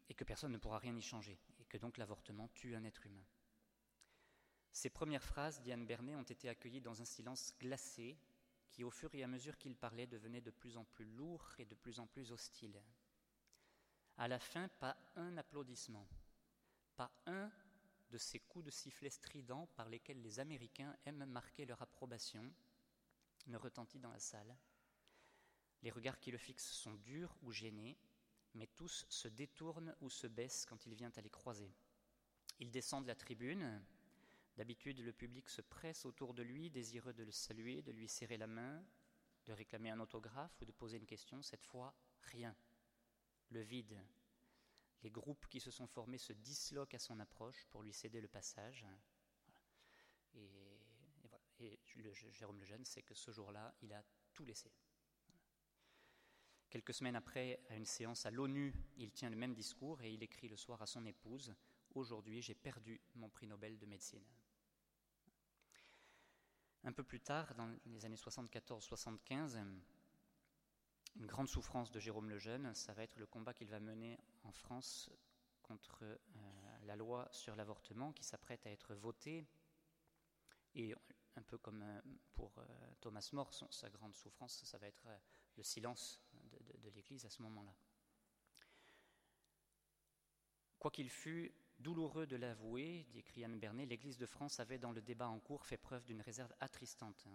et 0.07 0.13
que 0.13 0.23
personne 0.23 0.51
ne 0.51 0.57
pourra 0.57 0.79
rien 0.79 0.95
y 0.95 1.01
changer, 1.01 1.39
et 1.59 1.65
que 1.65 1.77
donc 1.77 1.97
l'avortement 1.97 2.47
tue 2.49 2.75
un 2.75 2.83
être 2.83 3.05
humain. 3.05 3.25
Ces 4.71 4.89
premières 4.89 5.23
phrases 5.23 5.61
d'Yann 5.61 5.85
Bernet 5.85 6.15
ont 6.15 6.23
été 6.23 6.49
accueillies 6.49 6.81
dans 6.81 7.01
un 7.01 7.05
silence 7.05 7.53
glacé 7.59 8.17
qui, 8.71 8.83
au 8.83 8.91
fur 8.91 9.13
et 9.15 9.23
à 9.23 9.27
mesure 9.27 9.57
qu'il 9.57 9.75
parlait, 9.75 10.07
devenait 10.07 10.41
de 10.41 10.51
plus 10.51 10.77
en 10.77 10.85
plus 10.85 11.05
lourd 11.05 11.47
et 11.57 11.65
de 11.65 11.75
plus 11.75 11.99
en 11.99 12.07
plus 12.07 12.31
hostile. 12.31 12.81
À 14.17 14.27
la 14.27 14.39
fin, 14.39 14.67
pas 14.79 14.97
un 15.15 15.37
applaudissement, 15.37 16.07
pas 16.95 17.11
un 17.25 17.51
de 18.11 18.17
ces 18.17 18.39
coups 18.39 18.65
de 18.65 18.71
sifflet 18.71 19.09
stridents 19.09 19.67
par 19.75 19.89
lesquels 19.89 20.21
les 20.21 20.39
Américains 20.39 20.95
aiment 21.05 21.25
marquer 21.25 21.65
leur 21.65 21.81
approbation 21.81 22.51
ne 23.47 23.57
retentit 23.57 23.99
dans 23.99 24.11
la 24.11 24.19
salle. 24.19 24.55
Les 25.81 25.91
regards 25.91 26.19
qui 26.19 26.31
le 26.31 26.37
fixent 26.37 26.71
sont 26.71 26.95
durs 26.95 27.35
ou 27.43 27.51
gênés, 27.51 27.97
mais 28.53 28.67
tous 28.67 29.05
se 29.09 29.27
détournent 29.27 29.95
ou 30.01 30.09
se 30.09 30.27
baissent 30.27 30.65
quand 30.65 30.85
il 30.85 30.93
vient 30.93 31.11
à 31.15 31.21
les 31.21 31.29
croiser. 31.29 31.71
Il 32.59 32.71
descend 32.71 33.03
de 33.03 33.07
la 33.07 33.15
tribune. 33.15 33.81
D'habitude, 34.59 34.99
le 34.99 35.13
public 35.13 35.47
se 35.47 35.61
presse 35.61 36.03
autour 36.03 36.33
de 36.33 36.43
lui, 36.43 36.69
désireux 36.69 37.13
de 37.13 37.23
le 37.23 37.31
saluer, 37.31 37.81
de 37.81 37.93
lui 37.93 38.09
serrer 38.09 38.35
la 38.35 38.45
main, 38.45 38.85
de 39.45 39.53
réclamer 39.53 39.89
un 39.89 40.01
autographe 40.01 40.59
ou 40.59 40.65
de 40.65 40.73
poser 40.73 40.97
une 40.97 41.05
question. 41.05 41.41
Cette 41.41 41.63
fois, 41.63 41.95
rien. 42.23 42.53
Le 43.51 43.61
vide, 43.61 43.97
les 45.01 45.11
groupes 45.11 45.47
qui 45.47 45.61
se 45.61 45.71
sont 45.71 45.87
formés 45.87 46.17
se 46.17 46.33
disloquent 46.33 46.95
à 46.97 46.99
son 46.99 47.21
approche 47.21 47.67
pour 47.67 47.83
lui 47.83 47.93
céder 47.93 48.19
le 48.19 48.27
passage. 48.27 48.85
Et, 50.33 50.49
et 51.59 51.79
Jérôme 52.33 52.59
le 52.59 52.65
Jeune 52.65 52.83
sait 52.83 53.03
que 53.03 53.13
ce 53.13 53.31
jour-là, 53.31 53.73
il 53.81 53.93
a 53.93 54.03
tout 54.33 54.43
laissé. 54.43 54.73
Quelques 56.69 56.93
semaines 56.93 57.15
après, 57.15 57.61
à 57.69 57.77
une 57.77 57.85
séance 57.85 58.25
à 58.25 58.31
l'ONU, 58.31 58.75
il 58.97 59.13
tient 59.13 59.29
le 59.29 59.37
même 59.37 59.53
discours 59.53 60.01
et 60.01 60.11
il 60.11 60.21
écrit 60.21 60.49
le 60.49 60.57
soir 60.57 60.81
à 60.81 60.85
son 60.85 61.05
épouse 61.05 61.55
Aujourd'hui, 61.95 62.41
j'ai 62.41 62.55
perdu 62.55 62.99
mon 63.15 63.29
prix 63.29 63.47
Nobel 63.47 63.79
de 63.79 63.85
médecine. 63.85 64.25
Un 66.83 66.91
peu 66.93 67.03
plus 67.03 67.19
tard, 67.19 67.53
dans 67.55 67.69
les 67.87 68.05
années 68.05 68.15
74-75, 68.15 69.57
une 71.15 71.25
grande 71.25 71.49
souffrance 71.49 71.91
de 71.91 71.99
Jérôme 71.99 72.29
le 72.29 72.37
Jeune, 72.37 72.73
ça 72.73 72.93
va 72.93 73.03
être 73.03 73.17
le 73.17 73.25
combat 73.25 73.53
qu'il 73.53 73.67
va 73.69 73.79
mener 73.79 74.17
en 74.43 74.51
France 74.51 75.09
contre 75.61 76.03
euh, 76.03 76.17
la 76.85 76.95
loi 76.95 77.27
sur 77.31 77.55
l'avortement 77.55 78.13
qui 78.13 78.23
s'apprête 78.23 78.65
à 78.65 78.71
être 78.71 78.95
votée. 78.95 79.45
Et 80.75 80.93
un 81.35 81.41
peu 81.41 81.57
comme 81.57 81.83
euh, 81.83 82.01
pour 82.33 82.57
euh, 82.57 82.63
Thomas 83.01 83.29
More, 83.33 83.53
sa 83.53 83.89
grande 83.89 84.15
souffrance, 84.15 84.63
ça 84.63 84.77
va 84.77 84.87
être 84.87 85.07
le 85.57 85.63
silence 85.63 86.23
de, 86.81 86.89
l'Église 86.89 87.25
à 87.25 87.29
ce 87.29 87.41
moment-là. 87.41 87.75
Quoi 90.79 90.91
qu'il 90.91 91.09
fût 91.09 91.53
douloureux 91.79 92.27
de 92.27 92.35
l'avouer, 92.35 93.05
dit 93.11 93.43
Anne 93.43 93.59
Bernet, 93.59 93.85
l'Église 93.85 94.17
de 94.17 94.25
France 94.25 94.59
avait 94.59 94.77
dans 94.77 94.91
le 94.91 95.01
débat 95.01 95.29
en 95.29 95.39
cours 95.39 95.65
fait 95.65 95.77
preuve 95.77 96.05
d'une 96.05 96.21
réserve 96.21 96.53
attristante. 96.59 97.27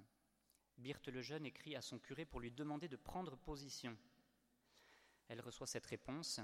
Birthe 0.76 1.08
le 1.08 1.22
Jeune 1.22 1.46
écrit 1.46 1.76
à 1.76 1.82
son 1.82 1.98
curé 1.98 2.24
pour 2.24 2.40
lui 2.40 2.50
demander 2.50 2.88
de 2.88 2.96
prendre 2.96 3.36
position. 3.36 3.96
Elle 5.28 5.40
reçoit 5.40 5.66
cette 5.66 5.86
réponse 5.86 6.40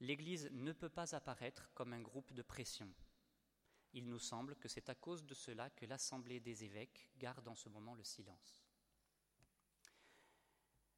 L'Église 0.00 0.50
ne 0.52 0.72
peut 0.72 0.90
pas 0.90 1.14
apparaître 1.14 1.70
comme 1.72 1.94
un 1.94 2.02
groupe 2.02 2.32
de 2.34 2.42
pression. 2.42 2.92
Il 3.94 4.08
nous 4.08 4.18
semble 4.18 4.54
que 4.56 4.68
c'est 4.68 4.90
à 4.90 4.94
cause 4.94 5.24
de 5.24 5.32
cela 5.32 5.70
que 5.70 5.86
l'Assemblée 5.86 6.38
des 6.38 6.64
évêques 6.64 7.10
garde 7.16 7.48
en 7.48 7.54
ce 7.54 7.70
moment 7.70 7.94
le 7.94 8.04
silence. 8.04 8.65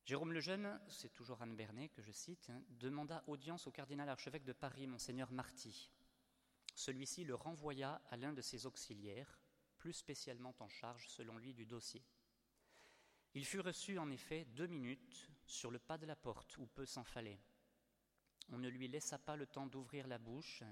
Jérôme 0.08 0.32
le 0.32 0.40
Jeune, 0.40 0.80
c'est 0.88 1.12
toujours 1.12 1.42
Anne 1.42 1.54
Bernet 1.54 1.90
que 1.90 2.00
je 2.00 2.12
cite, 2.12 2.48
hein, 2.48 2.62
demanda 2.70 3.22
audience 3.26 3.66
au 3.66 3.70
cardinal 3.70 4.08
archevêque 4.08 4.46
de 4.46 4.54
Paris, 4.54 4.86
monseigneur 4.86 5.30
Marty. 5.30 5.90
Celui-ci 6.74 7.24
le 7.24 7.34
renvoya 7.34 8.00
à 8.08 8.16
l'un 8.16 8.32
de 8.32 8.40
ses 8.40 8.64
auxiliaires, 8.64 9.38
plus 9.76 9.92
spécialement 9.92 10.54
en 10.60 10.68
charge, 10.70 11.06
selon 11.10 11.36
lui, 11.36 11.52
du 11.52 11.66
dossier. 11.66 12.02
Il 13.34 13.44
fut 13.44 13.60
reçu 13.60 13.98
en 13.98 14.10
effet 14.10 14.46
deux 14.46 14.66
minutes 14.66 15.28
sur 15.44 15.70
le 15.70 15.78
pas 15.78 15.98
de 15.98 16.06
la 16.06 16.16
porte, 16.16 16.56
où 16.56 16.66
peu 16.66 16.86
s'en 16.86 17.04
fallait. 17.04 17.42
On 18.48 18.56
ne 18.56 18.70
lui 18.70 18.88
laissa 18.88 19.18
pas 19.18 19.36
le 19.36 19.46
temps 19.46 19.66
d'ouvrir 19.66 20.06
la 20.06 20.16
bouche, 20.16 20.62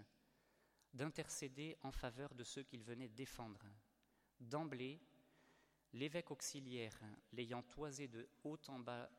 d'intercéder 0.94 1.76
en 1.82 1.92
faveur 1.92 2.34
de 2.34 2.42
ceux 2.42 2.62
qu'il 2.62 2.82
venait 2.82 3.10
défendre. 3.10 3.66
D'emblée, 4.40 4.98
l'évêque 5.92 6.30
auxiliaire, 6.30 6.98
l'ayant 7.32 7.62
toisé 7.62 8.08
de 8.08 8.30
haut 8.44 8.58
en 8.68 8.78
bas, 8.78 9.10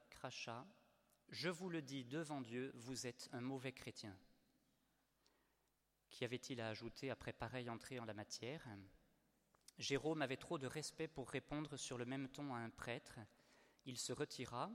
Je 1.29 1.49
vous 1.49 1.69
le 1.69 1.81
dis 1.81 2.05
devant 2.05 2.41
Dieu, 2.41 2.71
vous 2.75 3.05
êtes 3.05 3.29
un 3.33 3.41
mauvais 3.41 3.71
chrétien. 3.71 4.17
Qu'y 6.09 6.25
avait-il 6.25 6.59
à 6.61 6.69
ajouter 6.69 7.11
après 7.11 7.33
pareille 7.33 7.69
entrée 7.69 7.99
en 7.99 8.05
la 8.05 8.13
matière? 8.13 8.65
Jérôme 9.77 10.21
avait 10.21 10.37
trop 10.37 10.57
de 10.57 10.65
respect 10.65 11.07
pour 11.07 11.29
répondre 11.29 11.77
sur 11.77 11.97
le 11.97 12.05
même 12.05 12.29
ton 12.29 12.55
à 12.55 12.59
un 12.59 12.69
prêtre. 12.69 13.19
Il 13.85 13.97
se 13.97 14.11
retira, 14.11 14.71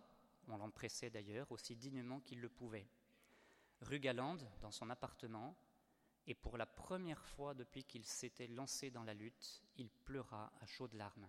on 0.49 0.59
l'en 0.59 0.70
pressait 0.70 1.11
d'ailleurs, 1.11 1.51
aussi 1.51 1.74
dignement 1.74 2.20
qu'il 2.20 2.40
le 2.40 2.49
pouvait. 2.49 2.88
Rue 3.80 3.99
Galande, 3.99 4.49
dans 4.61 4.70
son 4.70 4.90
appartement, 4.90 5.57
et 6.26 6.34
pour 6.34 6.57
la 6.57 6.66
première 6.66 7.24
fois 7.24 7.55
depuis 7.55 7.84
qu'il 7.84 8.05
s'était 8.05 8.47
lancé 8.47 8.90
dans 8.90 9.03
la 9.03 9.14
lutte, 9.14 9.62
il 9.76 9.90
pleura 9.90 10.53
à 10.61 10.66
chaudes 10.66 10.95
larmes. 10.95 11.28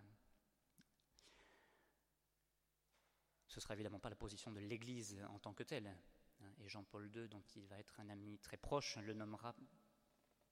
Ce 3.54 3.62
sera 3.62 3.76
évidemment 3.76 4.00
pas 4.00 4.10
la 4.10 4.16
position 4.16 4.52
de 4.52 4.60
l'Église 4.60 5.16
en 5.30 5.38
tant 5.38 5.54
que 5.54 5.62
telle. 5.62 5.86
Hein, 5.86 6.50
et 6.64 6.68
Jean-Paul 6.68 7.08
II, 7.16 7.28
dont 7.28 7.44
il 7.56 7.68
va 7.68 7.78
être 7.78 8.00
un 8.00 8.10
ami 8.10 8.40
très 8.40 8.58
proche, 8.58 8.98
le 8.98 9.14
nommera 9.14 9.54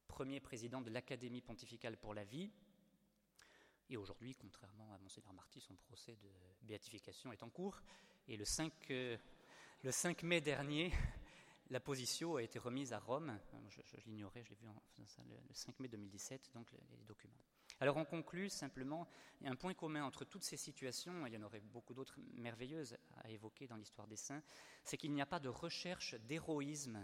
premier 0.08 0.40
président 0.40 0.82
de 0.82 0.92
l'Académie 0.92 1.42
pontificale 1.42 1.98
pour 1.98 2.14
la 2.14 2.24
vie. 2.24 2.52
Et 3.90 3.98
aujourd'hui, 3.98 4.36
contrairement 4.36 4.94
à 4.94 5.00
Monseigneur 5.00 5.34
Marty, 5.34 5.60
son 5.60 5.76
procès 5.78 6.16
de 6.16 6.30
béatification 6.62 7.32
est 7.32 7.42
en 7.42 7.50
cours. 7.50 7.82
Et 8.28 8.38
le 8.38 8.46
5, 8.46 8.72
euh, 8.92 9.18
le 9.82 9.92
5 9.92 10.22
mai 10.22 10.40
dernier, 10.40 10.94
la 11.72 11.80
position 11.80 12.36
a 12.36 12.44
été 12.44 12.60
remise 12.60 12.94
à 12.94 13.00
Rome. 13.00 13.36
Je, 13.70 13.82
l'ignorais, 14.06 14.44
je 14.44 14.52
l'ai 14.52 14.58
vu 14.58 14.68
en, 14.68 14.80
le 15.00 15.54
5 15.56 15.80
mai 15.80 15.88
2017, 15.88 16.52
donc 16.54 16.72
les 16.72 17.04
documents. 17.04 17.34
Alors 17.82 17.98
on 17.98 18.06
conclut 18.06 18.48
simplement, 18.48 19.08
un 19.44 19.56
point 19.56 19.74
commun 19.74 20.04
entre 20.04 20.24
toutes 20.24 20.44
ces 20.44 20.56
situations, 20.56 21.26
il 21.26 21.34
y 21.34 21.38
en 21.38 21.42
aurait 21.42 21.62
beaucoup 21.62 21.96
d'autres 21.96 22.20
merveilleuses 22.36 22.96
à 23.24 23.32
évoquer 23.32 23.66
dans 23.66 23.76
l'histoire 23.76 24.06
des 24.06 24.16
saints, 24.16 24.44
c'est 24.84 24.98
qu'il 24.98 25.12
n'y 25.12 25.22
a 25.22 25.26
pas 25.26 25.40
de 25.40 25.50
recherche 25.50 26.14
d'héroïsme. 26.14 27.00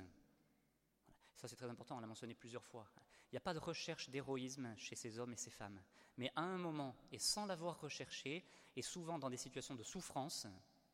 Ça 1.35 1.47
c'est 1.47 1.55
très 1.55 1.67
important, 1.67 1.97
on 1.97 1.99
l'a 1.99 2.05
mentionné 2.05 2.35
plusieurs 2.35 2.63
fois. 2.63 2.87
Il 3.23 3.33
n'y 3.33 3.39
a 3.39 3.41
pas 3.41 3.55
de 3.55 3.59
recherche 3.59 4.11
d'héroïsme 4.11 4.71
chez 4.77 4.95
ces 4.95 5.17
hommes 5.17 5.33
et 5.33 5.37
ces 5.37 5.49
femmes. 5.49 5.81
Mais 6.15 6.31
à 6.35 6.41
un 6.41 6.59
moment, 6.59 6.95
et 7.11 7.17
sans 7.17 7.47
l'avoir 7.47 7.81
recherché, 7.81 8.45
et 8.75 8.83
souvent 8.83 9.17
dans 9.17 9.31
des 9.31 9.37
situations 9.37 9.73
de 9.73 9.83
souffrance 9.83 10.45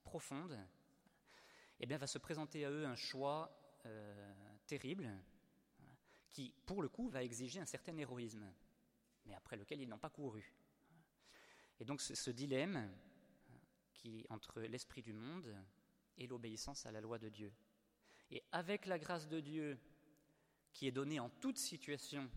profonde, 0.05 0.57
eh 1.81 1.85
bien 1.85 1.97
va 1.97 2.07
se 2.07 2.19
présenter 2.19 2.63
à 2.63 2.71
eux 2.71 2.85
un 2.85 2.95
choix 2.95 3.53
euh, 3.85 4.33
terrible 4.65 5.11
qui, 6.31 6.53
pour 6.65 6.81
le 6.81 6.87
coup, 6.87 7.09
va 7.09 7.21
exiger 7.21 7.59
un 7.59 7.65
certain 7.65 7.97
héroïsme 7.97 8.49
mais 9.25 9.33
après 9.33 9.57
lequel 9.57 9.81
ils 9.81 9.87
n'ont 9.87 9.97
pas 9.97 10.09
couru. 10.09 10.53
Et 11.79 11.85
donc 11.85 12.01
ce, 12.01 12.29
dilemme 12.29 12.89
qui 13.93 14.25
entre 14.29 14.61
l'esprit 14.61 15.01
du 15.01 15.13
monde 15.13 15.55
et 16.17 16.27
l'obéissance 16.27 16.85
à 16.85 16.91
la 16.91 17.01
loi 17.01 17.17
de 17.17 17.29
Dieu. 17.29 17.51
Et 18.31 18.43
avec 18.51 18.85
la 18.85 18.99
grâce 18.99 19.27
de 19.27 19.39
Dieu 19.39 19.77
qui 20.71 20.87
est 20.87 20.91
donnée 20.91 21.19
en 21.19 21.29
toute 21.29 21.57
situation, 21.57 22.29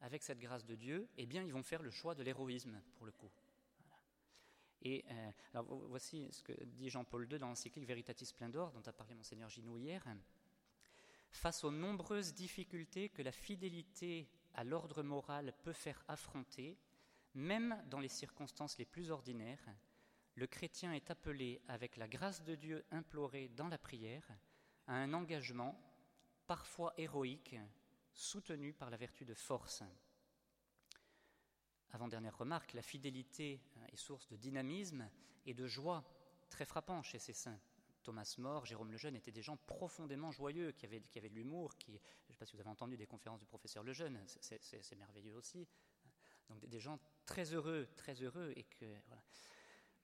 avec 0.00 0.22
cette 0.22 0.38
grâce 0.38 0.64
de 0.64 0.74
Dieu, 0.74 1.08
eh 1.16 1.26
bien 1.26 1.42
ils 1.42 1.52
vont 1.52 1.62
faire 1.62 1.82
le 1.82 1.90
choix 1.90 2.14
de 2.14 2.22
l'héroïsme 2.22 2.80
pour 2.96 3.06
le 3.06 3.12
coup. 3.12 3.30
Et 4.82 5.04
euh, 5.10 5.30
alors, 5.52 5.66
voici 5.88 6.26
ce 6.30 6.42
que 6.42 6.52
dit 6.64 6.88
Jean-Paul 6.88 7.30
II 7.30 7.38
dans 7.38 7.48
l'encyclique 7.48 7.86
Veritatis 7.86 8.26
Splendor, 8.26 8.72
dont 8.72 8.82
a 8.86 8.92
parlé 8.92 9.14
Monseigneur 9.14 9.50
Ginou 9.50 9.76
hier. 9.76 10.02
Face 11.30 11.64
aux 11.64 11.70
nombreuses 11.70 12.34
difficultés 12.34 13.10
que 13.10 13.22
la 13.22 13.32
fidélité 13.32 14.26
à 14.54 14.64
l'ordre 14.64 15.02
moral 15.02 15.54
peut 15.62 15.72
faire 15.72 16.02
affronter, 16.08 16.78
même 17.34 17.82
dans 17.88 18.00
les 18.00 18.08
circonstances 18.08 18.78
les 18.78 18.84
plus 18.84 19.10
ordinaires, 19.10 19.64
le 20.34 20.46
chrétien 20.46 20.92
est 20.92 21.10
appelé, 21.10 21.60
avec 21.68 21.96
la 21.96 22.08
grâce 22.08 22.42
de 22.44 22.54
Dieu 22.54 22.84
implorée 22.90 23.48
dans 23.48 23.68
la 23.68 23.78
prière, 23.78 24.26
à 24.86 24.94
un 24.94 25.12
engagement, 25.12 25.78
parfois 26.46 26.94
héroïque, 26.96 27.56
soutenu 28.12 28.72
par 28.72 28.90
la 28.90 28.96
vertu 28.96 29.24
de 29.24 29.34
force. 29.34 29.82
Avant-dernière 31.92 32.38
remarque, 32.38 32.72
la 32.72 32.82
fidélité 32.82 33.60
est 33.92 33.96
source 33.96 34.28
de 34.28 34.36
dynamisme 34.36 35.08
et 35.46 35.54
de 35.54 35.66
joie 35.66 36.04
très 36.48 36.64
frappant 36.64 37.02
chez 37.02 37.18
ces 37.18 37.32
saints. 37.32 37.60
Thomas 38.02 38.34
More, 38.38 38.64
Jérôme 38.64 38.92
Lejeune 38.92 39.16
étaient 39.16 39.32
des 39.32 39.42
gens 39.42 39.56
profondément 39.56 40.30
joyeux, 40.30 40.72
qui 40.72 40.86
avaient, 40.86 41.02
qui 41.02 41.18
avaient 41.18 41.28
de 41.28 41.34
l'humour, 41.34 41.76
qui, 41.76 42.00
pas 42.40 42.46
si 42.46 42.54
vous 42.56 42.60
avez 42.60 42.70
entendu 42.70 42.96
des 42.96 43.06
conférences 43.06 43.38
du 43.38 43.44
professeur 43.44 43.84
Lejeune, 43.84 44.18
c'est 44.26 44.96
merveilleux 44.96 45.34
aussi. 45.34 45.68
Donc 46.48 46.66
des, 46.66 46.80
gens 46.80 46.98
très 47.26 47.52
heureux, 47.52 47.86
très 47.96 48.14
heureux, 48.14 48.54
et 48.56 48.64
que 48.64 48.86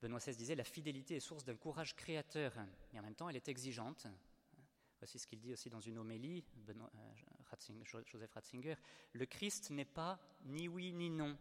Benoît 0.01 0.19
XVI 0.19 0.35
disait 0.35 0.53
la 0.53 0.63
fidélité 0.63 1.15
est 1.15 1.19
source 1.19 1.43
d'un 1.43 1.55
courage 1.55 1.95
créateur, 1.95 2.53
mais 2.93 2.99
en 2.99 3.01
même 3.01 3.15
temps 3.15 3.27
elle 3.27 3.35
est 3.35 3.49
exigeante. 3.49 4.05
Voici 4.99 5.17
ce 5.17 5.25
qu'il 5.25 5.39
dit 5.39 5.51
aussi 5.51 5.71
dans 5.71 5.79
une 5.79 5.97
homélie, 5.97 6.43
euh, 6.69 8.03
Joseph 8.05 8.33
Ratzinger. 8.33 8.75
Le 9.13 9.25
Christ 9.25 9.71
n'est 9.71 9.85
pas 9.85 10.19
ni 10.45 10.67
oui 10.67 10.91
ni 10.91 11.09
non. 11.09 11.35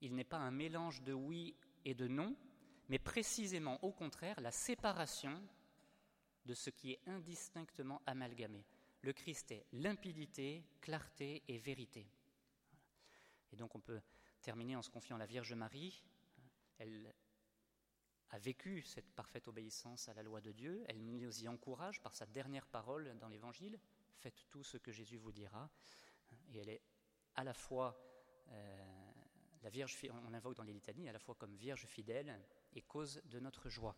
Il 0.00 0.14
n'est 0.14 0.24
pas 0.24 0.38
un 0.38 0.50
mélange 0.50 1.02
de 1.02 1.12
oui 1.12 1.54
et 1.84 1.94
de 1.94 2.08
non, 2.08 2.34
mais 2.88 2.98
précisément 2.98 3.78
au 3.84 3.92
contraire 3.92 4.40
la 4.40 4.50
séparation 4.50 5.42
de 6.46 6.54
ce 6.54 6.70
qui 6.70 6.92
est 6.92 7.00
indistinctement 7.06 8.00
amalgamé. 8.06 8.64
Le 9.02 9.12
Christ 9.12 9.50
est 9.50 9.66
limpidité, 9.72 10.64
clarté 10.80 11.42
et 11.48 11.58
vérité. 11.58 12.06
Et 13.52 13.56
donc 13.56 13.74
on 13.74 13.80
peut 13.80 14.00
terminer 14.42 14.76
en 14.76 14.82
se 14.82 14.90
confiant 14.90 15.16
à 15.16 15.18
la 15.18 15.26
Vierge 15.26 15.54
Marie. 15.54 16.02
Elle 16.78 17.14
a 18.30 18.38
vécu 18.38 18.82
cette 18.82 19.10
parfaite 19.12 19.48
obéissance 19.48 20.08
à 20.08 20.14
la 20.14 20.22
loi 20.22 20.40
de 20.40 20.52
Dieu. 20.52 20.84
Elle 20.88 21.04
nous 21.04 21.42
y 21.42 21.48
encourage 21.48 22.00
par 22.00 22.14
sa 22.14 22.26
dernière 22.26 22.66
parole 22.66 23.16
dans 23.18 23.28
l'Évangile. 23.28 23.80
Faites 24.18 24.46
tout 24.50 24.62
ce 24.62 24.76
que 24.76 24.92
Jésus 24.92 25.16
vous 25.16 25.32
dira. 25.32 25.70
Et 26.52 26.58
elle 26.58 26.68
est 26.68 26.82
à 27.34 27.44
la 27.44 27.54
fois 27.54 27.98
euh, 28.48 29.10
la 29.62 29.70
Vierge, 29.70 29.96
on 30.10 30.34
invoque 30.34 30.56
dans 30.56 30.62
les 30.62 30.72
litanies, 30.72 31.08
à 31.08 31.12
la 31.12 31.18
fois 31.18 31.34
comme 31.34 31.54
Vierge 31.54 31.86
fidèle 31.86 32.38
et 32.74 32.82
cause 32.82 33.22
de 33.24 33.40
notre 33.40 33.68
joie. 33.68 33.96